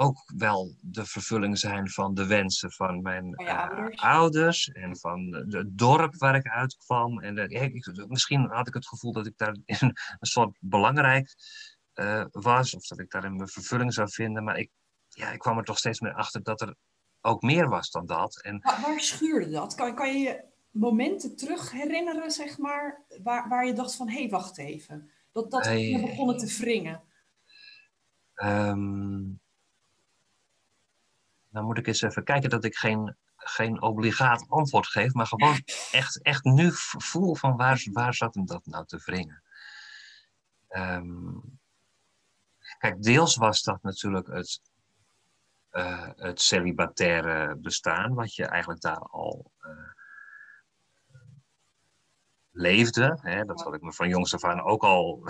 ook 0.02 0.24
wel 0.36 0.76
de 0.82 1.06
vervulling 1.06 1.58
zijn 1.58 1.90
van 1.90 2.14
de 2.14 2.28
wensen 2.28 2.72
van 2.72 3.02
mijn 3.02 3.42
uh, 3.42 3.88
ouders. 3.96 4.70
en 4.70 4.98
van 4.98 5.46
het 5.50 5.78
dorp 5.78 6.16
waar 6.16 6.36
ik 6.36 6.48
uitkwam. 6.48 7.20
En 7.20 7.38
ik, 7.38 8.06
misschien 8.08 8.48
had 8.50 8.68
ik 8.68 8.74
het 8.74 8.88
gevoel 8.88 9.12
dat 9.12 9.26
ik 9.26 9.38
daar 9.38 9.56
een 9.66 9.96
soort 10.20 10.58
belangrijk 10.60 11.36
uh, 11.96 12.26
was, 12.32 12.76
of 12.76 12.88
dat 12.88 13.00
ik 13.00 13.10
daarin 13.10 13.36
mijn 13.36 13.50
vervulling 13.50 13.94
zou 13.94 14.10
vinden. 14.12 14.44
Maar 14.44 14.58
ik, 14.58 14.70
ja, 15.08 15.32
ik 15.32 15.40
kwam 15.40 15.58
er 15.58 15.64
toch 15.64 15.78
steeds 15.78 16.00
meer 16.00 16.14
achter 16.14 16.44
dat 16.44 16.62
er 16.62 16.76
ook 17.22 17.42
meer 17.42 17.70
was 17.70 17.92
dan 17.92 18.06
dat. 18.06 18.42
En, 18.42 18.60
waar, 18.62 18.82
waar 18.82 19.00
schuurde 19.00 19.50
dat? 19.50 19.76
Kan, 19.76 19.96
kan 19.96 20.14
je 20.14 20.20
je 20.20 20.44
momenten 20.72 21.36
terug 21.36 21.72
herinneren, 21.72 22.32
zeg 22.32 22.58
maar, 22.58 23.06
waar, 23.24 23.50
waar 23.50 23.66
je 23.66 23.74
dacht 23.74 23.96
van, 23.96 24.10
hé, 24.10 24.20
hey, 24.20 24.30
wacht 24.30 24.58
even. 24.58 25.10
Dat, 25.32 25.52
dat 25.52 25.66
hey, 25.66 26.00
begonnen 26.02 26.38
te 26.38 26.58
wringen. 26.58 27.04
Um, 28.44 29.40
dan 31.50 31.66
moet 31.66 31.78
ik 31.78 31.88
eens 31.88 32.02
even 32.02 32.24
kijken 32.24 32.50
dat 32.50 32.64
ik 32.64 32.76
geen, 32.76 33.16
geen 33.36 33.82
obligaat 33.82 34.46
antwoord 34.48 34.88
geef, 34.88 35.14
maar 35.14 35.28
gewoon 35.28 35.62
echt, 35.92 36.22
echt 36.22 36.44
nu 36.44 36.70
voel 36.74 37.36
van 37.36 37.58
waar, 37.58 37.88
waar 37.92 38.14
zat 38.14 38.36
hem 38.36 38.46
dat 38.46 38.66
nou 38.66 38.86
te 38.86 39.02
wringen. 39.06 39.44
Um, 40.70 41.60
kijk, 42.78 43.02
deels 43.04 43.36
was 43.36 43.64
dat 43.64 43.82
natuurlijk 43.82 44.28
het, 44.28 44.62
uh, 45.72 46.10
het 46.16 46.42
celibataire 46.42 47.56
bestaan, 47.56 48.14
wat 48.14 48.36
je 48.36 48.46
eigenlijk 48.46 48.82
daar 48.82 49.00
al 49.00 49.52
uh, 49.62 49.70
leefde. 52.52 53.20
Hè? 53.22 53.46
Dat 53.46 53.62
had 53.62 53.74
ik 53.74 53.82
me 53.82 53.94
van 53.94 54.10
jongs 54.10 54.34
af 54.34 54.44
aan 54.44 54.62
ook 54.62 54.84
al, 54.84 55.22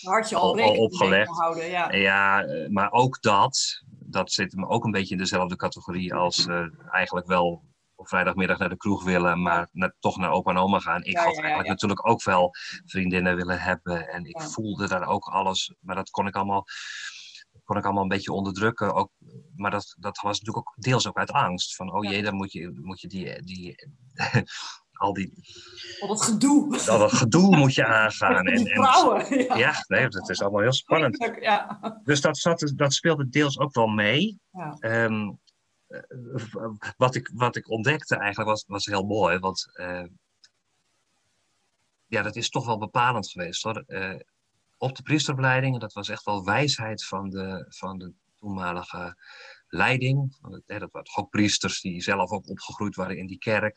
Had 0.00 0.28
je 0.28 0.36
al, 0.36 0.60
al 0.62 0.76
opgelegd. 0.76 1.38
Houden, 1.38 1.68
ja. 1.68 1.92
ja, 1.92 2.44
eh, 2.44 2.68
maar 2.68 2.92
ook 2.92 3.22
dat, 3.22 3.82
dat 4.10 4.32
zit 4.32 4.54
me 4.54 4.66
ook 4.66 4.84
een 4.84 4.90
beetje 4.90 5.14
in 5.14 5.20
dezelfde 5.20 5.56
categorie 5.56 6.14
als 6.14 6.46
uh, 6.46 6.66
eigenlijk 6.90 7.26
wel 7.26 7.68
op 7.94 8.08
vrijdagmiddag 8.08 8.58
naar 8.58 8.68
de 8.68 8.76
kroeg 8.76 9.04
willen, 9.04 9.42
maar 9.42 9.70
toch 9.98 10.16
naar 10.16 10.30
opa 10.30 10.50
en 10.50 10.56
oma 10.56 10.78
gaan. 10.78 11.04
Ik 11.04 11.12
Ja, 11.12 11.24
had 11.24 11.34
ja, 11.34 11.40
eigenlijk 11.40 11.66
ja. 11.66 11.72
natuurlijk 11.72 12.08
ook 12.08 12.22
wel 12.24 12.50
vriendinnen 12.84 13.36
willen 13.36 13.60
hebben 13.60 14.08
en 14.08 14.24
ik 14.24 14.40
voelde 14.40 14.88
daar 14.88 15.06
ook 15.06 15.24
alles, 15.24 15.74
maar 15.80 15.94
dat 15.94 16.10
kon 16.10 16.26
ik 16.26 16.34
allemaal, 16.34 16.64
kon 17.64 17.76
ik 17.76 17.84
allemaal 17.84 18.02
een 18.02 18.08
beetje 18.08 18.32
onderdrukken. 18.32 18.94
Ook, 18.94 19.10
maar 19.56 19.70
dat, 19.70 19.96
dat 19.98 20.20
was 20.20 20.40
natuurlijk 20.40 20.68
ook 20.68 20.74
deels 20.82 21.08
ook 21.08 21.18
uit 21.18 21.32
angst. 21.32 21.76
Van, 21.76 21.92
oh 21.92 22.04
jee, 22.04 22.22
dan 22.22 22.34
moet 22.34 22.52
je, 22.52 22.80
moet 22.82 23.00
je 23.00 23.08
die, 23.08 23.42
die 23.42 23.74
al 25.00 25.12
die, 25.12 25.32
Al 26.00 26.08
dat 26.08 26.22
gedoe. 26.22 26.88
al 26.88 26.98
dat 26.98 27.12
gedoe 27.12 27.56
moet 27.56 27.74
je 27.74 27.86
aangaan. 27.86 28.46
En, 28.48 28.66
en, 28.66 28.66
vrouwen. 28.66 29.44
Ja. 29.44 29.56
ja, 29.56 29.84
nee, 29.86 30.08
dat 30.08 30.30
is 30.30 30.40
allemaal 30.40 30.60
heel 30.60 30.72
spannend. 30.72 31.30
Ja. 31.40 31.80
Dus 32.04 32.20
dat, 32.20 32.38
zat, 32.38 32.72
dat 32.76 32.92
speelde 32.92 33.28
deels 33.28 33.58
ook 33.58 33.74
wel 33.74 33.86
mee. 33.86 34.38
Ja. 34.52 34.76
Ehm, 34.78 35.30
eh, 35.86 36.00
wat, 36.96 37.14
ik, 37.14 37.30
wat 37.34 37.56
ik 37.56 37.70
ontdekte 37.70 38.16
eigenlijk 38.16 38.50
was, 38.50 38.64
was 38.66 38.86
heel 38.86 39.06
mooi, 39.06 39.38
want 39.38 39.68
eh, 39.72 40.04
ja, 42.06 42.22
dat 42.22 42.36
is 42.36 42.50
toch 42.50 42.66
wel 42.66 42.78
bepalend 42.78 43.30
geweest 43.30 43.62
hoor. 43.62 43.84
Eh, 43.86 44.20
op 44.78 44.96
de 44.96 45.02
priesteropleiding, 45.02 45.80
dat 45.80 45.92
was 45.92 46.08
echt 46.08 46.24
wel 46.24 46.44
wijsheid 46.44 47.04
van 47.04 47.30
de, 47.30 47.66
van 47.68 47.98
de 47.98 48.12
toenmalige 48.38 49.16
leiding. 49.68 50.36
Dat 50.40 50.62
waren 50.66 50.90
toch 50.90 51.16
ook 51.16 51.30
priesters 51.30 51.80
die 51.80 52.02
zelf 52.02 52.30
ook 52.30 52.48
opgegroeid 52.48 52.96
waren 52.96 53.18
in 53.18 53.26
die 53.26 53.38
kerk. 53.38 53.76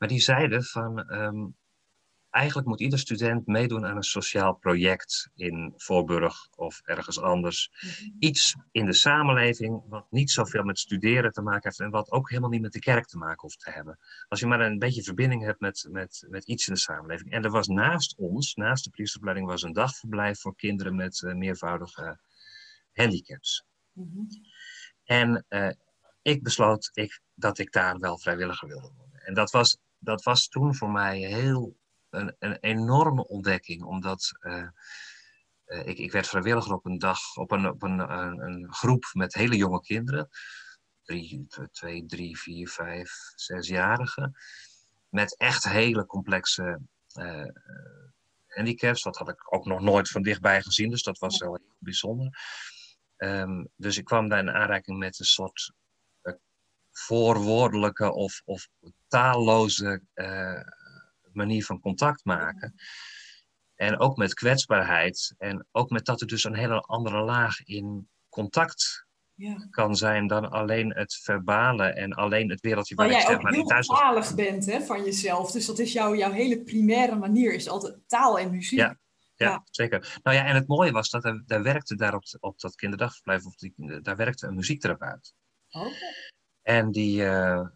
Maar 0.00 0.08
die 0.08 0.20
zeiden 0.20 0.64
van, 0.64 1.08
ehm, 1.08 1.46
eigenlijk 2.30 2.68
moet 2.68 2.80
ieder 2.80 2.98
student 2.98 3.46
meedoen 3.46 3.86
aan 3.86 3.96
een 3.96 4.02
sociaal 4.02 4.54
project 4.54 5.30
in 5.34 5.72
Voorburg 5.76 6.48
of 6.56 6.80
ergens 6.84 7.20
anders. 7.20 7.70
Mhm. 7.70 8.10
Iets 8.18 8.56
in 8.70 8.84
de 8.84 8.92
samenleving 8.92 9.82
wat 9.88 10.06
niet 10.10 10.30
zoveel 10.30 10.62
met 10.62 10.78
studeren 10.78 11.32
te 11.32 11.42
maken 11.42 11.62
heeft 11.62 11.80
en 11.80 11.90
wat 11.90 12.10
ook 12.10 12.28
helemaal 12.28 12.50
niet 12.50 12.60
met 12.60 12.72
de 12.72 12.78
kerk 12.78 13.06
te 13.06 13.18
maken 13.18 13.40
hoeft 13.40 13.60
te 13.60 13.70
hebben. 13.70 13.98
Als 14.28 14.40
je 14.40 14.46
maar 14.46 14.60
een 14.60 14.78
beetje 14.78 15.02
verbinding 15.02 15.44
hebt 15.44 15.60
met, 15.60 15.88
met, 15.90 16.26
met 16.28 16.44
iets 16.44 16.68
in 16.68 16.74
de 16.74 16.80
samenleving. 16.80 17.30
En 17.30 17.44
er 17.44 17.50
was 17.50 17.66
naast 17.66 18.16
ons, 18.16 18.54
naast 18.54 18.84
de 18.84 18.90
priesteropleiding, 18.90 19.48
was 19.48 19.62
een 19.62 19.72
dagverblijf 19.72 20.40
voor 20.40 20.56
kinderen 20.56 20.96
met 20.96 21.22
eh, 21.22 21.34
meervoudige 21.34 22.20
handicaps. 22.92 23.64
Mhm. 23.92 24.24
En 25.04 25.44
eh, 25.48 25.70
ik 26.22 26.42
besloot 26.42 26.90
ik, 26.92 27.20
dat 27.34 27.58
ik 27.58 27.72
daar 27.72 27.98
wel 27.98 28.18
vrijwilliger 28.18 28.68
wilde 28.68 28.92
worden. 28.96 29.20
En 29.20 29.34
dat 29.34 29.50
was, 29.50 29.78
dat 30.00 30.22
was 30.22 30.48
toen 30.48 30.74
voor 30.74 30.90
mij 30.90 31.18
heel 31.18 31.76
een, 32.10 32.36
een 32.38 32.56
enorme 32.56 33.26
ontdekking, 33.26 33.82
omdat 33.82 34.30
eh, 34.40 34.68
eh, 35.64 35.86
ik, 35.86 35.98
ik 35.98 36.12
werd 36.12 36.28
vrijwilliger 36.28 36.72
op 36.72 36.86
een 36.86 36.98
dag, 36.98 37.36
op 37.36 37.50
een, 37.50 37.68
op 37.68 37.82
een, 37.82 37.98
een, 37.98 38.40
een 38.40 38.72
groep 38.72 39.04
met 39.12 39.34
hele 39.34 39.56
jonge 39.56 39.80
kinderen. 39.80 40.28
Drie, 41.02 41.46
twee, 41.72 42.06
drie, 42.06 42.38
vier, 42.38 42.68
vijf, 42.68 43.12
zesjarigen. 43.34 44.36
Met 45.08 45.36
echt 45.36 45.64
hele 45.64 46.06
complexe 46.06 46.80
eh, 47.12 47.46
handicaps. 48.46 49.02
Dat 49.02 49.16
had 49.16 49.28
ik 49.28 49.54
ook 49.54 49.64
nog 49.64 49.80
nooit 49.80 50.08
van 50.08 50.22
dichtbij 50.22 50.62
gezien, 50.62 50.90
dus 50.90 51.02
dat 51.02 51.18
was 51.18 51.38
wel 51.38 51.54
heel 51.54 51.76
bijzonder. 51.78 52.38
Ehm, 53.16 53.64
dus 53.76 53.98
ik 53.98 54.04
kwam 54.04 54.28
daar 54.28 54.38
in 54.38 54.50
aanraking 54.50 54.98
met 54.98 55.18
een 55.18 55.24
soort 55.24 55.72
voorwoordelijke 56.92 58.12
of, 58.12 58.42
of 58.44 58.68
taalloze 59.08 60.02
uh, 60.14 60.60
manier 61.32 61.64
van 61.64 61.80
contact 61.80 62.24
maken. 62.24 62.74
En 63.74 63.98
ook 63.98 64.16
met 64.16 64.34
kwetsbaarheid. 64.34 65.34
En 65.38 65.66
ook 65.72 65.90
met 65.90 66.04
dat 66.04 66.20
er 66.20 66.26
dus 66.26 66.44
een 66.44 66.56
hele 66.56 66.80
andere 66.80 67.22
laag 67.22 67.62
in 67.62 68.08
contact 68.28 69.06
ja. 69.34 69.66
kan 69.70 69.96
zijn 69.96 70.26
dan 70.26 70.50
alleen 70.50 70.94
het 70.94 71.14
verbale 71.14 71.84
en 71.84 72.12
alleen 72.12 72.50
het 72.50 72.60
wereldje 72.60 72.94
waar, 72.94 73.08
waar 73.08 73.20
ik 73.20 73.26
zeg 73.26 73.40
maar 73.40 73.52
niet 73.52 73.66
thuis 73.66 73.86
talig 73.86 74.34
bent 74.34 74.66
hè, 74.66 74.80
van 74.80 75.04
jezelf. 75.04 75.50
Dus 75.50 75.66
dat 75.66 75.78
is 75.78 75.92
jouw, 75.92 76.14
jouw 76.14 76.30
hele 76.32 76.62
primaire 76.62 77.16
manier, 77.16 77.54
is 77.54 77.68
altijd 77.68 77.98
taal 78.06 78.38
en 78.38 78.50
muziek. 78.50 78.78
Ja. 78.78 78.98
Ja, 79.36 79.64
zeker. 79.70 80.18
Nou 80.22 80.36
ja, 80.36 80.44
en 80.44 80.54
het 80.54 80.68
mooie 80.68 80.90
was 80.90 81.10
dat 81.10 81.24
er, 81.24 81.42
daar 81.46 81.62
werkte 81.62 81.96
daar 81.96 82.14
op, 82.14 82.22
op 82.40 82.60
dat 82.60 82.74
kinderdagverblijf, 82.74 83.46
of 83.46 83.54
die, 83.54 84.00
daar 84.02 84.16
werkte 84.16 84.46
een 84.46 84.54
muziektherapeut. 84.54 85.34
Okay. 85.70 85.92
En 86.62 86.90
die, 86.90 87.22
uh, 87.22 87.66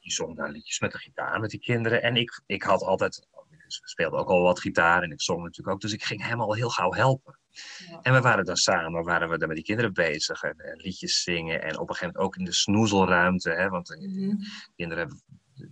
die 0.00 0.12
zong 0.12 0.36
daar 0.36 0.50
liedjes 0.50 0.80
met 0.80 0.92
de 0.92 0.98
gitaar 0.98 1.40
met 1.40 1.50
die 1.50 1.60
kinderen. 1.60 2.02
En 2.02 2.16
ik, 2.16 2.42
ik 2.46 2.62
had 2.62 2.82
altijd, 2.82 3.26
ik 3.50 3.88
speelde 3.88 4.16
ook 4.16 4.28
al 4.28 4.42
wat 4.42 4.60
gitaar 4.60 5.02
en 5.02 5.10
ik 5.10 5.20
zong 5.20 5.42
natuurlijk 5.42 5.74
ook, 5.74 5.80
dus 5.80 5.92
ik 5.92 6.04
ging 6.04 6.26
hem 6.26 6.40
al 6.40 6.54
heel 6.54 6.70
gauw 6.70 6.92
helpen. 6.92 7.38
Ja. 7.50 8.00
En 8.02 8.12
we 8.12 8.20
waren 8.20 8.44
dan 8.44 8.56
samen, 8.56 9.04
waren 9.04 9.28
we 9.28 9.38
dan 9.38 9.48
met 9.48 9.56
die 9.56 9.66
kinderen 9.66 9.92
bezig 9.92 10.42
en, 10.42 10.58
en, 10.58 10.76
liedjes 10.76 11.22
zingen. 11.22 11.62
En 11.62 11.78
op 11.78 11.88
een 11.88 11.94
gegeven 11.94 12.14
moment 12.14 12.16
ook 12.16 12.36
in 12.36 12.44
de 12.44 12.52
snoezelruimte, 12.52 13.50
hè, 13.50 13.68
want 13.68 13.96
mm 13.98 14.14
-hmm. 14.14 14.38
kinderen 14.76 14.98
hebben, 14.98 15.22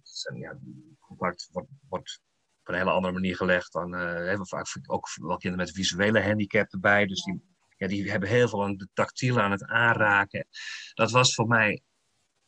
zijn, 0.03 0.39
ja, 0.39 0.59
contact 1.01 1.49
wordt, 1.53 1.69
wordt 1.89 2.21
op 2.61 2.69
een 2.69 2.75
hele 2.75 2.91
andere 2.91 3.13
manier 3.13 3.37
gelegd 3.37 3.73
dan, 3.73 3.95
uh, 3.95 4.01
hebben 4.01 4.47
vaak 4.47 4.67
ook 4.87 5.09
wel 5.15 5.37
kinderen 5.37 5.67
met 5.67 5.75
visuele 5.75 6.23
handicap 6.23 6.73
erbij. 6.73 7.07
Dus 7.07 7.23
die, 7.23 7.43
ja, 7.81 7.87
die 7.87 8.11
hebben 8.11 8.29
heel 8.29 8.49
veel 8.49 8.65
aan 8.65 8.77
de 8.77 8.89
tactiele 8.93 9.41
aan 9.41 9.51
het 9.51 9.65
aanraken. 9.65 10.47
Dat 10.95 11.11
was 11.11 11.35
voor 11.35 11.47
mij, 11.47 11.83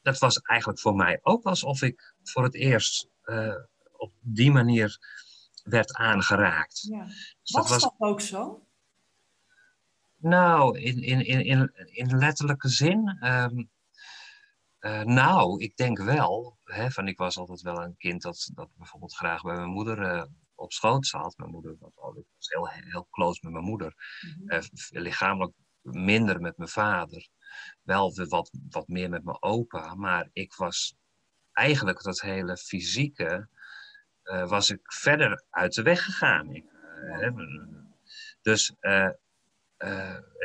dat 0.03 0.19
was 0.19 0.41
eigenlijk 0.41 0.81
voor 0.81 0.95
mij 0.95 1.19
ook 1.23 1.45
alsof 1.45 1.83
ik 1.83 2.15
voor 2.23 2.43
het 2.43 2.55
eerst 2.55 3.09
uh, 3.25 3.55
op 3.93 4.13
die 4.21 4.51
manier 4.51 4.99
werd 5.63 5.95
aangeraakt. 5.95 6.81
Ja. 6.81 7.05
Dus 7.05 7.51
was 7.51 7.69
dat, 7.69 7.69
was 7.69 7.83
dat 7.83 7.95
ook 7.99 8.21
zo? 8.21 8.67
Nou, 10.17 10.79
in, 10.79 11.03
in, 11.03 11.45
in, 11.45 11.73
in 11.75 12.19
letterlijke 12.19 12.69
zin. 12.69 13.27
Um, 13.27 13.71
uh, 14.81 15.03
nou, 15.03 15.63
ik 15.63 15.77
denk 15.77 15.99
wel. 15.99 16.59
Hè, 16.65 16.91
van 16.91 17.09
ik 17.09 17.19
was 17.19 17.37
altijd 17.37 17.61
wel 17.61 17.83
een 17.83 17.97
kind 17.97 18.23
dat, 18.23 18.51
dat 18.55 18.69
bijvoorbeeld 18.75 19.15
graag 19.15 19.43
bij 19.43 19.55
mijn 19.55 19.69
moeder 19.69 19.99
uh, 19.99 20.25
op 20.63 20.73
schoot 20.73 21.07
zat. 21.07 21.37
Mijn 21.37 21.51
moeder 21.51 21.77
was, 21.79 21.93
was 21.95 22.49
heel, 22.49 22.69
heel 22.69 23.07
close 23.11 23.41
met 23.43 23.53
mijn 23.53 23.65
moeder. 23.65 23.95
Mm 24.21 24.49
-hmm. 24.49 24.53
uh, 24.53 25.03
lichamelijk 25.03 25.53
minder 25.81 26.41
met 26.41 26.57
mijn 26.57 26.71
vader. 26.71 27.29
Wel 27.83 28.15
wat, 28.15 28.51
wat 28.71 28.89
meer 28.89 29.09
met 29.09 29.25
mijn 29.25 29.43
opa. 29.43 29.95
Maar 29.95 30.29
ik 30.33 30.55
was 30.55 30.97
eigenlijk 31.53 32.03
dat 32.03 32.21
hele 32.21 32.57
fysieke. 32.57 33.49
was 34.23 34.71
ik 34.71 34.93
verder 34.93 35.45
uit 35.51 35.75
de 35.75 35.83
weg 35.83 36.05
gegaan. 36.05 36.55
Ik, 36.55 36.65
dus 38.43 38.75
uh, 38.81 39.09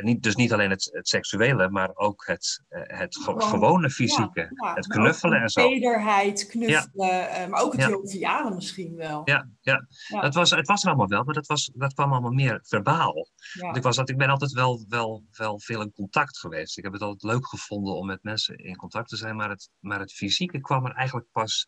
niet, 0.02 0.22
dus 0.22 0.34
niet 0.34 0.52
alleen 0.52 0.70
het, 0.70 0.88
het, 0.92 1.08
seksuele, 1.08 1.70
maar 1.70 1.90
ook 1.94 2.26
het, 2.26 2.64
uh, 2.68 2.80
het 2.86 3.16
gewone 3.24 3.90
fysieke. 3.90 4.40
Ja, 4.40 4.68
ja, 4.68 4.74
het 4.74 4.86
knuffelen 4.86 5.40
en 5.40 5.48
zo. 5.48 5.68
Tederheid, 5.68 6.46
knuffelen, 6.46 7.06
ja. 7.06 7.44
uh, 7.44 7.50
maar 7.50 7.62
ook 7.62 7.76
het 7.76 7.90
joviale 7.90 8.54
misschien 8.54 8.94
wel. 8.96 9.20
Ja, 9.24 9.48
ja. 9.60 9.86
Dat 10.20 10.34
was, 10.34 10.50
het 10.50 10.66
was 10.66 10.82
er 10.82 10.88
allemaal 10.88 11.08
wel, 11.08 11.24
maar 11.24 11.34
dat, 11.34 11.46
was, 11.46 11.70
dat 11.74 11.94
kwam 11.94 12.12
allemaal 12.12 12.30
meer 12.30 12.60
verbaal. 12.62 13.28
Want 13.60 13.76
ik, 13.76 13.82
was, 13.82 13.96
dat, 13.96 14.08
ik 14.08 14.16
ben 14.16 14.28
altijd 14.28 14.52
wel, 14.52 14.84
wel, 14.88 15.24
wel 15.30 15.60
veel 15.60 15.80
in 15.80 15.92
contact 15.92 16.38
geweest. 16.38 16.78
Ik 16.78 16.84
heb 16.84 16.92
het 16.92 17.02
altijd 17.02 17.32
leuk 17.32 17.46
gevonden 17.46 17.94
om 17.94 18.06
met 18.06 18.22
mensen 18.22 18.56
in 18.56 18.76
contact 18.76 19.08
te 19.08 19.16
zijn, 19.16 19.36
maar 19.36 19.50
het, 19.50 19.70
maar 19.78 20.00
het 20.00 20.12
fysieke 20.12 20.60
kwam 20.60 20.86
er 20.86 20.92
eigenlijk 20.92 21.30
pas 21.32 21.66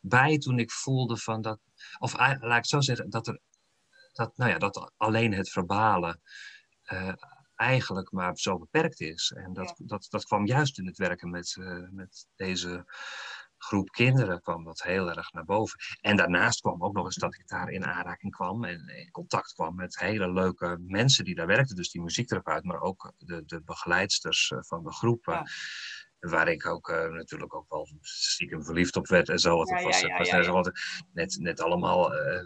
bij 0.00 0.38
toen 0.38 0.58
ik 0.58 0.70
voelde 0.70 1.16
van 1.16 1.42
dat, 1.42 1.58
of 1.98 2.18
laat 2.18 2.42
ik 2.42 2.48
het 2.48 2.68
zo 2.68 2.80
zeggen, 2.80 3.10
dat 3.10 3.26
er, 3.26 3.40
dat, 4.12 4.36
nou 4.36 4.50
ja, 4.50 4.58
dat 4.58 4.92
alleen 4.96 5.32
het 5.32 5.50
verbale 5.50 6.20
uh, 6.92 7.12
eigenlijk 7.54 8.12
maar 8.12 8.36
zo 8.36 8.58
beperkt 8.58 9.00
is. 9.00 9.32
En 9.36 9.52
dat, 9.52 9.74
ja. 9.76 9.84
dat, 9.86 10.06
dat 10.10 10.24
kwam 10.24 10.46
juist 10.46 10.78
in 10.78 10.86
het 10.86 10.96
werken 10.96 11.30
met, 11.30 11.56
uh, 11.58 11.88
met 11.90 12.26
deze 12.36 12.84
groep 13.58 13.90
kinderen 13.90 14.40
kwam 14.40 14.64
dat 14.64 14.82
heel 14.82 15.10
erg 15.10 15.32
naar 15.32 15.44
boven. 15.44 15.78
En 16.00 16.16
daarnaast 16.16 16.60
kwam 16.60 16.84
ook 16.84 16.94
nog 16.94 17.04
eens 17.04 17.16
dat 17.16 17.34
ik 17.34 17.48
daar 17.48 17.68
in 17.68 17.84
aanraking 17.84 18.32
kwam 18.32 18.64
en 18.64 18.88
in 18.88 19.10
contact 19.10 19.52
kwam 19.52 19.74
met 19.74 19.98
hele 19.98 20.32
leuke 20.32 20.78
mensen 20.86 21.24
die 21.24 21.34
daar 21.34 21.46
werkten. 21.46 21.76
Dus 21.76 21.90
die 21.90 22.02
muziektherapeut, 22.02 22.64
maar 22.64 22.80
ook 22.80 23.12
de, 23.18 23.44
de 23.44 23.62
begeleidsters 23.62 24.50
uh, 24.50 24.58
van 24.62 24.84
de 24.84 24.92
groep. 24.92 25.24
Ja. 25.24 25.46
Waar 26.18 26.48
ik 26.48 26.66
ook 26.66 26.88
uh, 26.88 27.08
natuurlijk 27.08 27.54
ook 27.54 27.70
wel 27.70 27.88
stiekem 28.00 28.64
verliefd 28.64 28.96
op 28.96 29.06
werd 29.06 29.28
en 29.28 29.38
zo. 29.38 29.56
Want 29.56 29.68
ja, 29.68 29.74
het 29.74 29.84
was, 29.84 30.00
ja, 30.00 30.38
ja, 30.38 30.52
was 30.52 30.70
net, 31.12 31.36
net 31.40 31.60
allemaal 31.60 32.14
uh, 32.14 32.42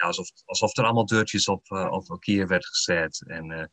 ja, 0.00 0.06
alsof, 0.06 0.30
alsof 0.44 0.76
er 0.76 0.84
allemaal 0.84 1.06
deurtjes 1.06 1.48
op, 1.48 1.70
uh, 1.70 1.86
op 1.90 2.20
kier 2.20 2.46
werd 2.46 2.66
gezet. 2.66 3.22
En, 3.26 3.50
uh, 3.50 3.64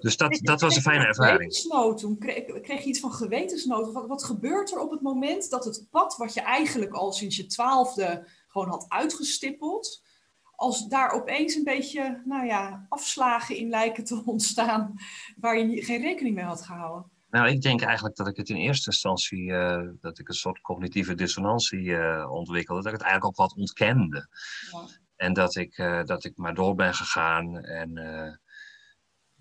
dus 0.00 0.16
dat, 0.16 0.38
dat 0.42 0.60
was 0.60 0.76
een 0.76 0.82
fijne 0.82 1.04
ervaring. 1.04 1.56
Gewetensnood, 1.56 2.18
kreeg, 2.18 2.60
kreeg 2.60 2.82
je 2.82 2.88
iets 2.88 3.00
van 3.00 3.12
gewetensnood? 3.12 3.92
Wat, 3.92 4.06
wat 4.06 4.24
gebeurt 4.24 4.72
er 4.72 4.78
op 4.78 4.90
het 4.90 5.00
moment 5.00 5.50
dat 5.50 5.64
het 5.64 5.86
pad 5.90 6.16
wat 6.16 6.34
je 6.34 6.40
eigenlijk 6.40 6.92
al 6.92 7.12
sinds 7.12 7.36
je 7.36 7.46
twaalfde 7.46 8.28
gewoon 8.48 8.68
had 8.68 8.84
uitgestippeld, 8.88 10.02
als 10.54 10.88
daar 10.88 11.10
opeens 11.10 11.54
een 11.54 11.64
beetje, 11.64 12.22
nou 12.24 12.46
ja, 12.46 12.86
afslagen 12.88 13.56
in 13.56 13.68
lijken 13.68 14.04
te 14.04 14.22
ontstaan 14.24 14.94
waar 15.36 15.58
je 15.58 15.84
geen 15.84 16.00
rekening 16.00 16.34
mee 16.34 16.44
had 16.44 16.62
gehouden? 16.62 17.10
Nou, 17.30 17.48
ik 17.48 17.62
denk 17.62 17.82
eigenlijk 17.82 18.16
dat 18.16 18.28
ik 18.28 18.36
het 18.36 18.48
in 18.48 18.56
eerste 18.56 18.90
instantie, 18.90 19.42
uh, 19.42 19.88
dat 20.00 20.18
ik 20.18 20.28
een 20.28 20.34
soort 20.34 20.60
cognitieve 20.60 21.14
dissonantie 21.14 21.82
uh, 21.82 22.30
ontwikkelde, 22.30 22.82
dat 22.82 22.92
ik 22.92 22.98
het 22.98 23.08
eigenlijk 23.08 23.40
ook 23.40 23.48
wat 23.48 23.58
ontkende. 23.58 24.28
Ja. 24.72 24.86
En 25.18 25.32
dat 25.32 25.56
ik, 25.56 25.78
uh, 25.78 26.04
dat 26.04 26.24
ik 26.24 26.36
maar 26.36 26.54
door 26.54 26.74
ben 26.74 26.94
gegaan 26.94 27.58
en 27.58 27.96
uh, 27.96 28.34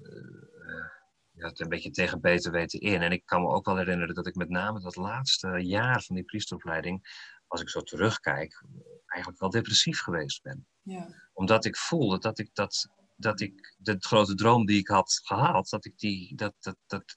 uh, 0.01 0.85
ja, 1.31 1.51
een 1.53 1.69
beetje 1.69 1.89
tegen 1.89 2.21
beter 2.21 2.51
weten 2.51 2.79
in. 2.79 3.01
En 3.01 3.11
ik 3.11 3.25
kan 3.25 3.41
me 3.41 3.47
ook 3.47 3.65
wel 3.65 3.77
herinneren 3.77 4.15
dat 4.15 4.27
ik 4.27 4.35
met 4.35 4.49
name 4.49 4.79
dat 4.79 4.95
laatste 4.95 5.47
jaar 5.47 6.01
van 6.03 6.15
die 6.15 6.25
priesteropleiding, 6.25 7.25
als 7.47 7.61
ik 7.61 7.69
zo 7.69 7.81
terugkijk, 7.81 8.63
eigenlijk 9.05 9.41
wel 9.41 9.49
depressief 9.49 10.01
geweest 10.01 10.41
ben. 10.41 10.67
Ja. 10.81 11.07
Omdat 11.33 11.65
ik 11.65 11.77
voelde 11.77 12.19
dat 12.19 12.39
ik 12.39 12.49
dat, 12.53 12.87
dat 13.15 13.39
ik 13.39 13.75
de 13.77 13.95
grote 13.99 14.35
droom 14.35 14.65
die 14.65 14.79
ik 14.79 14.87
had 14.87 15.19
gehad, 15.23 15.69
dat 15.69 15.85
ik 15.85 15.97
die, 15.97 16.35
dat, 16.35 16.53
dat, 16.59 16.77
dat, 16.87 17.15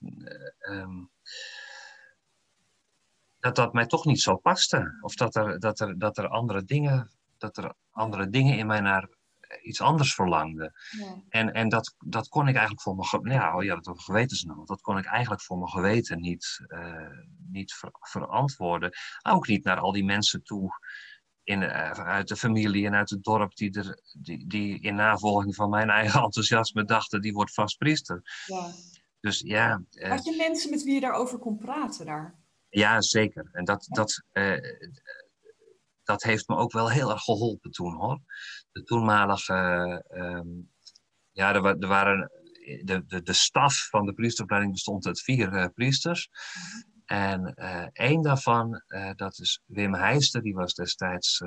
um, 0.59 1.11
dat 3.39 3.55
dat 3.55 3.73
mij 3.73 3.85
toch 3.85 4.05
niet 4.05 4.21
zo 4.21 4.35
paste. 4.35 4.97
Of 5.01 5.15
dat 5.15 5.35
er, 5.35 5.59
dat 5.59 5.79
er, 5.79 5.99
dat 5.99 6.17
er 6.17 6.27
andere 6.27 6.63
dingen 6.63 7.11
dat 7.41 7.57
er 7.57 7.75
andere 7.91 8.29
dingen 8.29 8.57
in 8.57 8.67
mij 8.67 8.79
naar 8.79 9.09
iets 9.61 9.81
anders 9.81 10.13
verlangde. 10.13 10.73
Ja. 10.89 11.23
En, 11.29 11.53
en 11.53 11.69
dat, 11.69 11.95
dat 11.97 12.27
kon 12.27 12.47
ik 12.47 12.55
eigenlijk 12.55 12.81
voor 12.81 12.95
mijn 12.95 13.35
ja, 13.35 13.55
oh 13.55 13.63
ja, 13.63 13.75
dat 13.75 14.01
gewetensnood, 14.01 14.67
dat 14.67 14.81
kon 14.81 14.97
ik 14.97 15.05
eigenlijk 15.05 15.41
voor 15.41 15.57
mijn 15.57 15.69
geweten 15.69 16.19
niet, 16.19 16.59
uh, 16.67 17.19
niet 17.51 17.73
ver, 17.73 17.89
verantwoorden. 17.99 18.91
Ook 19.29 19.47
niet 19.47 19.63
naar 19.63 19.79
al 19.79 19.91
die 19.91 20.03
mensen 20.03 20.43
toe 20.43 20.79
in, 21.43 21.61
uh, 21.61 21.91
uit 21.91 22.27
de 22.27 22.35
familie 22.35 22.85
en 22.85 22.95
uit 22.95 23.09
het 23.09 23.23
dorp 23.23 23.55
die, 23.55 23.71
er, 23.71 24.01
die, 24.19 24.47
die 24.47 24.79
in 24.79 24.95
navolging 24.95 25.55
van 25.55 25.69
mijn 25.69 25.89
eigen 25.89 26.21
enthousiasme 26.23 26.83
dachten, 26.83 27.21
die 27.21 27.33
wordt 27.33 27.53
vast 27.53 27.77
priester. 27.77 28.21
Ja. 28.45 28.71
Dus 29.19 29.39
ja. 29.39 29.83
Uh, 29.91 30.09
Had 30.09 30.25
je 30.25 30.35
mensen 30.35 30.69
met 30.69 30.83
wie 30.83 30.93
je 30.93 30.99
daarover 30.99 31.39
kon 31.39 31.57
praten 31.57 32.05
daar? 32.05 32.39
Ja, 32.69 33.01
zeker. 33.01 33.49
En 33.51 33.65
dat, 33.65 33.85
dat, 33.89 34.23
dat 36.03 36.23
heeft 36.23 36.47
me 36.47 36.55
ook 36.55 36.71
wel 36.71 36.89
heel 36.89 37.11
erg 37.11 37.23
geholpen 37.23 37.71
toen 37.71 37.93
hoor. 37.93 38.19
De 38.71 38.83
toenmalige, 38.83 39.53
um, 40.09 40.71
ja, 41.31 41.55
er, 41.55 41.65
er, 41.65 41.87
waren, 41.87 42.31
de, 42.83 43.03
de, 43.07 43.21
de 43.21 43.33
staf 43.33 43.87
van 43.89 44.05
de 44.05 44.13
priesteropleiding 44.13 44.73
bestond 44.73 45.05
uit 45.05 45.21
vier 45.21 45.53
uh, 45.53 45.65
priesters. 45.73 46.29
En 47.05 47.53
uh, 47.55 47.87
één 47.91 48.21
daarvan, 48.21 48.83
dat 49.15 49.39
is 49.39 49.61
Wim 49.65 49.93
Heijster, 49.93 50.41
die 50.41 50.53
was 50.53 50.73
destijds 50.73 51.41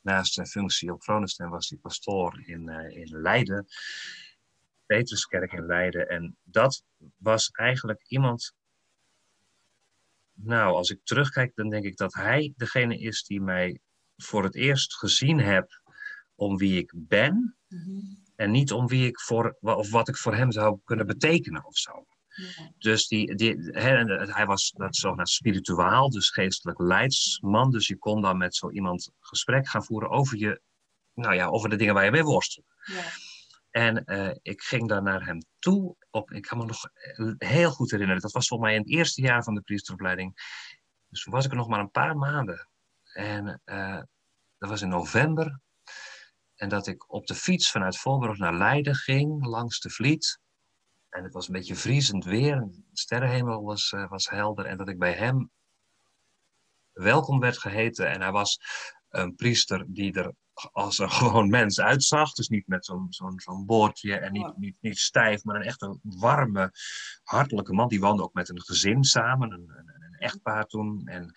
naast 0.00 0.32
zijn 0.32 0.46
functie 0.46 0.92
op 0.92 1.02
Vronestem, 1.02 1.50
was 1.50 1.68
die 1.68 1.78
pastoor 1.78 2.42
in, 2.46 2.68
in 2.90 3.20
Leiden. 3.20 3.66
Petruskerk 4.86 5.52
in 5.52 5.66
Leiden. 5.66 6.08
En 6.08 6.36
dat 6.42 6.82
was 7.16 7.50
eigenlijk 7.50 8.04
iemand 8.08 8.54
nou, 10.34 10.74
als 10.74 10.90
ik 10.90 11.00
terugkijk, 11.04 11.54
dan 11.54 11.68
denk 11.68 11.84
ik 11.84 11.96
dat 11.96 12.14
hij 12.14 12.52
degene 12.56 12.98
is 12.98 13.24
die 13.24 13.40
mij 13.40 13.78
voor 14.24 14.42
het 14.42 14.54
eerst 14.54 14.96
gezien 14.96 15.40
heb 15.40 15.82
om 16.34 16.56
wie 16.56 16.78
ik 16.78 16.92
ben. 16.94 17.56
Mm-hmm. 17.68 18.22
En 18.36 18.50
niet 18.50 18.72
om 18.72 18.86
wie 18.86 19.06
ik 19.06 19.20
voor, 19.20 19.56
of 19.60 19.90
wat 19.90 20.08
ik 20.08 20.16
voor 20.16 20.34
hem 20.34 20.52
zou 20.52 20.78
kunnen 20.84 21.06
betekenen 21.06 21.64
of 21.64 21.76
zo. 21.76 22.06
Ja. 22.28 22.72
Dus 22.78 23.08
die, 23.08 23.34
die, 23.34 23.56
hij, 23.56 24.04
hij 24.06 24.46
was 24.46 24.72
dat 24.76 24.96
zogenaamd 24.96 25.28
spirituaal, 25.28 26.10
dus 26.10 26.30
geestelijk 26.30 26.78
leidsman. 26.78 27.70
Dus 27.70 27.86
je 27.86 27.96
kon 27.96 28.22
dan 28.22 28.36
met 28.36 28.54
zo 28.54 28.70
iemand 28.70 29.10
gesprek 29.20 29.68
gaan 29.68 29.84
voeren 29.84 30.10
over 30.10 30.38
je 30.38 30.60
nou 31.14 31.34
ja, 31.34 31.46
over 31.46 31.68
de 31.68 31.76
dingen 31.76 31.94
waar 31.94 32.04
je 32.04 32.10
mee 32.10 32.24
worstelt. 32.24 32.66
Ja. 32.84 33.02
En 33.70 34.02
uh, 34.06 34.34
ik 34.42 34.62
ging 34.62 34.88
dan 34.88 35.02
naar 35.02 35.24
hem 35.24 35.38
toe. 35.58 35.96
Op, 36.10 36.30
ik 36.30 36.42
kan 36.42 36.58
me 36.58 36.64
nog 36.64 36.88
heel 37.38 37.70
goed 37.70 37.90
herinneren. 37.90 38.22
Dat 38.22 38.32
was 38.32 38.48
volgens 38.48 38.68
mij 38.68 38.78
in 38.78 38.84
het 38.84 38.94
eerste 38.94 39.20
jaar 39.20 39.44
van 39.44 39.54
de 39.54 39.60
priesteropleiding. 39.60 40.34
Dus 41.08 41.22
toen 41.22 41.32
was 41.32 41.44
ik 41.44 41.50
er 41.50 41.56
nog 41.56 41.68
maar 41.68 41.80
een 41.80 41.90
paar 41.90 42.16
maanden. 42.16 42.68
En 43.12 43.60
uh, 43.64 44.02
dat 44.64 44.72
was 44.72 44.82
in 44.82 44.88
november. 44.88 45.60
En 46.54 46.68
dat 46.68 46.86
ik 46.86 47.12
op 47.12 47.26
de 47.26 47.34
fiets 47.34 47.70
vanuit 47.70 47.96
Voorburg 47.96 48.38
naar 48.38 48.54
Leiden 48.54 48.94
ging, 48.94 49.46
langs 49.46 49.80
de 49.80 49.90
Vliet. 49.90 50.38
En 51.08 51.24
het 51.24 51.32
was 51.32 51.46
een 51.46 51.52
beetje 51.52 51.74
vriezend 51.74 52.24
weer. 52.24 52.60
De 52.60 52.82
sterrenhemel 52.92 53.62
was, 53.62 53.92
uh, 53.92 54.08
was 54.08 54.28
helder. 54.28 54.66
En 54.66 54.76
dat 54.76 54.88
ik 54.88 54.98
bij 54.98 55.12
hem 55.12 55.50
welkom 56.92 57.40
werd 57.40 57.58
geheten. 57.58 58.10
En 58.10 58.20
hij 58.20 58.30
was 58.30 58.60
een 59.08 59.34
priester 59.34 59.84
die 59.88 60.12
er 60.12 60.34
als 60.72 60.98
een 60.98 61.10
gewoon 61.20 61.48
mens 61.48 61.80
uitzag. 61.80 62.32
Dus 62.32 62.48
niet 62.48 62.66
met 62.66 62.84
zo'n 62.84 63.06
zo'n 63.08 63.40
zo'n 63.40 63.66
boordje 63.66 64.18
en 64.18 64.32
niet, 64.32 64.56
niet, 64.56 64.76
niet 64.80 64.98
stijf, 64.98 65.44
maar 65.44 65.56
een 65.56 65.62
echt 65.62 65.82
een 65.82 66.00
warme, 66.02 66.72
hartelijke 67.22 67.72
man. 67.72 67.88
Die 67.88 68.00
woonde 68.00 68.22
ook 68.22 68.34
met 68.34 68.48
een 68.48 68.62
gezin 68.62 69.04
samen, 69.04 69.52
een, 69.52 69.70
een, 69.76 70.02
een 70.02 70.18
echtpaar 70.18 70.66
toen. 70.66 71.06
En, 71.06 71.34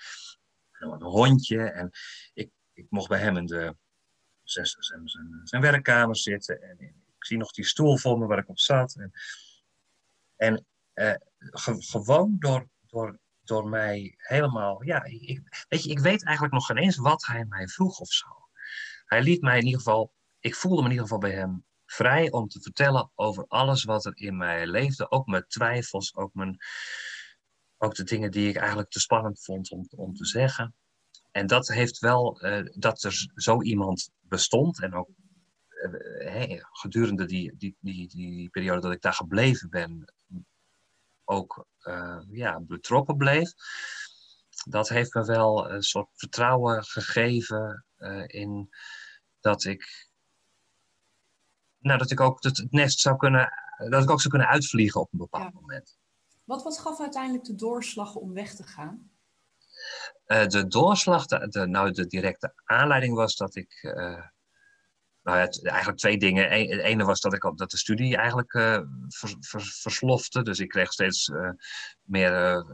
een 0.79 1.03
hondje. 1.03 1.69
En 1.71 1.89
ik, 2.33 2.51
ik 2.77 2.85
mocht 2.89 3.09
bij 3.09 3.19
hem 3.19 3.37
in 3.37 3.45
de 3.45 3.75
zijn, 4.43 4.65
zijn, 4.65 5.07
zijn 5.43 5.61
werkkamer 5.61 6.17
zitten. 6.17 6.61
En 6.61 6.79
ik 6.79 7.25
zie 7.25 7.37
nog 7.37 7.51
die 7.51 7.65
stoel 7.65 7.97
voor 7.97 8.17
me 8.19 8.25
waar 8.25 8.37
ik 8.37 8.49
op 8.49 8.59
zat. 8.59 8.95
En, 8.95 9.11
en 10.35 10.65
eh, 10.93 11.15
gewoon 11.79 12.35
door, 12.39 12.69
door 12.87 13.19
door 13.47 13.69
mij 13.69 14.13
helemaal. 14.17 14.83
Ja, 14.83 15.03
ik, 15.03 15.65
weet 15.69 15.83
je, 15.83 15.89
ik 15.89 15.99
weet 15.99 16.23
eigenlijk 16.23 16.53
nog 16.53 16.65
geen 16.65 16.77
eens 16.77 16.97
wat 16.97 17.25
hij 17.25 17.45
mij 17.45 17.67
vroeg 17.67 17.99
of 17.99 18.11
zo. 18.11 18.27
Hij 19.05 19.21
liet 19.21 19.41
mij 19.41 19.57
in 19.57 19.65
ieder 19.65 19.79
geval. 19.79 20.13
Ik 20.39 20.55
voelde 20.55 20.81
me 20.81 20.83
in 20.83 20.91
ieder 20.91 21.03
geval 21.07 21.19
bij 21.19 21.31
hem 21.31 21.65
vrij 21.85 22.31
om 22.31 22.47
te 22.47 22.61
vertellen 22.61 23.11
over 23.15 23.45
alles 23.47 23.83
wat 23.83 24.05
er 24.05 24.17
in 24.17 24.37
mij 24.37 24.67
leefde. 24.67 25.11
Ook 25.11 25.27
mijn 25.27 25.47
twijfels, 25.47 26.15
ook, 26.15 26.33
mijn, 26.33 26.57
ook 27.77 27.95
de 27.95 28.03
dingen 28.03 28.31
die 28.31 28.49
ik 28.49 28.55
eigenlijk 28.55 28.89
te 28.89 28.99
spannend 28.99 29.43
vond 29.43 29.71
om, 29.71 29.87
om 29.89 30.13
te 30.13 30.25
zeggen. 30.25 30.75
En 31.37 31.47
dat 31.47 31.67
heeft 31.67 31.99
wel, 31.99 32.45
uh, 32.45 32.69
dat 32.73 33.03
er 33.03 33.31
zo 33.35 33.61
iemand 33.61 34.09
bestond 34.21 34.81
en 34.81 34.93
ook 34.93 35.09
uh, 36.21 36.63
gedurende 36.71 37.25
die, 37.25 37.55
die, 37.57 37.77
die, 37.79 38.07
die 38.07 38.49
periode 38.49 38.81
dat 38.81 38.91
ik 38.91 39.01
daar 39.01 39.13
gebleven 39.13 39.69
ben, 39.69 40.13
ook 41.23 41.65
uh, 41.81 42.21
ja, 42.29 42.59
betrokken 42.59 43.17
bleef. 43.17 43.53
Dat 44.69 44.89
heeft 44.89 45.13
me 45.13 45.25
wel 45.25 45.71
een 45.71 45.83
soort 45.83 46.09
vertrouwen 46.13 46.83
gegeven 46.83 47.85
uh, 47.97 48.23
in 48.27 48.69
dat 49.39 49.63
ik, 49.63 50.09
nou, 51.77 51.97
dat 51.97 52.11
ik 52.11 52.19
ook 52.19 52.43
het 52.43 52.67
nest 52.69 52.99
zou 52.99 53.17
kunnen, 53.17 53.51
dat 53.89 54.03
ik 54.03 54.09
ook 54.09 54.21
zou 54.21 54.29
kunnen 54.29 54.49
uitvliegen 54.49 55.01
op 55.01 55.11
een 55.11 55.19
bepaald 55.19 55.53
ja. 55.53 55.59
moment. 55.59 55.97
Wat, 56.43 56.63
wat 56.63 56.79
gaf 56.79 56.99
uiteindelijk 56.99 57.43
de 57.43 57.55
doorslag 57.55 58.15
om 58.15 58.33
weg 58.33 58.55
te 58.55 58.63
gaan? 58.63 59.11
Uh, 60.27 60.45
de 60.45 60.67
doorslag, 60.67 61.25
de, 61.25 61.67
nou, 61.67 61.91
de 61.91 62.07
directe 62.07 62.53
aanleiding 62.63 63.15
was 63.15 63.35
dat 63.35 63.55
ik 63.55 63.95
nou 65.21 65.37
ja, 65.37 65.47
eigenlijk 65.61 65.97
twee 65.97 66.17
dingen. 66.17 66.53
Eén, 66.53 66.69
het 66.69 66.81
ene 66.81 67.03
was 67.03 67.21
dat 67.21 67.33
ik 67.33 67.43
op 67.43 67.57
dat 67.57 67.71
de 67.71 67.77
studie 67.77 68.17
eigenlijk 68.17 68.51
vers, 69.07 69.35
verslofte. 69.81 70.41
Dus 70.41 70.59
ik 70.59 70.69
kreeg 70.69 70.91
steeds 70.91 71.31
meer 72.07 72.31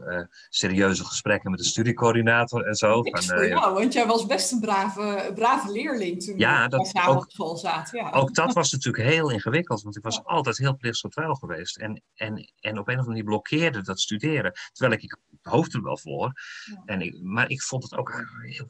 uh, 0.08 0.20
serieuze 0.48 1.04
gesprekken 1.04 1.50
met 1.50 1.60
de 1.60 1.66
studiecoördinator 1.66 2.66
en 2.66 2.74
zo. 2.74 3.02
Van, 3.02 3.22
voor 3.22 3.48
jou, 3.48 3.74
want 3.74 3.92
jij 3.92 4.06
was 4.06 4.26
best 4.26 4.52
een 4.52 4.60
brave, 4.60 5.32
brave 5.34 5.72
leerling 5.72 6.22
toen 6.24 6.38
ja, 6.38 6.68
dat 6.68 6.92
we 6.92 7.02
ook, 7.06 7.22
op 7.22 7.30
school 7.30 7.56
zaten. 7.56 7.98
Ja. 7.98 8.10
Ook 8.10 8.34
dat 8.34 8.52
was 8.52 8.72
natuurlijk 8.72 9.04
heel 9.04 9.30
ingewikkeld, 9.30 9.82
want 9.82 9.96
ik 9.96 10.02
was 10.02 10.16
ja. 10.16 10.22
altijd 10.22 10.58
heel 10.58 10.76
plichtsgetrouw 10.76 11.34
geweest. 11.34 11.76
En, 11.76 12.02
en, 12.14 12.52
en 12.60 12.78
op 12.78 12.88
een 12.88 12.94
of 12.94 13.00
andere 13.00 13.06
manier 13.06 13.24
blokkeerde 13.24 13.82
dat 13.82 14.00
studeren. 14.00 14.52
Terwijl 14.72 15.00
ik, 15.00 15.02
ik 15.02 15.16
hoofd 15.42 15.74
er 15.74 15.82
wel 15.82 15.98
voor. 15.98 16.32
Ja. 16.64 16.82
En 16.84 17.00
ik, 17.00 17.22
maar 17.22 17.50
ik 17.50 17.62
vond 17.62 17.82
het 17.82 17.94
ook 17.94 18.24
heel 18.42 18.68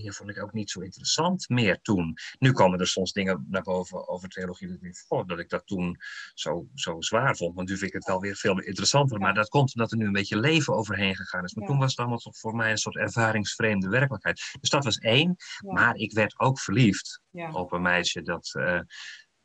dingen 0.00 0.14
vond 0.14 0.30
ik 0.30 0.42
ook 0.42 0.52
niet 0.52 0.70
zo 0.70 0.80
interessant 0.80 1.48
meer 1.48 1.80
toen. 1.80 2.14
Nu 2.38 2.52
komen 2.52 2.78
er 2.78 2.86
soms 2.86 3.12
dingen 3.12 3.46
naar 3.48 3.62
boven 3.62 4.08
over 4.08 4.28
theologie 4.28 4.68
dat 4.68 4.82
ik, 4.82 5.28
dat, 5.28 5.38
ik 5.38 5.48
dat 5.48 5.66
toen 5.66 5.96
zo, 6.34 6.68
zo 6.74 7.00
zwaar 7.00 7.36
vond. 7.36 7.54
Want 7.54 7.68
nu 7.68 7.76
vind 7.76 7.90
ik 7.90 7.96
het 7.96 8.06
wel 8.06 8.20
weer 8.20 8.36
veel 8.36 8.60
interessanter. 8.60 9.18
Maar 9.18 9.34
dat 9.34 9.48
komt 9.48 9.74
omdat 9.74 9.89
er 9.90 9.96
nu 9.96 10.06
een 10.06 10.12
beetje 10.12 10.38
leven 10.38 10.74
overheen 10.74 11.16
gegaan 11.16 11.44
is. 11.44 11.54
Maar 11.54 11.64
ja. 11.64 11.70
toen 11.70 11.80
was 11.80 11.90
het 11.90 11.98
allemaal 11.98 12.20
voor 12.22 12.54
mij 12.54 12.70
een 12.70 12.78
soort 12.78 12.96
ervaringsvreemde 12.96 13.88
werkelijkheid. 13.88 14.56
Dus 14.60 14.70
dat 14.70 14.84
was 14.84 14.98
één. 14.98 15.36
Ja. 15.36 15.72
Maar 15.72 15.94
ik 15.94 16.12
werd 16.12 16.38
ook 16.38 16.60
verliefd 16.60 17.20
ja. 17.30 17.52
op 17.52 17.72
een 17.72 17.82
meisje 17.82 18.22
dat... 18.22 18.54
Uh, 18.58 18.80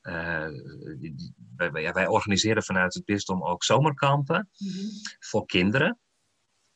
uh, 0.02 0.48
die, 1.00 1.16
die, 1.16 1.34
wij, 1.56 1.94
wij, 1.94 2.08
organiseren 2.08 2.64
vanuit 2.64 2.94
het 2.94 3.06
bisdom 3.06 3.44
ook 3.44 3.64
zomerkampen 3.64 4.50
mm 4.58 4.72
-hmm. 4.72 4.90
voor 5.20 5.46
kinderen. 5.46 6.00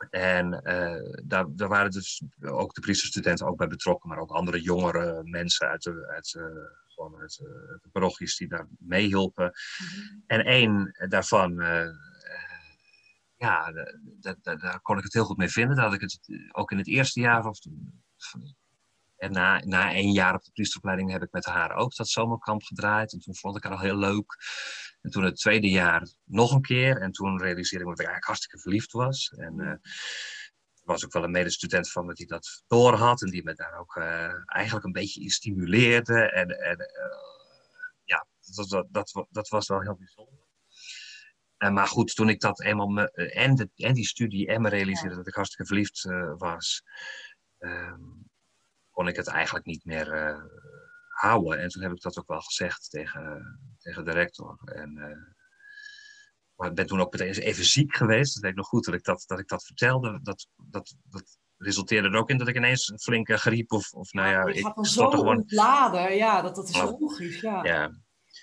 En 0.09 0.61
uh, 0.63 1.23
daar, 1.23 1.45
daar, 1.49 1.67
waren 1.67 1.91
dus 1.91 2.23
ook 2.41 2.73
de 2.73 2.81
priesterstudenten 2.81 3.47
ook 3.47 3.57
bij 3.57 3.67
betrokken, 3.67 4.09
maar 4.09 4.17
ook 4.17 4.31
andere 4.31 4.61
jongere 4.61 5.23
mensen 5.23 5.67
uit 5.67 5.83
de, 5.83 6.07
uit, 6.07 6.29
gewoon 6.87 7.19
uit, 7.19 7.35
de 7.81 7.89
parochies 7.91 8.37
die 8.37 8.47
daar 8.47 8.67
meehielpen. 8.79 9.45
Mm 9.45 9.87
-hmm. 9.87 10.23
En 10.27 10.45
één 10.45 10.95
daarvan, 11.09 11.57
ja, 13.39 13.71
daar 14.41 14.81
kon 14.81 14.97
ik 14.97 15.03
het 15.03 15.13
heel 15.13 15.25
goed 15.25 15.37
mee 15.37 15.49
vinden. 15.49 15.77
Had 15.77 15.93
ik 15.93 16.01
het 16.01 16.19
ook 16.51 16.71
in 16.71 16.77
het 16.77 16.87
eerste 16.87 17.19
jaar, 17.19 17.45
of 17.45 17.59
en 19.19 19.31
na, 19.31 19.61
na 19.65 19.93
één 19.93 20.11
jaar 20.11 20.33
op 20.33 20.43
de 20.43 20.51
priesteropleiding 20.51 21.11
heb 21.11 21.23
ik 21.23 21.31
met 21.31 21.45
haar 21.45 21.75
ook 21.75 21.95
dat 21.95 22.07
zomerkamp 22.07 22.63
gedraaid. 22.63 23.13
En 23.13 23.19
toen 23.19 23.35
vond 23.35 23.57
ik 23.57 23.63
haar 23.63 23.71
al 23.71 23.79
heel 23.79 23.97
leuk. 23.97 24.37
En 25.01 25.09
toen 25.09 25.23
het 25.23 25.35
tweede 25.35 25.69
jaar 25.69 26.09
nog 26.23 26.51
een 26.51 26.61
keer. 26.61 27.01
En 27.01 27.11
toen 27.11 27.41
realiseerde 27.41 27.83
ik 27.83 27.89
me 27.89 27.95
dat 27.95 28.05
ik 28.05 28.11
eigenlijk 28.11 28.25
hartstikke 28.25 28.59
verliefd 28.59 28.91
was. 28.91 29.33
En 29.37 29.59
uh, 29.59 29.73
was 30.83 31.05
ook 31.05 31.13
wel 31.13 31.23
een 31.23 31.31
medestudent 31.31 31.91
van 31.91 32.05
me 32.05 32.13
die 32.13 32.27
dat 32.27 32.63
door 32.67 32.93
had. 32.93 33.21
En 33.21 33.29
die 33.29 33.43
me 33.43 33.53
daar 33.53 33.79
ook 33.79 33.95
uh, 33.95 34.33
eigenlijk 34.45 34.85
een 34.85 34.91
beetje 34.91 35.21
in 35.21 35.29
stimuleerde. 35.29 36.31
En, 36.31 36.49
en 36.49 36.77
ja, 38.03 38.27
dat, 38.55 38.69
dat, 38.69 38.87
dat, 38.91 39.27
dat, 39.29 39.47
was 39.47 39.67
wel 39.67 39.81
heel 39.81 39.95
bijzonder. 39.95 40.38
En, 41.59 41.73
maar 41.73 41.87
goed, 41.87 42.15
toen 42.15 42.29
ik 42.29 42.39
dat 42.39 42.61
eenmaal 42.61 42.87
me, 42.87 43.11
en, 43.11 43.55
de, 43.55 43.69
en 43.75 43.93
die 43.93 44.07
studie 44.07 44.47
en 44.47 44.61
me 44.61 44.69
realiseerde 44.69 45.15
dat 45.15 45.27
ik 45.27 45.33
hartstikke 45.33 45.65
verliefd 45.65 46.03
was, 46.37 46.83
um, 47.59 48.29
kon 48.91 49.07
ik 49.07 49.15
het 49.15 49.27
eigenlijk 49.27 49.65
niet 49.65 49.85
meer 49.85 50.37
houden. 51.07 51.59
En 51.59 51.69
toen 51.69 51.81
heb 51.81 51.91
ik 51.91 52.01
dat 52.01 52.17
ook 52.17 52.27
wel 52.27 52.41
gezegd 52.41 52.89
tegen, 52.89 53.59
tegen 53.77 54.05
de 54.05 54.11
rector. 54.11 54.59
En, 54.65 54.93
maar 56.55 56.69
ik 56.69 56.75
ben 56.75 56.87
toen 56.87 56.99
ook 56.99 57.11
meteen 57.11 57.33
even 57.33 57.65
ziek 57.65 57.95
geweest. 57.95 58.33
Dat 58.33 58.43
weet 58.43 58.51
ik 58.51 58.57
nog 58.57 58.67
goed 58.67 58.85
dat 58.85 58.93
ik 58.93 59.03
dat, 59.03 59.23
dat, 59.27 59.39
ik 59.39 59.47
dat 59.47 59.65
vertelde. 59.65 60.19
Dat, 60.21 60.47
dat, 60.55 60.95
dat 61.03 61.37
resulteerde 61.57 62.07
er 62.07 62.15
ook 62.15 62.29
in 62.29 62.37
dat 62.37 62.47
ik 62.47 62.55
ineens 62.55 62.89
een 62.89 62.99
flinke 62.99 63.37
griep 63.37 63.71
of, 63.71 63.91
of 63.91 64.13
nou 64.13 64.29
ja... 64.29 64.45
Ik 64.45 64.75
dan 64.75 64.85
zo 64.85 65.09
gewoon... 65.09 65.37
ontladen. 65.37 66.15
Ja, 66.15 66.41
dat, 66.41 66.55
dat 66.55 66.69
is 66.69 66.81
logisch. 66.81 67.41
Ja. 67.41 67.63
ja. 67.63 67.97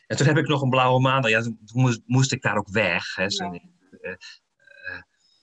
En 0.07 0.17
toen 0.17 0.27
heb 0.27 0.37
ik 0.37 0.49
nog 0.49 0.63
een 0.63 0.71
blauwe 0.71 1.01
maandag. 1.01 1.31
Ja, 1.31 1.41
toen 1.41 1.59
moest, 1.73 2.01
moest 2.05 2.33
ik 2.33 2.43
daar 2.43 2.57
ook 2.57 2.69
weg. 2.69 3.15
Hè. 3.15 3.25
Ja. 3.25 3.53
Uh, 4.01 4.17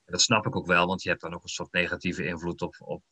dat 0.05 0.21
snap 0.21 0.45
ik 0.45 0.55
ook 0.55 0.67
wel, 0.67 0.87
want 0.87 1.03
je 1.03 1.09
hebt 1.09 1.21
dan 1.21 1.33
ook 1.33 1.43
een 1.43 1.49
soort 1.49 1.71
negatieve 1.71 2.25
invloed 2.25 2.61
op, 2.61 2.75
op, 2.79 3.03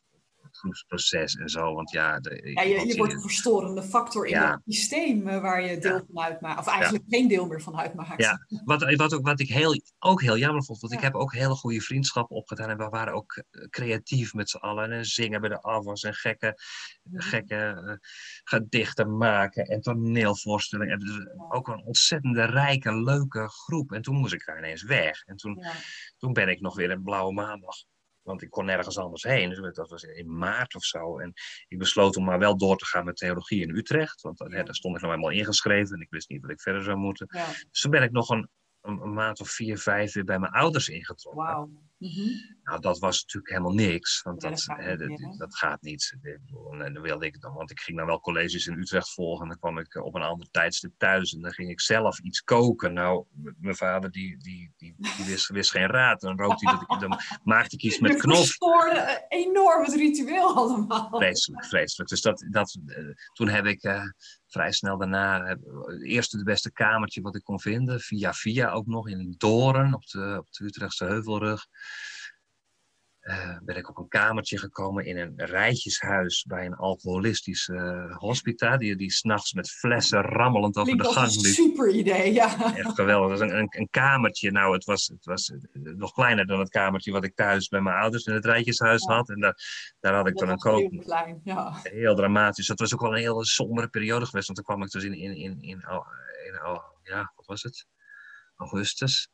groepsproces 0.58 1.36
en 1.36 1.50
zo. 1.50 1.74
Want 1.74 1.92
ja, 1.92 2.20
de, 2.20 2.52
ja 2.54 2.62
je, 2.62 2.88
je 2.88 2.98
wordt 2.98 3.14
een 3.14 3.22
verstorende 3.22 3.84
factor 3.84 4.26
in 4.26 4.32
ja. 4.32 4.52
het 4.52 4.76
systeem 4.76 5.24
waar 5.24 5.62
je 5.62 5.78
deel 5.78 5.96
ja. 5.96 6.04
van 6.14 6.24
uitmaakt. 6.24 6.60
Of 6.60 6.68
eigenlijk 6.68 7.04
geen 7.08 7.28
deel 7.28 7.48
meer 7.48 7.62
van 7.62 7.78
uitmaakt. 7.78 8.22
Ja, 8.22 8.46
wat, 8.66 8.96
wat, 8.96 9.14
ook, 9.14 9.26
wat 9.26 9.40
ik 9.40 9.50
heel, 9.50 9.82
ook 10.00 10.22
heel 10.22 10.38
jammer 10.38 10.64
vond. 10.64 10.80
Want 10.80 10.94
ik 10.94 11.00
heb 11.00 11.16
ook 11.16 11.34
hele 11.34 11.56
goede 11.56 11.82
vriendschappen 11.82 12.36
opgedaan. 12.36 12.70
En 12.70 12.78
we 12.78 12.90
waren 12.90 13.14
ook 13.14 13.44
creatief 13.70 14.34
met 14.34 14.50
z'n 14.50 14.58
allen. 14.58 14.92
En 14.92 15.06
zingen 15.06 15.42
bij 15.42 15.50
de 15.50 15.62
afwas 15.62 16.04
en 16.04 16.14
gekke, 16.14 16.58
gekke 17.12 18.00
gedichten 18.44 19.18
maken. 19.18 19.66
En 19.66 19.82
toneelvoorstellingen. 19.82 20.94
En 20.94 21.00
dus 21.00 21.28
ook 21.50 21.68
een 21.68 21.84
ontzettende 21.86 22.46
rijke, 22.46 23.04
leuke 23.04 23.50
groep. 23.50 23.92
En 23.92 24.02
toen 24.02 24.16
moest 24.16 24.34
ik 24.34 24.46
daar 24.46 24.58
ineens 24.58 24.84
weg. 24.84 25.24
En 25.24 25.36
toen, 25.36 25.66
toen 26.18 26.34
ben 26.34 26.50
ik 26.50 26.62
nog 26.62 26.76
weer 26.76 26.92
een 26.92 27.04
blauwe 27.04 27.34
maandag 27.34 27.76
want 28.32 28.44
ik 28.44 28.50
kon 28.50 28.66
nergens 28.66 28.98
anders 28.98 29.24
heen. 29.24 29.50
Dus 29.50 29.74
dat 29.76 29.90
was 29.90 30.04
in 30.04 30.38
maart 30.38 30.76
of 30.76 30.84
zo. 30.84 31.20
En 31.20 31.34
ik 31.68 31.78
besloot 31.78 32.18
om 32.18 32.24
maar 32.24 32.40
wel 32.40 32.58
door 32.58 32.78
te 32.78 32.86
gaan 32.86 33.06
met 33.06 33.18
theologie 33.18 33.62
in 33.62 33.76
Utrecht. 33.76 34.22
Want 34.22 34.40
ja. 34.40 34.64
daar 34.64 34.76
stond 34.76 34.96
ik 34.96 35.02
nog 35.02 35.12
helemaal 35.12 35.32
ingeschreven. 35.32 35.96
En 35.96 36.02
ik 36.02 36.10
wist 36.10 36.30
niet 36.30 36.42
wat 36.42 36.52
ik 36.52 36.62
verder 36.62 36.84
zou 36.84 36.98
moeten. 36.98 37.28
Ja. 37.30 37.46
Dus 37.70 37.82
toen 37.82 37.92
ben 37.92 38.04
ik 38.04 38.12
nog 38.12 38.30
een, 38.30 38.50
een, 38.82 39.02
een, 39.02 39.14
maand 39.14 39.40
of 39.42 39.50
vier, 39.50 39.78
vijf 39.78 40.14
weer 40.14 40.24
bij 40.24 40.40
mijn 40.40 40.52
ouders 40.52 40.90
ingetrokken. 40.90 41.56
Wow. 41.56 41.70
Mm 41.98 42.10
-hmm. 42.10 42.58
Nou, 42.64 42.80
dat 42.80 43.00
was 43.00 43.22
natuurlijk 43.22 43.54
helemaal 43.54 43.74
niks. 43.74 44.22
Want 44.22 44.42
ja, 44.42 44.50
dat, 44.50 44.64
dat, 44.66 44.78
hè, 44.78 45.06
niet, 45.06 45.22
dat, 45.22 45.38
dat, 45.38 45.56
gaat 45.56 45.82
niet. 45.82 46.18
En 46.80 46.94
dan 46.94 47.02
wilde 47.02 47.26
ik 47.26 47.42
dan, 47.42 47.54
want 47.54 47.72
ik 47.72 47.80
ging 47.80 47.98
dan 47.98 48.06
wel 48.06 48.20
colleges 48.20 48.68
in 48.68 48.80
Utrecht 48.80 49.14
volgen. 49.14 49.42
En 49.44 49.48
dan 49.50 49.60
kwam 49.60 49.78
ik 49.78 49.96
op 49.96 50.16
een 50.16 50.22
ander 50.22 50.48
tijdstip 50.52 50.92
thuis. 50.98 51.34
En 51.34 51.42
dan 51.42 51.52
ging 51.52 51.70
ik 51.70 51.82
zelf 51.82 52.20
iets 52.20 52.42
koken. 52.42 52.94
Nou, 52.94 53.26
mijn 53.60 53.76
vader 53.76 54.12
die, 54.12 54.38
die, 54.38 54.74
die, 54.78 54.96
die 54.98 55.26
wist, 55.26 55.48
wist, 55.48 55.72
geen 55.72 55.88
raad. 55.88 56.22
Dan 56.22 56.40
rookte 56.40 56.70
hij 56.70 56.80
dat 56.80 57.02
ik, 57.02 57.10
dan 57.10 57.20
maakte 57.54 57.76
ik 57.76 57.84
iets 57.84 58.00
met 58.00 58.16
knop. 58.16 58.46
Je 58.46 59.26
enorm 59.28 59.84
het 59.84 59.96
ritueel 59.96 60.56
allemaal. 60.56 61.10
Vreselijk, 61.12 61.66
vreselijk. 61.66 62.10
Dus 62.10 62.22
dat, 62.22 62.46
dat, 62.50 62.78
uh, 62.86 63.14
toen 63.34 63.48
heb 63.48 63.66
ik... 63.66 63.84
Uh, 63.84 64.04
vrij 64.52 64.72
snel 64.72 64.98
daarna 64.98 65.46
het 65.46 66.04
eerste 66.04 66.38
de 66.38 66.44
beste 66.44 66.72
kamertje 66.72 67.22
wat 67.22 67.36
ik 67.36 67.44
kon 67.44 67.60
vinden. 67.60 68.00
Via 68.00 68.34
via 68.34 68.72
ook 68.72 68.88
nog 68.88 69.08
in 69.08 69.36
Doren 69.38 69.94
op 69.94 70.06
de, 70.06 70.36
op 70.40 70.52
de 70.52 70.64
Utrechtse 70.66 71.06
Heuvelrug. 71.06 71.66
Uh, 73.22 73.58
ben 73.64 73.76
ik 73.76 73.90
op 73.90 73.98
een 73.98 74.08
kamertje 74.08 74.58
gekomen 74.58 75.06
in 75.06 75.18
een 75.18 75.34
rijtjeshuis 75.36 76.44
bij 76.44 76.66
een 76.66 76.76
alcoholistisch 76.76 77.68
uh, 77.68 78.18
hospita. 78.18 78.78
Die, 78.78 78.96
die 78.96 79.12
s'nachts 79.12 79.54
met 79.54 79.72
flessen 79.72 80.22
rammelend 80.22 80.78
over 80.78 80.98
de 80.98 81.04
gang 81.04 81.36
liep. 81.36 81.54
super 81.54 81.90
idee, 81.90 82.34
ja. 82.34 82.76
Echt 82.76 82.94
geweldig. 82.94 83.30
Het 83.30 83.40
was 83.40 83.50
een, 83.50 83.68
een, 83.70 83.90
kamertje. 83.90 84.52
Nou, 84.52 84.74
het 84.74 84.86
was, 84.86 85.08
het 85.08 85.26
was 85.26 85.54
nog 85.74 86.14
kleiner 86.14 86.46
dan 86.46 86.60
het 86.60 86.70
kamertje 86.70 87.12
wat 87.12 87.24
ik 87.24 87.36
thuis 87.36 87.68
bij 87.68 87.82
mijn 87.82 87.96
ouders 87.96 88.26
in 88.26 88.34
het 88.34 88.46
rijtjeshuis 88.46 89.06
had. 89.06 89.30
En 89.30 89.40
daar, 89.40 89.58
daar 90.00 90.14
had 90.14 90.28
ik 90.28 90.38
dan 90.38 90.50
een 90.50 90.58
kook. 90.58 90.92
Heel 90.92 91.02
klein, 91.02 91.42
ja. 91.44 91.80
Heel 91.84 92.16
dramatisch. 92.16 92.68
Dat 92.68 92.80
was 92.80 92.94
ook 92.94 93.02
wel 93.02 93.12
een 93.12 93.22
hele 93.22 93.46
sombere 93.46 93.88
periode 93.88 94.26
geweest. 94.26 94.48
Want 94.48 94.58
toen 94.58 94.68
kwam 94.68 94.84
ik 94.84 94.92
dus 94.92 95.04
in, 95.04 95.14
in, 95.14 95.36
in, 95.36 95.62
in, 95.62 95.90
oh, 95.90 96.08
in 96.48 96.66
oh, 96.66 96.84
ja, 97.04 97.32
wat 97.36 97.46
was 97.46 97.64
het? 97.64 97.86
Augustus. 98.56 99.30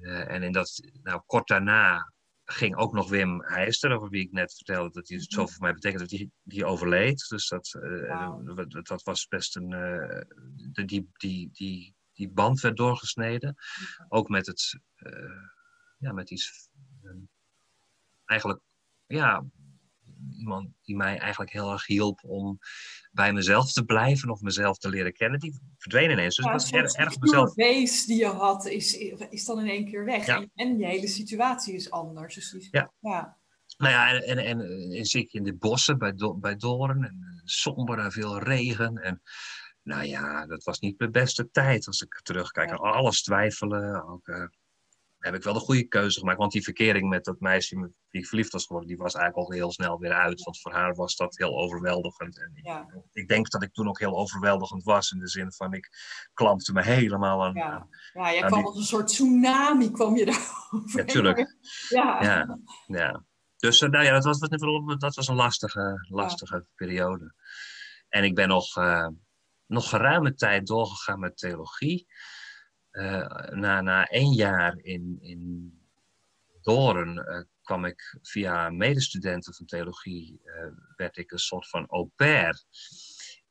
Uh, 0.00 0.30
en 0.30 0.42
in 0.42 0.52
dat, 0.52 0.80
nou, 1.02 1.20
kort 1.26 1.48
daarna 1.48 2.12
ging 2.52 2.76
ook 2.76 2.92
nog 2.92 3.08
Wim 3.08 3.42
Heister, 3.44 3.92
over 3.92 4.08
wie 4.08 4.22
ik 4.22 4.32
net 4.32 4.54
vertelde 4.54 4.90
dat 4.90 5.08
hij 5.08 5.16
het 5.16 5.32
zo 5.32 5.46
voor 5.46 5.62
mij 5.62 5.74
betekent, 5.74 6.00
dat 6.00 6.08
die, 6.08 6.32
die 6.42 6.64
overleed. 6.64 7.26
Dus 7.28 7.48
dat, 7.48 7.74
uh, 7.82 8.36
dat, 8.54 8.86
dat, 8.86 9.02
was 9.02 9.26
best 9.26 9.56
een. 9.56 9.70
Uh, 9.70 10.86
die, 10.86 11.10
die, 11.12 11.50
die, 11.52 11.94
die 12.12 12.28
band 12.28 12.60
werd 12.60 12.76
doorgesneden. 12.76 13.56
Ook 14.08 14.28
met 14.28 14.46
het. 14.46 14.78
Ja, 15.98 16.12
met 16.12 16.30
iets. 16.30 16.70
eigenlijk. 18.24 18.60
Ja, 19.06 19.44
iemand 20.40 20.68
die 20.82 20.96
mij 20.96 21.18
eigenlijk 21.18 21.52
heel 21.52 21.72
erg 21.72 21.86
hielp 21.86 22.20
om 22.24 22.58
bij 23.10 23.32
mezelf 23.32 23.72
te 23.72 23.84
blijven 23.84 24.30
of 24.30 24.40
mezelf 24.40 24.78
te 24.78 24.88
leren 24.88 25.12
kennen, 25.12 25.38
die 25.38 25.60
verdween 25.76 26.10
ineens. 26.10 26.36
Dus 26.36 26.44
ja, 26.44 26.52
was 26.52 26.70
erg, 26.70 26.92
erg 26.92 27.18
mezelf. 27.18 27.54
base 27.54 28.06
die 28.06 28.18
je 28.18 28.26
had, 28.26 28.66
is, 28.66 28.96
is 29.30 29.44
dan 29.44 29.60
in 29.60 29.68
één 29.68 29.84
keer 29.84 30.04
weg. 30.04 30.26
En, 30.26 30.50
en 30.54 30.78
je 30.78 30.86
hele 30.86 31.08
situatie 31.08 31.74
is 31.74 31.90
anders. 31.90 32.34
Dus 32.34 32.50
die, 32.50 32.68
ja. 32.70 32.92
ja. 33.00 33.38
Nou 33.78 33.92
ja, 33.92 34.12
en, 34.12 34.22
en, 34.22 34.38
en, 34.38 34.90
en 34.92 35.04
zeker 35.04 35.38
in 35.38 35.44
de 35.44 35.54
bossen 35.54 35.98
bij, 35.98 36.14
Do, 36.14 36.34
bij 36.34 36.56
Doorn, 36.56 37.04
en 37.04 37.40
somber 37.44 37.98
en 37.98 38.12
veel 38.12 38.38
regen. 38.38 38.96
En 38.96 39.22
nou 39.82 40.04
ja, 40.04 40.46
dat 40.46 40.64
was 40.64 40.80
niet 40.80 40.98
mijn 40.98 41.12
beste 41.12 41.50
tijd 41.50 41.86
als 41.86 42.00
ik 42.00 42.20
terugkijk. 42.22 42.68
Ja. 42.68 42.74
Alles 42.74 43.22
twijfelen, 43.22 44.08
ook... 44.08 44.28
Uh, 44.28 44.44
heb 45.20 45.34
ik 45.34 45.42
wel 45.42 45.52
de 45.52 45.60
goede 45.60 45.88
keuze 45.88 46.18
gemaakt. 46.18 46.38
Want 46.38 46.52
die 46.52 46.62
verkering 46.62 47.08
met 47.08 47.24
dat 47.24 47.40
meisje 47.40 47.76
met 47.76 47.90
wie 48.10 48.20
ik 48.20 48.26
verliefd 48.26 48.52
was 48.52 48.66
geworden, 48.66 48.88
die 48.88 48.98
was 48.98 49.14
eigenlijk 49.14 49.48
al 49.48 49.54
heel 49.56 49.72
snel 49.72 49.98
weer 49.98 50.12
uit. 50.12 50.42
Want 50.42 50.60
voor 50.60 50.72
haar 50.72 50.94
was 50.94 51.16
dat 51.16 51.36
heel 51.36 51.58
overweldigend. 51.58 52.38
En 52.38 52.50
ik, 52.54 52.66
ja. 52.66 52.86
ik 53.12 53.28
denk 53.28 53.50
dat 53.50 53.62
ik 53.62 53.72
toen 53.72 53.88
ook 53.88 53.98
heel 53.98 54.18
overweldigend 54.18 54.84
was. 54.84 55.10
In 55.10 55.18
de 55.18 55.28
zin 55.28 55.52
van, 55.52 55.72
ik 55.72 55.90
klampte 56.34 56.72
me 56.72 56.82
helemaal 56.82 57.44
aan. 57.44 57.54
Ja, 57.54 57.86
ja 58.12 58.32
jij 58.32 58.42
kwam 58.42 58.64
als 58.64 58.76
een 58.76 58.82
soort 58.82 59.06
tsunami, 59.06 59.90
kwam 59.90 60.16
je 60.16 60.24
daarover. 60.24 60.58
Ja, 60.98 61.04
tuurlijk. 61.04 61.56
Ja. 61.88 62.22
ja. 62.22 62.58
ja. 62.86 63.24
Dus 63.56 63.80
uh, 63.80 63.88
nou 63.88 64.04
ja, 64.04 64.12
dat 64.12 64.24
was, 64.24 64.38
dat 64.98 65.14
was 65.14 65.28
een 65.28 65.34
lastige, 65.34 66.06
lastige 66.08 66.66
periode. 66.74 67.34
En 68.08 68.24
ik 68.24 68.34
ben 68.34 68.48
nog, 68.48 68.76
uh, 68.76 69.08
nog 69.66 69.88
geruime 69.88 70.34
tijd 70.34 70.66
doorgegaan 70.66 71.20
met 71.20 71.36
theologie. 71.36 72.06
Uh, 72.92 73.48
na, 73.50 73.80
na 73.80 74.06
één 74.06 74.32
jaar 74.32 74.78
in, 74.82 75.18
in 75.20 75.72
Doren 76.62 77.16
uh, 77.16 77.42
kwam 77.62 77.84
ik 77.84 78.18
via 78.22 78.70
medestudenten 78.70 79.54
van 79.54 79.66
theologie, 79.66 80.40
uh, 80.44 80.66
werd 80.96 81.16
ik 81.16 81.32
een 81.32 81.38
soort 81.38 81.68
van 81.68 81.86
au 81.86 82.10
pair 82.16 82.62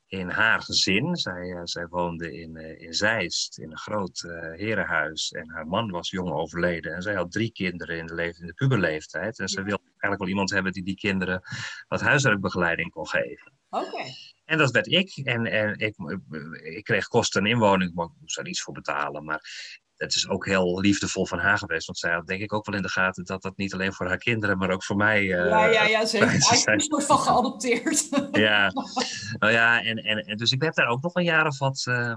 in 0.08 0.30
haar 0.30 0.62
gezin. 0.62 1.16
Zij, 1.16 1.60
zij 1.64 1.88
woonde 1.88 2.40
in, 2.40 2.56
in 2.80 2.94
Zeist, 2.94 3.58
in 3.58 3.72
een 3.72 3.78
groot 3.78 4.20
herenhuis. 4.56 5.32
En 5.32 5.50
haar 5.50 5.68
man 5.68 5.92
was 5.92 6.10
jong 6.10 6.32
overleden. 6.32 6.96
En 6.96 7.02
zij 7.02 7.16
had 7.16 7.32
drie 7.32 7.52
kinderen 7.52 7.98
in 7.98 8.06
de, 8.06 8.36
in 8.40 8.46
de 8.46 8.54
puberleeftijd. 8.54 9.40
En 9.40 9.48
ze 9.48 9.64
wilde 9.64 9.84
eigenlijk 9.84 10.20
wel 10.20 10.28
iemand 10.28 10.50
hebben 10.50 10.72
die 10.72 10.84
die 10.84 10.96
kinderen 10.96 11.42
wat 11.88 12.02
huiswerkbegeleiding 12.02 12.92
kon 12.92 13.08
geven. 13.08 13.52
Oké. 13.70 14.04
En 14.50 14.58
dat 14.58 14.72
werd 14.72 14.88
ik. 14.88 15.16
En, 15.16 15.46
en 15.46 15.78
ik, 15.78 15.96
ik 16.64 16.84
kreeg 16.84 17.08
kosten 17.08 17.42
en 17.42 17.52
inwoning, 17.52 17.94
maar 17.94 18.06
ik 18.06 18.12
moest 18.20 18.36
daar 18.36 18.48
iets 18.48 18.62
voor 18.62 18.74
betalen. 18.74 19.24
Maar 19.24 19.42
het 19.96 20.16
is 20.16 20.28
ook 20.28 20.46
heel 20.46 20.80
liefdevol 20.80 21.26
van 21.26 21.40
haar 21.40 21.58
geweest. 21.58 21.86
Want 21.86 21.98
zij 21.98 22.12
had 22.12 22.28
denk 22.28 22.42
ik 22.42 22.54
ook 22.54 22.66
wel 22.66 22.76
in 22.76 22.82
de 22.82 22.90
gaten 22.90 23.26
dat 23.26 23.42
dat 23.42 23.58
niet 23.58 23.74
alleen 23.74 23.94
voor 23.94 24.08
haar 24.08 24.18
kinderen, 24.18 24.58
maar 24.58 24.70
ook 24.70 24.84
voor 24.84 24.96
mij. 24.96 25.22
Uh, 25.24 25.50
ja, 25.50 25.66
ja, 25.66 25.86
ja, 25.86 26.06
zeker. 26.06 26.34
Is 26.76 26.86
soort 26.86 27.06
van 27.06 27.20
geadopteerd. 27.20 28.10
ja, 28.32 28.72
nou 29.40 29.54
ja, 29.54 29.84
en, 29.84 29.98
en, 29.98 30.18
en, 30.18 30.38
dus 30.38 30.52
ik 30.52 30.62
heb 30.62 30.74
daar 30.74 30.88
ook 30.88 31.02
nog 31.02 31.16
een 31.16 31.24
jaar 31.24 31.48
of 31.48 31.58
wat 31.58 31.86
uh, 31.90 32.16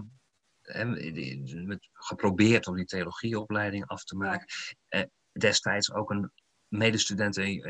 geprobeerd 1.93 2.67
om 2.67 2.77
die 2.77 2.85
theologieopleiding 2.85 3.87
af 3.87 4.05
te 4.05 4.17
maken. 4.17 4.47
Ja. 4.89 4.99
Uh, 4.99 5.05
destijds 5.33 5.93
ook 5.93 6.11
een 6.11 6.33
medestudent, 6.69 7.37
een, 7.37 7.69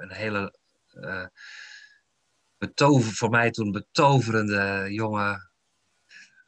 een 0.00 0.12
hele 0.12 0.58
betover, 2.60 3.12
voor 3.12 3.30
mij 3.30 3.50
toen 3.50 3.72
betoverende 3.72 4.86
jonge 4.92 5.48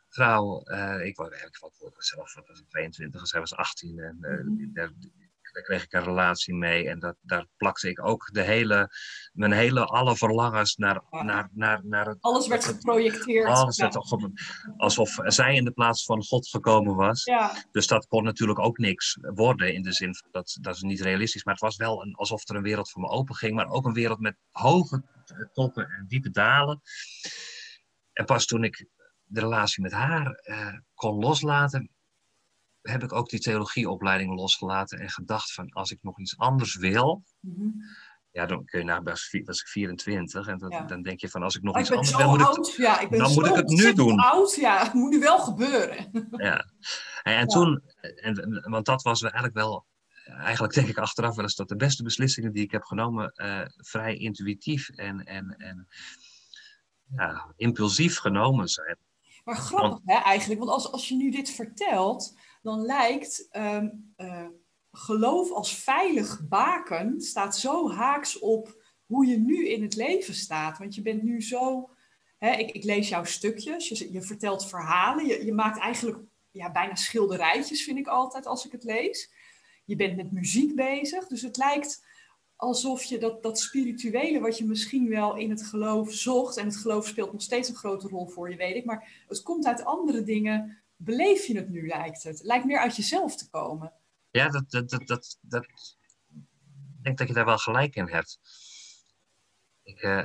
vrouw. 0.08 0.62
Uh, 0.64 1.04
ik 1.04 1.16
was 1.16 1.28
eigenlijk 1.28 1.58
zelf 1.98 2.34
was 2.34 2.62
22 2.68 3.20
en 3.20 3.26
zij 3.26 3.40
was 3.40 3.54
18. 3.54 3.98
En 3.98 4.18
uh, 4.20 4.44
mm. 4.44 4.70
daar, 4.72 4.92
daar, 5.52 5.62
kreeg 5.62 5.82
ik 5.82 5.92
een 5.92 6.04
relatie 6.04 6.54
mee. 6.54 6.88
En 6.88 6.98
dat, 6.98 7.16
daar 7.20 7.46
plakte 7.56 7.88
ik 7.88 8.06
ook 8.06 8.28
de 8.32 8.42
hele, 8.42 8.90
mijn 9.32 9.52
hele, 9.52 9.84
alle 9.84 10.16
verlangens 10.16 10.76
naar, 10.76 11.02
ja. 11.10 11.22
naar, 11.22 11.48
naar, 11.52 11.80
naar 11.84 12.06
het, 12.06 12.16
Alles 12.20 12.46
werd 12.48 12.64
geprojecteerd. 12.64 13.48
Alles 13.48 13.76
werd 13.76 13.94
ja. 13.94 14.30
alsof 14.76 15.18
zij 15.22 15.54
in 15.54 15.64
de 15.64 15.72
plaats 15.72 16.04
van 16.04 16.24
God 16.24 16.48
gekomen 16.48 16.94
was. 16.96 17.24
Ja. 17.24 17.52
Dus 17.70 17.86
dat 17.86 18.06
kon 18.06 18.24
natuurlijk 18.24 18.58
ook 18.58 18.78
niks 18.78 19.18
worden 19.20 19.74
in 19.74 19.82
de 19.82 19.92
zin 19.92 20.14
van 20.14 20.28
dat, 20.30 20.58
dat 20.60 20.74
is 20.74 20.82
niet 20.82 21.00
realistisch. 21.00 21.44
Maar 21.44 21.54
het 21.54 21.62
was 21.62 21.76
wel 21.76 22.02
een, 22.02 22.14
alsof 22.14 22.48
er 22.48 22.56
een 22.56 22.62
wereld 22.62 22.90
voor 22.90 23.02
me 23.02 23.08
open 23.08 23.34
ging. 23.34 23.54
Maar 23.54 23.68
ook 23.68 23.86
een 23.86 23.92
wereld 23.92 24.20
met 24.20 24.36
hoge 24.50 25.02
toppen 25.52 25.84
en 25.84 26.04
diepe 26.08 26.30
dalen. 26.30 26.80
En 28.12 28.24
pas 28.24 28.46
toen 28.46 28.64
ik 28.64 28.86
de 29.24 29.40
relatie 29.40 29.82
met 29.82 29.92
haar 29.92 30.40
uh, 30.44 30.78
kon 30.94 31.18
loslaten, 31.18 31.90
heb 32.82 33.02
ik 33.02 33.12
ook 33.12 33.28
die 33.28 33.40
theologieopleiding 33.40 34.34
losgelaten 34.34 34.98
en 34.98 35.10
gedacht 35.10 35.52
van 35.52 35.70
als 35.70 35.90
ik 35.90 35.98
nog 36.02 36.18
iets 36.18 36.38
anders 36.38 36.76
wil, 36.76 37.24
mm 37.40 37.54
-hmm. 37.54 37.82
ja, 38.30 38.46
dan 38.46 38.64
kun 38.64 38.78
je 38.78 38.84
na 38.84 39.02
was, 39.02 39.38
was 39.44 39.60
ik 39.60 39.66
24 39.66 40.46
en 40.46 40.58
dan, 40.58 40.70
ja. 40.70 40.82
dan, 40.82 41.02
denk 41.02 41.20
je 41.20 41.28
van 41.28 41.42
als 41.42 41.56
ik 41.56 41.62
nog 41.62 41.72
maar 41.72 41.82
iets 41.82 41.90
ik 41.90 41.96
anders 41.96 42.16
wil, 42.16 42.28
moet 42.28 42.42
oud, 42.42 42.68
ik, 42.68 42.74
ja, 42.74 43.00
ik 43.00 43.08
ben 43.10 43.18
dan 43.18 43.30
zo 43.30 43.40
moet 43.40 43.48
ik 43.48 43.54
het 43.54 43.68
nu 43.68 43.92
doen. 43.92 44.18
Oud, 44.18 44.54
ja, 44.54 44.84
het 44.84 44.92
moet 44.92 45.10
nu 45.10 45.18
wel 45.18 45.38
gebeuren. 45.38 46.28
Ja, 46.30 46.64
en, 47.22 47.36
en 47.36 47.46
toen, 47.46 47.82
en, 48.00 48.60
want 48.70 48.86
dat 48.86 49.02
was 49.02 49.22
eigenlijk 49.22 49.54
wel 49.54 49.86
eigenlijk 50.26 50.74
denk 50.74 50.88
ik 50.88 50.98
achteraf 50.98 51.34
wel 51.34 51.44
eens 51.44 51.54
dat 51.54 51.68
de 51.68 51.76
beste 51.76 52.02
beslissingen 52.02 52.52
die 52.52 52.62
ik 52.62 52.70
heb 52.70 52.82
genomen 52.82 53.32
uh, 53.36 53.64
vrij 53.76 54.16
intuïtief 54.16 54.88
en, 54.88 55.24
en, 55.24 55.54
en 55.58 55.88
ja, 57.16 57.52
impulsief 57.56 58.18
genomen 58.18 58.68
zijn. 58.68 58.98
Maar 59.44 59.56
grappig 59.56 59.90
want, 59.90 60.02
hè, 60.04 60.14
eigenlijk, 60.14 60.60
want 60.60 60.72
als, 60.72 60.92
als 60.92 61.08
je 61.08 61.14
nu 61.14 61.30
dit 61.30 61.50
vertelt, 61.50 62.36
dan 62.62 62.80
lijkt 62.80 63.48
um, 63.52 64.14
uh, 64.16 64.46
geloof 64.92 65.50
als 65.50 65.76
veilig 65.76 66.48
baken 66.48 67.20
staat 67.20 67.56
zo 67.56 67.90
haaks 67.90 68.38
op 68.38 68.82
hoe 69.06 69.26
je 69.26 69.38
nu 69.38 69.68
in 69.68 69.82
het 69.82 69.94
leven 69.94 70.34
staat. 70.34 70.78
Want 70.78 70.94
je 70.94 71.02
bent 71.02 71.22
nu 71.22 71.42
zo, 71.42 71.90
hè, 72.38 72.50
ik, 72.50 72.70
ik 72.70 72.84
lees 72.84 73.08
jouw 73.08 73.24
stukjes, 73.24 73.88
je, 73.88 74.12
je 74.12 74.22
vertelt 74.22 74.68
verhalen, 74.68 75.26
je, 75.26 75.44
je 75.44 75.52
maakt 75.52 75.78
eigenlijk 75.78 76.18
ja, 76.50 76.72
bijna 76.72 76.94
schilderijtjes, 76.94 77.84
vind 77.84 77.98
ik 77.98 78.06
altijd 78.06 78.46
als 78.46 78.66
ik 78.66 78.72
het 78.72 78.84
lees 78.84 79.30
je 79.84 79.96
bent 79.96 80.16
met 80.16 80.32
muziek 80.32 80.74
bezig. 80.74 81.26
Dus 81.26 81.42
het 81.42 81.56
lijkt 81.56 82.04
alsof 82.56 83.02
je 83.02 83.18
dat, 83.18 83.42
dat 83.42 83.58
spirituele, 83.58 84.40
wat 84.40 84.58
je 84.58 84.64
misschien 84.64 85.08
wel 85.08 85.36
in 85.36 85.50
het 85.50 85.62
geloof 85.62 86.12
zocht, 86.12 86.56
en 86.56 86.64
het 86.64 86.76
geloof 86.76 87.06
speelt 87.06 87.32
nog 87.32 87.42
steeds 87.42 87.68
een 87.68 87.74
grote 87.74 88.08
rol 88.08 88.26
voor 88.26 88.50
je, 88.50 88.56
weet 88.56 88.76
ik, 88.76 88.84
maar 88.84 89.24
het 89.28 89.42
komt 89.42 89.66
uit 89.66 89.84
andere 89.84 90.22
dingen. 90.22 90.81
Beleef 91.04 91.46
je 91.46 91.56
het 91.56 91.68
nu, 91.68 91.86
lijkt 91.86 92.22
het? 92.22 92.38
Het 92.38 92.46
lijkt 92.46 92.64
meer 92.64 92.78
uit 92.78 92.96
jezelf 92.96 93.36
te 93.36 93.50
komen. 93.50 93.92
Ja, 94.30 94.48
dat, 94.48 94.70
dat, 94.70 94.90
dat, 94.90 95.06
dat, 95.06 95.38
dat 95.40 95.64
ik 95.64 97.02
denk 97.02 97.18
dat 97.18 97.28
je 97.28 97.34
daar 97.34 97.44
wel 97.44 97.58
gelijk 97.58 97.94
in 97.94 98.08
hebt. 98.08 98.40
Ik, 99.82 100.02
uh, 100.02 100.24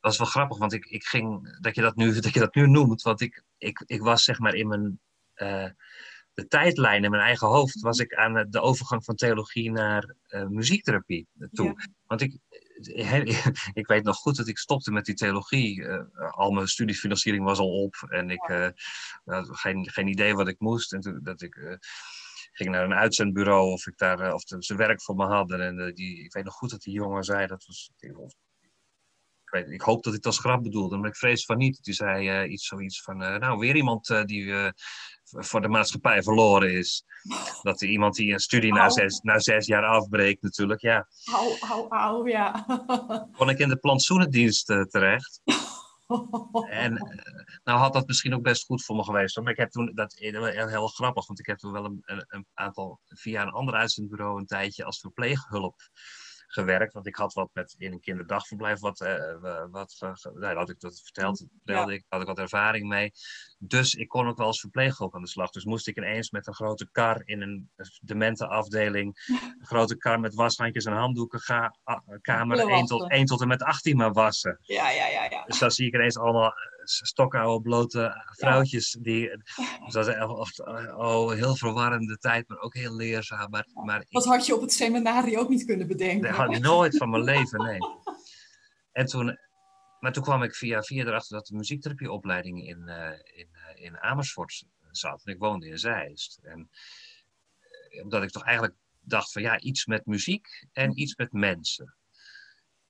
dat 0.00 0.12
is 0.12 0.18
wel 0.18 0.26
grappig, 0.26 0.58
want 0.58 0.72
ik, 0.72 0.84
ik 0.84 1.04
ging, 1.04 1.56
dat 1.60 1.74
je 1.74 1.80
dat 1.80 1.96
nu, 1.96 2.12
dat 2.20 2.34
je 2.34 2.40
dat 2.40 2.54
nu 2.54 2.66
noemt, 2.66 3.02
want 3.02 3.20
ik, 3.20 3.44
ik, 3.58 3.82
ik 3.86 4.00
was 4.00 4.24
zeg 4.24 4.38
maar 4.38 4.54
in 4.54 4.68
mijn. 4.68 5.00
Uh, 5.36 5.70
de 6.34 6.46
tijdlijn 6.46 7.04
in 7.04 7.10
mijn 7.10 7.22
eigen 7.22 7.48
hoofd 7.48 7.80
was 7.80 7.98
ik 7.98 8.14
aan 8.14 8.50
de 8.50 8.60
overgang 8.60 9.04
van 9.04 9.14
theologie 9.14 9.70
naar 9.70 10.14
uh, 10.28 10.46
muziektherapie 10.46 11.26
toe. 11.52 11.66
Ja. 11.66 11.88
Want 12.06 12.20
ik, 12.20 12.38
ik 13.80 13.86
weet 13.86 14.04
nog 14.04 14.16
goed 14.16 14.36
dat 14.36 14.48
ik 14.48 14.58
stopte 14.58 14.92
met 14.92 15.04
die 15.04 15.14
theologie. 15.14 15.80
Uh, 15.80 16.02
al 16.30 16.50
mijn 16.50 16.66
studiefinanciering 16.66 17.44
was 17.44 17.58
al 17.58 17.82
op 17.82 17.94
en 18.08 18.30
ik 18.30 18.48
uh, 18.48 18.68
had 19.24 19.48
geen, 19.50 19.90
geen 19.90 20.06
idee 20.06 20.34
wat 20.34 20.48
ik 20.48 20.60
moest. 20.60 20.92
En 20.92 21.00
toen 21.00 21.20
dat 21.22 21.42
ik 21.42 21.78
ging 22.52 22.70
naar 22.70 22.84
een 22.84 22.94
uitzendbureau 22.94 23.72
of 23.72 23.86
ik 23.86 23.98
daar 23.98 24.34
of 24.34 24.42
ze 24.58 24.74
werk 24.74 25.02
voor 25.02 25.14
me 25.14 25.26
hadden. 25.26 25.60
En 25.60 25.94
die, 25.94 26.24
ik 26.24 26.32
weet 26.32 26.44
nog 26.44 26.54
goed 26.54 26.70
dat 26.70 26.82
die 26.82 26.94
jongen 26.94 27.24
zei, 27.24 27.46
dat 27.46 27.64
was, 27.66 27.90
weet 29.56 29.70
ik 29.70 29.80
hoop 29.80 30.02
dat 30.02 30.12
ik 30.12 30.18
het 30.18 30.26
als 30.26 30.38
grap 30.38 30.62
bedoelde, 30.62 30.96
maar 30.96 31.08
ik 31.08 31.16
vrees 31.16 31.44
van 31.44 31.56
niet. 31.56 31.84
Die 31.84 31.94
zei 31.94 32.46
iets 32.46 32.66
zoiets 32.66 33.02
van, 33.02 33.16
nou, 33.16 33.58
weer 33.58 33.76
iemand 33.76 34.22
die 34.24 34.72
voor 35.30 35.60
de 35.60 35.68
maatschappij 35.68 36.22
verloren 36.22 36.72
is. 36.72 37.04
Dat 37.62 37.80
er 37.80 37.88
iemand 37.88 38.14
die 38.14 38.32
een 38.32 38.38
studie 38.38 38.72
na 38.72 38.90
zes, 38.90 39.20
na 39.20 39.38
zes 39.38 39.66
jaar 39.66 39.84
afbreekt 39.84 40.42
natuurlijk, 40.42 40.80
ja. 40.80 41.08
Au, 41.32 41.56
au, 41.60 41.88
au, 41.88 42.28
ja. 42.28 42.66
Kon 43.36 43.48
ik 43.48 43.58
in 43.58 43.68
de 43.68 43.76
plantsoenendienst 43.76 44.66
terecht. 44.66 45.40
En 46.68 46.92
nou 47.64 47.78
had 47.78 47.92
dat 47.92 48.06
misschien 48.06 48.34
ook 48.34 48.42
best 48.42 48.64
goed 48.64 48.84
voor 48.84 48.96
me 48.96 49.04
geweest. 49.04 49.40
Maar 49.40 49.52
ik 49.52 49.58
heb 49.58 49.70
toen, 49.70 49.92
dat 49.94 50.14
heel, 50.14 50.44
heel 50.44 50.88
grappig, 50.88 51.26
want 51.26 51.38
ik 51.38 51.46
heb 51.46 51.58
toen 51.58 51.72
wel 51.72 51.84
een, 51.84 52.02
een, 52.04 52.24
een 52.28 52.46
aantal, 52.54 53.00
via 53.04 53.42
een 53.42 53.50
ander 53.50 53.74
uitzendbureau 53.74 54.38
een 54.38 54.46
tijdje 54.46 54.84
als 54.84 55.00
verpleeghulp 55.00 55.74
gewerkt. 56.56 56.92
Want 56.92 57.06
ik 57.06 57.16
had 57.16 57.32
wat 57.32 57.50
met 57.52 57.74
in 57.78 57.92
een 57.92 58.00
kinderdagverblijf, 58.00 58.80
wat, 58.80 59.00
uh, 59.00 59.64
wat 59.70 59.96
uh, 60.04 60.32
nou, 60.34 60.56
had 60.56 60.70
ik 60.70 60.80
dat 60.80 61.00
verteld, 61.02 61.46
vertelde 61.64 61.92
ik, 61.92 62.04
had 62.08 62.20
ik 62.20 62.26
wat 62.26 62.38
ervaring 62.38 62.88
mee. 62.88 63.12
Dus 63.58 63.94
ik 63.94 64.08
kon 64.08 64.26
ook 64.26 64.36
wel 64.36 64.46
als 64.46 64.60
verpleeghulp 64.60 65.14
aan 65.14 65.22
de 65.22 65.28
slag. 65.28 65.50
Dus 65.50 65.64
moest 65.64 65.88
ik 65.88 65.96
ineens 65.96 66.30
met 66.30 66.46
een 66.46 66.54
grote 66.54 66.88
kar 66.92 67.22
in 67.24 67.42
een 67.42 67.70
demente 68.00 68.46
afdeling, 68.46 69.26
een 69.58 69.66
grote 69.66 69.96
kar 69.96 70.20
met 70.20 70.34
washandjes 70.34 70.84
en 70.84 70.92
handdoeken, 70.92 71.40
ga, 71.40 71.74
kamer 72.20 72.58
1 72.58 72.86
tot, 72.86 73.10
1 73.10 73.24
tot 73.24 73.40
en 73.40 73.48
met 73.48 73.62
18 73.62 73.96
maar 73.96 74.12
wassen. 74.12 74.58
Ja, 74.60 74.90
ja, 74.90 75.06
ja, 75.06 75.24
ja. 75.30 75.44
Dus 75.44 75.58
dan 75.58 75.70
zie 75.70 75.86
ik 75.86 75.94
ineens 75.94 76.18
allemaal 76.18 76.54
stokoude, 76.90 77.62
blote 77.62 78.26
vrouwtjes. 78.36 78.96
Die, 79.00 79.28
dus 79.84 79.92
dat 79.92 80.08
is 80.08 80.14
oh, 80.96 81.30
heel 81.30 81.56
verwarrende 81.56 82.16
tijd, 82.16 82.48
maar 82.48 82.58
ook 82.58 82.74
heel 82.74 82.94
leerzaam. 82.94 83.50
Maar, 83.50 83.66
maar 83.84 84.04
dat 84.08 84.24
had 84.24 84.46
je 84.46 84.54
op 84.54 84.60
het 84.60 84.72
seminarie 84.72 85.38
ook 85.38 85.48
niet 85.48 85.64
kunnen 85.64 85.86
bedenken. 85.86 86.28
Dat 86.28 86.36
had 86.36 86.54
ik 86.54 86.62
nooit 86.62 86.96
van 86.96 87.10
mijn 87.10 87.22
leven, 87.22 87.62
nee. 87.62 87.78
En 88.92 89.06
toen, 89.06 89.38
maar 90.00 90.12
toen 90.12 90.22
kwam 90.22 90.42
ik 90.42 90.54
via 90.54 90.82
via 90.82 91.04
erachter 91.04 91.36
dat 91.36 91.46
de 91.46 91.56
muziektherapieopleiding 91.56 92.68
in, 92.68 92.82
uh, 92.86 93.10
in, 93.12 93.48
uh, 93.52 93.84
in 93.84 94.00
Amersfoort 94.00 94.64
zat. 94.90 95.22
En 95.24 95.32
ik 95.32 95.38
woonde 95.38 95.66
in 95.66 95.78
Zeist. 95.78 96.38
En 96.42 96.70
omdat 98.02 98.22
ik 98.22 98.30
toch 98.30 98.44
eigenlijk 98.44 98.76
dacht 99.00 99.32
van 99.32 99.42
ja, 99.42 99.60
iets 99.60 99.86
met 99.86 100.06
muziek 100.06 100.66
en 100.72 101.00
iets 101.00 101.16
met 101.16 101.32
mensen. 101.32 101.94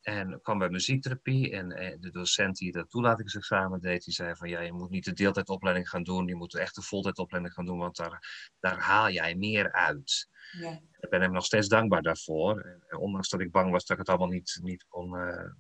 En 0.07 0.41
kwam 0.43 0.59
bij 0.59 0.69
muziektherapie 0.69 1.51
en, 1.51 1.73
en, 1.73 2.01
de 2.01 2.11
docent 2.11 2.57
die 2.57 2.73
dat 2.73 2.91
toelatingsexamen 2.91 3.81
deed, 3.81 4.05
die 4.05 4.15
zei 4.15 4.37
van 4.37 4.49
ja, 4.49 4.61
je 4.61 4.73
moet 4.73 4.91
niet 4.91 5.05
de 5.05 5.13
deeltijdopleiding 5.13 5.89
gaan 5.89 6.03
doen, 6.03 6.27
je 6.27 6.35
moet 6.35 6.55
echt 6.55 6.75
de 6.75 6.83
voltijdopleiding 6.83 7.55
gaan 7.55 7.65
doen, 7.65 7.79
want 7.79 7.97
daar, 7.97 8.51
daar 8.61 8.79
haal 8.79 9.11
jij 9.11 9.35
meer 9.35 9.73
uit. 9.73 10.29
Ja. 10.61 10.81
Ik 11.01 11.11
ben 11.11 11.21
hem 11.21 11.33
nog 11.33 11.45
steeds 11.45 11.69
dankbaar 11.69 12.03
daarvoor, 12.03 12.81
ondanks 12.99 13.29
dat 13.29 13.41
ik 13.41 13.51
bang 13.51 13.71
was 13.71 13.85
dat 13.85 13.99
ik 13.99 13.99
het 13.99 14.09
allemaal 14.09 14.35
niet, 14.35 14.59
niet 14.63 14.85
kon, 14.89 15.15
uh, 15.15 15.51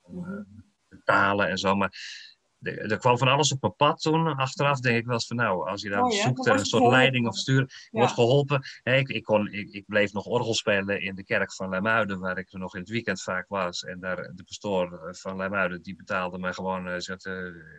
kon 0.00 0.28
uh, 0.28 0.62
betalen 0.88 1.48
en 1.48 1.58
zo. 1.58 1.74
Maar 1.74 1.92
er 2.64 2.98
kwam 2.98 3.18
van 3.18 3.28
alles 3.28 3.52
op 3.52 3.60
mijn 3.60 3.76
pad 3.76 4.00
toen. 4.00 4.36
Achteraf 4.36 4.80
denk 4.80 4.96
ik 4.96 5.04
wel 5.04 5.14
eens 5.14 5.26
van 5.26 5.36
nou, 5.36 5.68
als 5.68 5.82
je 5.82 5.88
daar 5.88 6.02
oh, 6.02 6.12
ja? 6.12 6.22
zoekt 6.22 6.46
een 6.46 6.66
soort 6.66 6.90
leiding 6.90 7.26
of 7.26 7.36
stuur, 7.36 7.88
wordt 7.90 8.12
geholpen. 8.12 8.62
ik, 8.82 9.08
ik, 9.08 9.22
kon, 9.22 9.52
ik, 9.52 9.70
ik, 9.70 9.84
bleef 9.86 10.12
nog 10.12 10.24
orgel 10.24 10.54
spelen 10.54 11.00
in 11.00 11.14
de 11.14 11.24
kerk 11.24 11.52
van 11.52 11.68
Lemuiden, 11.68 12.18
waar 12.18 12.38
ik 12.38 12.52
nog 12.52 12.74
in 12.74 12.80
het 12.80 12.90
weekend 12.90 13.22
vaak 13.22 13.48
was. 13.48 13.82
En 13.84 14.00
daar, 14.00 14.16
de 14.34 14.44
pastoor 14.44 15.08
van 15.10 15.36
Lemuiden, 15.36 15.82
die 15.82 15.96
betaalde 15.96 16.38
mij 16.38 16.52
gewoon, 16.52 16.88
uh, 16.88 16.98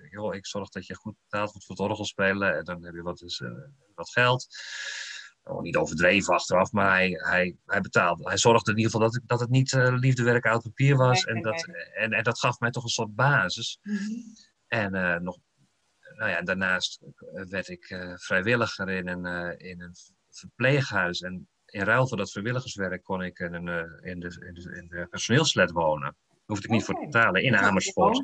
joh, 0.09 0.35
ik 0.35 0.45
zorg 0.45 0.69
dat 0.69 0.85
je 0.85 0.95
goed 0.95 1.15
betaald 1.29 1.51
wordt 1.51 1.65
voor 1.65 1.75
het 1.75 1.85
orgel 1.89 2.05
spelen. 2.05 2.57
En 2.57 2.63
dan 2.63 2.83
heb 2.83 2.93
je 2.93 3.01
wat, 3.01 3.17
dus, 3.17 3.39
uh, 3.39 3.49
wat 3.95 4.09
geld. 4.09 4.47
Oh, 5.43 5.61
niet 5.61 5.75
overdreven 5.75 6.33
achteraf, 6.33 6.71
maar 6.71 6.91
hij, 6.91 7.09
hij, 7.09 7.55
hij 7.65 7.81
betaalde. 7.81 8.27
Hij 8.27 8.37
zorgde 8.37 8.71
in 8.71 8.77
ieder 8.77 8.91
geval 8.91 9.09
dat, 9.09 9.21
dat 9.25 9.39
het 9.39 9.49
niet 9.49 9.71
liefdewerk 9.73 10.45
uit 10.45 10.61
papier 10.61 10.95
was. 10.95 11.23
en, 11.23 11.41
dat, 11.41 11.67
en, 11.93 12.11
en 12.11 12.23
dat 12.23 12.39
gaf 12.39 12.59
mij 12.59 12.69
toch 12.69 12.83
een 12.83 12.89
soort 12.89 13.15
basis. 13.15 13.79
Mm 13.81 13.97
-hmm. 13.97 14.23
En 14.75 14.95
uh, 14.95 15.15
nog, 15.15 15.37
nou 16.15 16.29
ja, 16.29 16.41
daarnaast 16.41 16.99
werd 17.31 17.67
ik 17.67 17.89
uh, 17.89 18.13
vrijwilliger 18.15 18.89
in 18.89 19.07
een, 19.07 19.57
in 19.59 19.81
een 19.81 19.95
verpleeghuis. 20.29 21.21
En 21.21 21.47
in 21.65 21.83
ruil 21.83 22.07
voor 22.07 22.17
dat 22.17 22.31
vrijwilligerswerk 22.31 23.03
kon 23.03 23.21
ik 23.21 23.39
in, 23.39 23.53
een, 23.53 23.67
in, 24.01 24.19
de, 24.19 24.45
in, 24.47 24.53
de, 24.53 24.77
in 24.77 24.87
de 24.87 25.07
personeelsflat 25.09 25.71
wonen. 25.71 26.15
Daar 26.27 26.43
hoefde 26.45 26.67
ik 26.67 26.73
niet 26.73 26.81
okay. 26.81 26.95
voor 26.95 27.05
te 27.05 27.11
betalen 27.11 27.43
in 27.43 27.57
Amersfoort. 27.57 28.21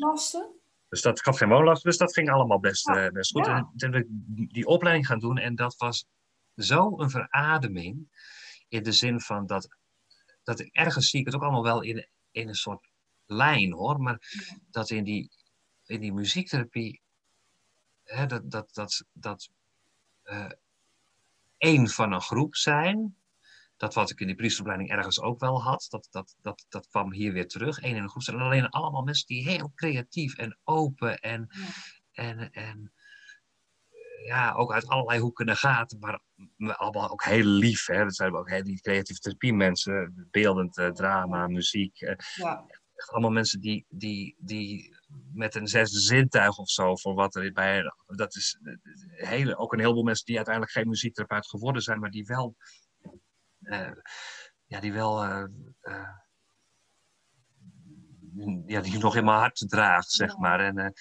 Dus 0.89 1.01
dat 1.01 1.21
gaf 1.21 1.37
geen 1.37 1.49
woonlasten, 1.49 1.89
dus 1.89 1.99
dat 1.99 2.13
ging 2.13 2.29
allemaal 2.29 2.59
best, 2.59 2.87
ja. 2.87 3.11
best 3.11 3.31
goed. 3.31 3.45
Ja. 3.45 3.55
En 3.55 3.71
toen 3.75 3.91
ben 3.91 4.01
ik 4.01 4.07
die 4.53 4.65
opleiding 4.65 5.07
gaan 5.07 5.19
doen 5.19 5.37
en 5.37 5.55
dat 5.55 5.75
was 5.77 6.05
zo 6.55 6.99
een 6.99 7.09
verademing. 7.09 8.09
In 8.67 8.83
de 8.83 8.91
zin 8.91 9.19
van 9.19 9.45
dat, 9.45 9.67
dat 10.43 10.59
ik 10.59 10.75
ergens 10.75 11.09
zie 11.09 11.19
ik 11.19 11.25
het 11.25 11.35
ook 11.35 11.41
allemaal 11.41 11.63
wel 11.63 11.81
in, 11.81 12.07
in 12.31 12.47
een 12.47 12.55
soort 12.55 12.89
lijn 13.25 13.73
hoor. 13.73 13.99
Maar 13.99 14.17
ja. 14.19 14.57
dat 14.69 14.89
in 14.89 15.03
die, 15.03 15.31
in 15.91 16.01
die 16.01 16.13
muziektherapie, 16.13 17.01
hè, 18.03 18.25
dat, 18.25 18.51
dat, 18.51 18.73
dat, 18.73 19.05
dat 19.13 19.49
uh, 20.23 20.51
één 21.57 21.89
van 21.89 22.11
een 22.11 22.21
groep 22.21 22.55
zijn, 22.55 23.15
dat 23.77 23.93
wat 23.93 24.09
ik 24.09 24.19
in 24.19 24.27
die 24.27 24.35
priesteropleiding 24.35 24.91
ergens 24.91 25.21
ook 25.21 25.39
wel 25.39 25.61
had, 25.61 25.87
dat, 25.89 26.07
dat, 26.11 26.35
dat, 26.41 26.65
dat 26.69 26.87
kwam 26.87 27.13
hier 27.13 27.33
weer 27.33 27.47
terug. 27.47 27.79
één 27.79 27.95
in 27.95 28.03
een 28.03 28.09
groep 28.09 28.23
zijn. 28.23 28.37
En 28.37 28.43
alleen 28.43 28.69
allemaal 28.69 29.01
mensen 29.01 29.27
die 29.27 29.49
heel 29.49 29.71
creatief 29.75 30.37
en 30.37 30.57
open 30.63 31.19
en, 31.19 31.47
ja. 31.49 32.23
en, 32.23 32.51
en 32.51 32.93
ja, 34.25 34.53
ook 34.53 34.73
uit 34.73 34.87
allerlei 34.87 35.19
hoeken 35.19 35.45
en 35.45 35.57
gaten, 35.57 35.99
maar 35.99 36.19
allemaal 36.77 37.09
ook 37.09 37.23
heel 37.23 37.45
lief. 37.45 37.85
Hè? 37.85 38.03
Dat 38.03 38.15
zijn 38.15 38.35
ook 38.35 38.49
heel 38.49 38.63
die 38.63 38.81
creatieve 38.81 39.21
therapie 39.21 39.53
mensen, 39.53 40.27
beeldend 40.31 40.77
uh, 40.77 40.89
drama, 40.89 41.47
muziek. 41.47 42.01
Uh, 42.01 42.13
ja. 42.35 42.65
Allemaal 42.95 43.31
mensen 43.31 43.61
die, 43.61 43.85
die, 43.89 44.35
die 44.37 45.00
met 45.33 45.55
een 45.55 45.67
zesde 45.67 45.99
zintuig 45.99 46.57
of 46.57 46.69
zo 46.69 46.95
voor 46.95 47.13
wat 47.13 47.35
er 47.35 47.51
bij. 47.51 47.93
Dat 48.05 48.35
is 48.35 48.59
hele, 49.11 49.57
ook 49.57 49.73
een 49.73 49.79
heleboel 49.79 50.03
mensen 50.03 50.25
die 50.25 50.35
uiteindelijk 50.35 50.75
geen 50.75 50.87
muziektherapeut 50.87 51.47
geworden 51.47 51.81
zijn, 51.81 51.99
maar 51.99 52.09
die 52.09 52.25
wel. 52.25 52.55
Uh, 53.61 53.91
ja, 54.65 54.79
die 54.79 54.93
wel. 54.93 55.25
Uh, 55.25 55.43
uh, 55.81 56.09
ja, 58.65 58.81
die 58.81 58.97
nog 58.97 59.15
in 59.15 59.25
mijn 59.25 59.37
hart 59.37 59.63
draagt, 59.67 60.11
zeg 60.11 60.37
maar. 60.37 60.59
En 60.59 60.93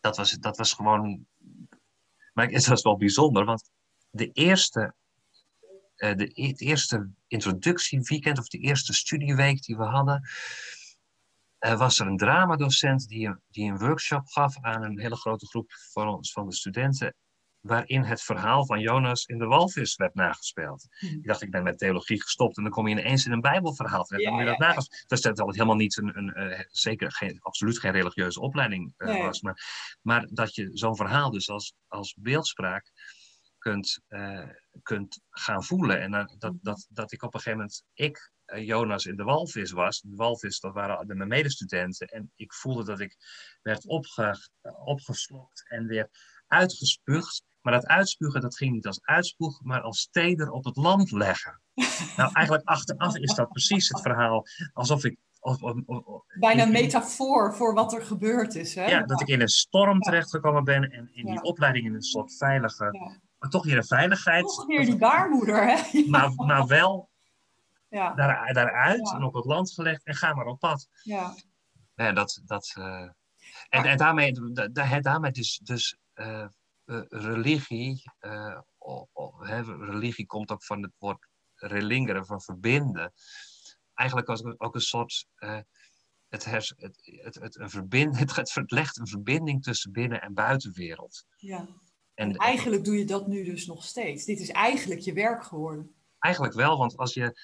dat, 0.00 0.16
was, 0.16 0.30
dat 0.30 0.56
was 0.56 0.72
gewoon. 0.72 1.26
Maar 2.32 2.48
het 2.48 2.66
was 2.66 2.82
wel 2.82 2.96
bijzonder, 2.96 3.44
want 3.44 3.70
de 4.10 4.32
eerste. 4.32 4.94
de, 5.96 6.30
het 6.34 6.60
eerste 6.60 7.10
introductieweekend 7.26 8.38
of 8.38 8.48
de 8.48 8.58
eerste 8.58 8.92
studieweek 8.92 9.62
die 9.62 9.76
we 9.76 9.84
hadden, 9.84 10.28
uh, 11.60 11.78
was 11.78 11.98
er 11.98 12.06
een 12.06 12.16
dramadocent 12.16 13.08
die 13.08 13.26
een, 13.26 13.40
die 13.48 13.70
een 13.70 13.78
workshop 13.78 14.26
gaf 14.26 14.56
aan 14.60 14.82
een 14.82 15.00
hele 15.00 15.16
grote 15.16 15.46
groep 15.46 15.72
van, 15.92 16.08
ons, 16.08 16.32
van 16.32 16.48
de 16.48 16.54
studenten, 16.54 17.14
waarin 17.60 18.02
het 18.02 18.22
verhaal 18.22 18.66
van 18.66 18.80
Jonas 18.80 19.24
in 19.24 19.38
de 19.38 19.46
walvis 19.46 19.96
werd 19.96 20.14
nagespeeld. 20.14 20.86
Hmm. 20.98 21.08
Ik 21.08 21.26
dacht, 21.26 21.42
ik 21.42 21.50
ben 21.50 21.62
met 21.62 21.78
theologie 21.78 22.22
gestopt 22.22 22.56
en 22.56 22.62
dan 22.62 22.72
kom 22.72 22.88
je 22.88 22.98
ineens 22.98 23.26
in 23.26 23.32
een 23.32 23.40
bijbelverhaal 23.40 24.04
terecht. 24.04 24.30
Ja, 24.30 24.36
dan 24.36 24.46
dat 24.46 24.58
nagespeeld. 24.58 25.08
Dat 25.08 25.18
is 25.18 25.26
altijd 25.26 25.56
helemaal 25.56 25.76
niet 25.76 25.96
een, 25.96 26.18
een 26.18 26.50
uh, 26.50 26.60
zeker 26.68 27.12
geen, 27.12 27.38
absoluut 27.40 27.78
geen 27.78 27.92
religieuze 27.92 28.40
opleiding 28.40 28.94
uh, 28.98 29.08
nee. 29.08 29.22
was, 29.22 29.40
maar, 29.40 29.62
maar 30.02 30.26
dat 30.30 30.54
je 30.54 30.70
zo'n 30.72 30.96
verhaal 30.96 31.30
dus 31.30 31.50
als, 31.50 31.74
als 31.86 32.14
beeldspraak 32.18 32.92
kunt, 33.58 34.00
kunt 34.82 35.20
gaan 35.30 35.64
voelen. 35.64 36.00
En 36.00 36.10
dat, 36.10 36.36
dat, 36.38 36.54
dat, 36.60 36.86
dat 36.88 37.12
ik 37.12 37.22
op 37.22 37.34
een 37.34 37.40
gegeven 37.40 37.58
moment, 37.58 37.84
ik 37.94 38.32
Jonas 38.56 39.06
in 39.06 39.16
de 39.16 39.24
walvis 39.24 39.70
was. 39.70 40.00
De 40.00 40.16
walvis, 40.16 40.60
dat 40.60 40.74
waren 40.74 41.06
de, 41.06 41.14
mijn 41.14 41.28
medestudenten. 41.28 42.06
En 42.06 42.32
ik 42.36 42.52
voelde 42.52 42.84
dat 42.84 43.00
ik 43.00 43.16
werd 43.62 43.86
opge, 43.86 44.36
opgeslokt 44.84 45.68
en 45.68 45.86
weer 45.86 46.08
uitgespuugd. 46.46 47.42
Maar 47.60 47.72
dat 47.72 47.86
uitspugen, 47.86 48.40
dat 48.40 48.56
ging 48.56 48.72
niet 48.72 48.86
als 48.86 49.00
uitspoeg, 49.02 49.62
maar 49.62 49.80
als 49.80 50.00
steder 50.00 50.50
op 50.50 50.64
het 50.64 50.76
land 50.76 51.10
leggen. 51.10 51.60
nou, 52.16 52.32
eigenlijk 52.32 52.68
achteraf 52.68 53.16
is 53.16 53.34
dat 53.34 53.48
precies 53.48 53.88
het 53.88 54.00
verhaal. 54.00 54.44
Alsof 54.72 55.04
ik 55.04 55.18
of, 55.40 55.62
of, 55.62 55.74
of, 55.86 56.24
Bijna 56.38 56.62
een 56.62 56.72
metafoor 56.72 57.54
voor 57.54 57.74
wat 57.74 57.92
er 57.92 58.02
gebeurd 58.02 58.54
is. 58.54 58.74
Hè? 58.74 58.86
Ja, 58.86 59.02
dat 59.02 59.20
ik 59.20 59.28
in 59.28 59.40
een 59.40 59.48
storm 59.48 60.00
terechtgekomen 60.00 60.64
ben 60.64 60.82
en 60.82 61.10
in 61.12 61.24
die 61.24 61.34
ja. 61.34 61.40
opleiding 61.40 61.86
in 61.86 61.94
een 61.94 62.02
soort 62.02 62.36
veilige, 62.36 62.84
ja. 62.84 63.20
maar 63.38 63.50
toch 63.50 63.64
weer 63.64 63.76
een 63.76 63.86
veiligheid. 63.86 64.44
Toch 64.44 64.66
weer 64.66 64.84
die 64.84 64.96
baarmoeder, 64.96 65.66
hè? 65.66 66.04
Maar, 66.06 66.32
maar 66.34 66.66
wel 66.66 67.10
ja. 67.88 68.14
daar, 68.14 68.52
daaruit 68.52 69.08
ja. 69.10 69.16
en 69.16 69.22
op 69.22 69.34
het 69.34 69.44
land 69.44 69.72
gelegd 69.72 70.04
en 70.04 70.14
ga 70.14 70.34
maar 70.34 70.46
op 70.46 70.58
pad. 70.58 70.88
Ja. 71.02 71.34
ja 71.94 72.12
dat, 72.12 72.40
dat, 72.44 72.74
uh, 72.78 73.08
en, 73.68 73.84
en 73.84 73.96
daarmee, 73.96 74.32
da, 74.52 75.00
daarmee 75.00 75.30
dus, 75.30 75.60
dus 75.62 75.96
uh, 76.14 76.46
uh, 76.84 77.02
religie, 77.08 78.02
religie 79.80 80.26
komt 80.26 80.50
ook 80.50 80.64
van 80.64 80.82
het 80.82 80.92
woord 80.98 81.28
relingeren, 81.54 82.26
van 82.26 82.40
verbinden. 82.40 83.12
Eigenlijk 83.94 84.28
als 84.28 84.44
ook 84.44 84.74
een 84.74 84.80
soort, 84.80 85.26
het, 86.28 86.44
hers, 86.44 86.74
het, 86.76 87.00
het, 87.22 87.34
het, 87.34 87.56
een 87.56 87.70
verbind, 87.70 88.18
het, 88.18 88.54
het 88.54 88.70
legt 88.70 88.98
een 88.98 89.06
verbinding 89.06 89.62
tussen 89.62 89.92
binnen- 89.92 90.22
en 90.22 90.34
buitenwereld. 90.34 91.24
Ja. 91.36 91.66
En, 92.14 92.30
en 92.30 92.36
eigenlijk 92.36 92.84
doe 92.84 92.98
je 92.98 93.04
dat 93.04 93.26
nu 93.26 93.44
dus 93.44 93.66
nog 93.66 93.84
steeds. 93.84 94.24
Dit 94.24 94.40
is 94.40 94.48
eigenlijk 94.50 95.00
je 95.00 95.12
werk 95.12 95.44
geworden. 95.44 95.94
Eigenlijk 96.18 96.54
wel, 96.54 96.78
want 96.78 96.96
als 96.96 97.14
je 97.14 97.40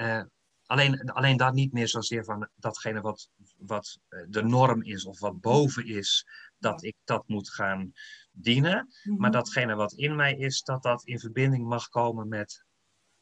uh, 0.00 0.22
alleen, 0.66 1.10
alleen 1.10 1.36
dat 1.36 1.54
niet 1.54 1.72
meer 1.72 1.88
zozeer 1.88 2.24
van 2.24 2.48
datgene 2.54 3.00
wat, 3.00 3.30
wat 3.56 3.98
de 4.28 4.42
norm 4.42 4.82
is 4.82 5.04
of 5.04 5.20
wat 5.20 5.40
boven 5.40 5.86
is, 5.86 6.26
dat 6.58 6.82
ik 6.84 6.96
dat 7.04 7.28
moet 7.28 7.50
gaan 7.50 7.92
dienen. 8.30 8.88
Maar 9.04 9.16
Mhm. 9.18 9.30
datgene 9.30 9.74
wat 9.74 9.92
in 9.92 10.16
mij 10.16 10.34
is, 10.36 10.62
dat 10.62 10.82
dat 10.82 11.04
in 11.04 11.18
verbinding 11.18 11.66
mag 11.66 11.88
komen 11.88 12.28
met 12.28 12.64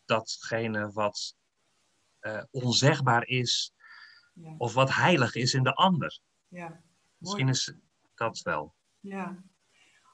datgene 0.04 0.90
wat 0.92 1.34
eh, 2.18 2.42
onzegbaar 2.50 3.26
is 3.26 3.72
Ja, 4.34 4.54
of 4.58 4.74
wat 4.74 4.94
heilig 4.94 5.34
is 5.34 5.54
in 5.54 5.62
de 5.62 5.74
ander. 5.74 6.18
ja. 6.48 6.82
Misschien 7.18 7.48
is 7.48 7.72
dat 8.14 8.40
wel. 8.40 8.74
Ja. 9.00 9.44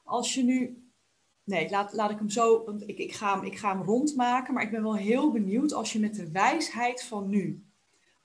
Als 0.03 0.33
je 0.33 0.43
nu. 0.43 0.91
Nee, 1.43 1.69
laat, 1.69 1.93
laat 1.93 2.11
ik 2.11 2.17
hem 2.17 2.29
zo. 2.29 2.63
Want 2.65 2.89
ik, 2.89 2.97
ik, 2.97 3.13
ga 3.13 3.35
hem, 3.35 3.45
ik 3.45 3.57
ga 3.57 3.77
hem 3.77 3.85
rondmaken. 3.85 4.53
Maar 4.53 4.63
ik 4.63 4.71
ben 4.71 4.83
wel 4.83 4.95
heel 4.95 5.31
benieuwd 5.31 5.73
als 5.73 5.93
je 5.93 5.99
met 5.99 6.15
de 6.15 6.31
wijsheid 6.31 7.03
van 7.03 7.29
nu 7.29 7.63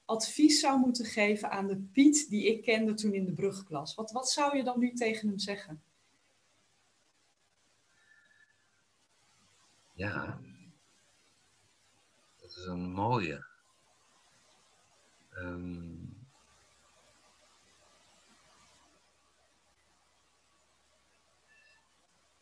advies 0.08 0.60
zou 0.60 0.78
moeten 0.78 1.04
geven 1.04 1.50
aan 1.50 1.66
de 1.66 1.76
Piet 1.76 2.30
die 2.30 2.46
ik 2.46 2.62
kende 2.62 2.94
toen 2.94 3.12
in 3.12 3.24
de 3.24 3.32
brugklas. 3.32 3.94
Wat, 3.94 4.10
wat 4.10 4.30
zou 4.30 4.56
je 4.56 4.64
dan 4.64 4.78
nu 4.78 4.92
tegen 4.92 5.28
hem 5.28 5.38
zeggen? 5.38 5.82
Ja, 9.92 10.40
dat 12.36 12.50
is 12.50 12.64
een 12.64 12.90
mooie. 12.90 13.46
Ehm, 15.30 15.87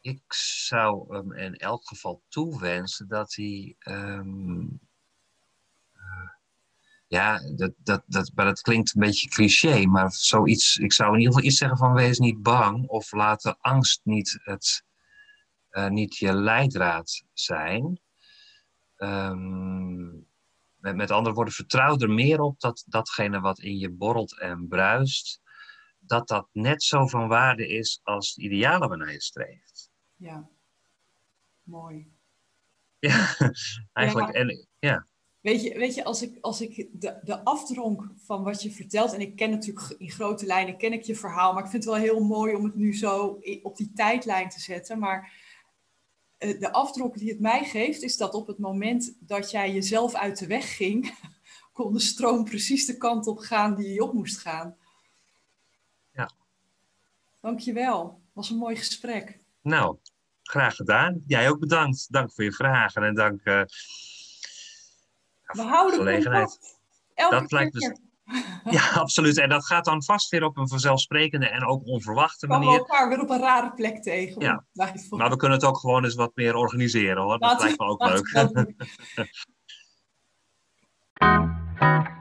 ik 0.07 0.33
zou 0.33 1.17
hem 1.17 1.33
in 1.33 1.55
elk 1.55 1.87
geval 1.89 2.23
toewensen 2.29 3.09
dat 3.09 3.35
hij. 3.35 3.75
ehm, 3.79 4.61
eh, 5.93 6.31
ja, 7.07 7.39
dat, 7.57 7.73
dat, 7.77 8.03
dat, 8.07 8.33
maar 8.35 8.45
dat 8.45 8.61
klinkt 8.61 8.95
een 8.95 9.01
beetje 9.01 9.29
cliché, 9.29 9.87
maar 9.87 10.13
zoiets. 10.13 10.77
Ik 10.77 10.93
zou 10.93 11.13
in 11.13 11.19
ieder 11.19 11.33
geval 11.33 11.49
iets 11.49 11.59
zeggen 11.59 11.79
van 11.79 11.93
wees 11.93 12.19
niet 12.19 12.43
bang 12.43 12.87
of 12.89 13.13
laat 13.13 13.43
de 13.43 13.57
angst 13.61 14.01
niet, 14.05 14.39
het, 14.43 14.85
eh, 15.69 15.89
niet 15.89 16.17
je 16.17 16.33
leidraad 16.33 17.25
zijn. 17.33 18.01
Ehm, 18.97 20.05
met, 20.77 20.97
met 20.97 21.11
andere 21.11 21.35
woorden, 21.35 21.55
vertrouw 21.55 21.99
er 21.99 22.11
meer 22.11 22.41
op 22.41 22.61
dat 22.61 22.85
datgene 22.87 23.41
wat 23.41 23.59
in 23.59 23.79
je 23.79 23.91
borrelt 23.91 24.39
en 24.39 24.69
bruist, 24.69 25.41
dat 25.99 26.29
dat 26.29 26.49
net 26.53 26.83
zo 26.83 27.07
van 27.07 27.29
waarde 27.29 27.69
is 27.69 28.01
als 28.03 28.29
het 28.29 28.39
ideale 28.39 28.89
waarnaar 28.89 29.13
je 29.13 29.23
streeft. 29.23 29.76
Ja, 30.17 30.49
mooi. 31.63 32.13
Ja, 32.99 33.37
eigenlijk. 33.93 34.35
En, 34.35 34.67
ja, 34.79 35.07
Weet 35.47 35.63
je, 35.63 35.79
weet 35.79 35.95
je 35.95 36.05
als 36.05 36.23
ik, 36.23 36.39
als 36.41 36.61
ik 36.61 36.89
de, 36.93 37.21
de 37.23 37.45
afdronk 37.45 38.13
van 38.17 38.43
wat 38.43 38.63
je 38.63 38.71
vertelt, 38.71 39.13
en 39.13 39.21
ik 39.21 39.37
ken 39.37 39.51
natuurlijk 39.51 39.95
in 39.99 40.11
grote 40.11 40.47
lijnen 40.47 40.77
ken 40.77 40.93
ik 40.93 41.03
je 41.03 41.15
verhaal, 41.17 41.53
maar 41.53 41.65
ik 41.65 41.71
vind 41.71 41.85
het 41.85 41.93
wel 41.93 42.03
heel 42.03 42.21
mooi 42.21 42.55
om 42.55 42.65
het 42.65 42.75
nu 42.75 42.95
zo 42.95 43.41
op 43.63 43.77
die 43.77 43.93
tijdlijn 43.95 44.49
te 44.49 44.61
zetten. 44.61 44.99
Maar 44.99 45.33
eh, 46.39 46.61
de 46.61 46.73
afdronk 46.73 47.19
die 47.19 47.29
het 47.29 47.41
mij 47.41 47.65
geeft, 47.65 48.03
is 48.03 48.17
dat 48.17 48.35
op 48.35 48.47
het 48.47 48.59
moment 48.59 49.17
dat 49.21 49.51
jij 49.51 49.73
jezelf 49.73 50.15
uit 50.15 50.39
de 50.39 50.47
weg 50.47 50.77
ging, 50.77 51.15
kon 51.73 51.93
de 51.93 52.01
stroom 52.01 52.45
precies 52.45 52.87
de 52.87 52.97
kant 52.97 53.27
op 53.27 53.39
gaan 53.39 53.75
die 53.75 53.93
je 53.93 54.03
op 54.03 54.13
moest 54.13 54.39
gaan. 54.39 54.77
Ja. 56.13 56.31
Dankjewel. 57.41 58.21
Was 58.33 58.51
een 58.51 58.57
mooi 58.57 58.77
gesprek. 58.77 59.41
nou, 59.63 59.99
graag 60.51 60.75
gedaan. 60.75 61.23
Jij 61.27 61.49
ook 61.49 61.59
bedankt. 61.59 62.13
Dank 62.13 62.33
voor 62.33 62.45
je 62.45 62.53
vragen 62.53 63.03
en 63.03 63.15
dank. 63.15 63.41
eh, 63.45 63.61
We 65.47 65.63
houden 65.63 65.99
gelegenheid. 65.99 66.59
Dat 67.15 67.53
lijkt 67.53 67.73
dus- 67.73 67.91
Ja, 68.71 68.89
absoluut. 68.91 69.39
En 69.39 69.49
dat 69.49 69.67
gaat 69.67 69.85
dan 69.85 70.05
vast 70.05 70.31
weer 70.31 70.45
op 70.45 70.57
een 70.57 70.69
vanzelfsprekende 70.69 71.49
en 71.49 71.67
ook 71.67 71.87
onverwachte 71.87 72.47
Komen 72.47 72.61
we 72.61 72.73
manier. 72.73 72.87
elkaar 72.87 73.09
weer 73.09 73.21
op 73.21 73.31
een 73.31 73.41
rare 73.41 73.73
plek 73.75 74.03
tegen. 74.03 74.41
Ja. 74.41 74.65
Maar 75.11 75.31
we 75.31 75.37
kunnen 75.37 75.59
het 75.59 75.67
ook 75.67 75.79
gewoon 75.79 76.05
eens 76.05 76.15
wat 76.15 76.33
meer 76.35 76.55
organiseren 76.55 77.23
hoor. 77.23 77.39
Dat 77.39 77.41
Laten 77.41 77.65
lijkt 77.65 77.79
me 77.81 77.87
ook 77.87 78.05
leuk. 78.05 78.35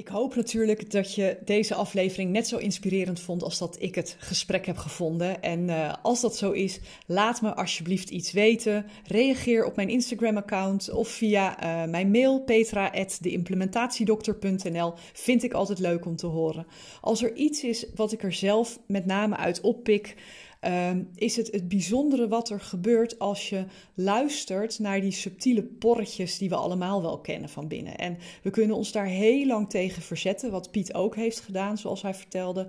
Ik 0.00 0.08
hoop 0.08 0.34
natuurlijk 0.34 0.90
dat 0.90 1.14
je 1.14 1.38
deze 1.44 1.74
aflevering 1.74 2.30
net 2.30 2.48
zo 2.48 2.56
inspirerend 2.56 3.20
vond 3.20 3.42
als 3.42 3.58
dat 3.58 3.76
ik 3.78 3.94
het 3.94 4.16
gesprek 4.18 4.66
heb 4.66 4.76
gevonden. 4.76 5.42
En 5.42 5.68
eh, 5.68 5.92
als 6.02 6.20
dat 6.20 6.36
zo 6.36 6.50
is, 6.50 6.80
laat 7.06 7.42
me 7.42 7.54
alsjeblieft 7.54 8.10
iets 8.10 8.32
weten. 8.32 8.86
Reageer 9.06 9.64
op 9.64 9.76
mijn 9.76 9.88
Instagram-account 9.88 10.90
of 10.90 11.08
via 11.08 11.58
eh, 11.58 11.84
mijn 11.90 12.10
mail 12.10 12.40
petra.deimplementatiedokter.nl. 12.40 14.94
Vind 15.12 15.42
ik 15.42 15.52
altijd 15.52 15.78
leuk 15.78 16.06
om 16.06 16.16
te 16.16 16.26
horen. 16.26 16.66
Als 17.00 17.22
er 17.22 17.34
iets 17.34 17.64
is 17.64 17.86
wat 17.94 18.12
ik 18.12 18.22
er 18.22 18.32
zelf 18.32 18.78
met 18.86 19.06
name 19.06 19.36
uit 19.36 19.60
oppik, 19.60 20.16
ehm, 20.60 21.02
is 21.14 21.36
het 21.36 21.52
het 21.52 21.68
bijzondere 21.68 22.28
wat 22.28 22.50
er 22.50 22.60
gebeurt 22.60 23.18
als 23.18 23.48
je 23.48 23.64
luistert 23.94 24.78
naar 24.78 25.00
die 25.00 25.10
subtiele 25.10 25.62
porretjes 25.62 26.38
die 26.38 26.48
we 26.48 26.54
allemaal 26.54 27.02
wel 27.02 27.20
kennen 27.20 27.48
van 27.48 27.68
binnen. 27.68 27.96
En 27.96 28.18
we 28.42 28.50
kunnen 28.50 28.76
ons 28.76 28.92
daar 28.92 29.06
heel 29.06 29.46
lang 29.46 29.70
tegen 29.70 30.02
verzetten, 30.02 30.50
wat 30.50 30.70
Piet 30.70 30.94
ook 30.94 31.16
heeft 31.16 31.40
gedaan, 31.40 31.78
zoals 31.78 32.02
hij 32.02 32.14
vertelde. 32.14 32.66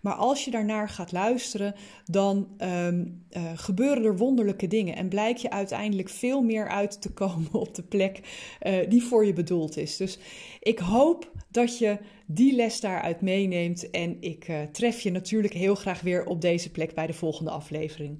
Maar 0.00 0.14
als 0.14 0.44
je 0.44 0.50
daarnaar 0.50 0.88
gaat 0.88 1.12
luisteren, 1.12 1.74
dan 2.04 2.48
ehm, 2.56 3.04
eh, 3.30 3.42
gebeuren 3.54 4.04
er 4.04 4.16
wonderlijke 4.16 4.66
dingen 4.66 4.96
en 4.96 5.08
blijk 5.08 5.36
je 5.36 5.50
uiteindelijk 5.50 6.08
veel 6.08 6.42
meer 6.42 6.68
uit 6.68 7.00
te 7.00 7.12
komen 7.22 7.52
op 7.52 7.74
de 7.74 7.82
plek 7.82 8.20
eh, 8.60 8.90
die 8.90 9.02
voor 9.02 9.26
je 9.26 9.32
bedoeld 9.32 9.76
is. 9.76 9.96
Dus 9.96 10.18
ik 10.60 10.78
hoop 10.78 11.30
dat 11.50 11.78
je 11.78 11.98
die 12.26 12.54
les 12.54 12.80
daaruit 12.80 13.20
meeneemt 13.20 13.90
en 13.90 14.16
ik 14.20 14.48
eh, 14.48 14.62
tref 14.62 15.00
je 15.00 15.10
natuurlijk 15.10 15.54
heel 15.54 15.74
graag 15.74 16.00
weer 16.00 16.24
op 16.24 16.40
deze 16.40 16.70
plek 16.70 16.94
bij 16.94 17.06
de 17.06 17.12
volgende 17.12 17.50
aflevering. 17.50 18.18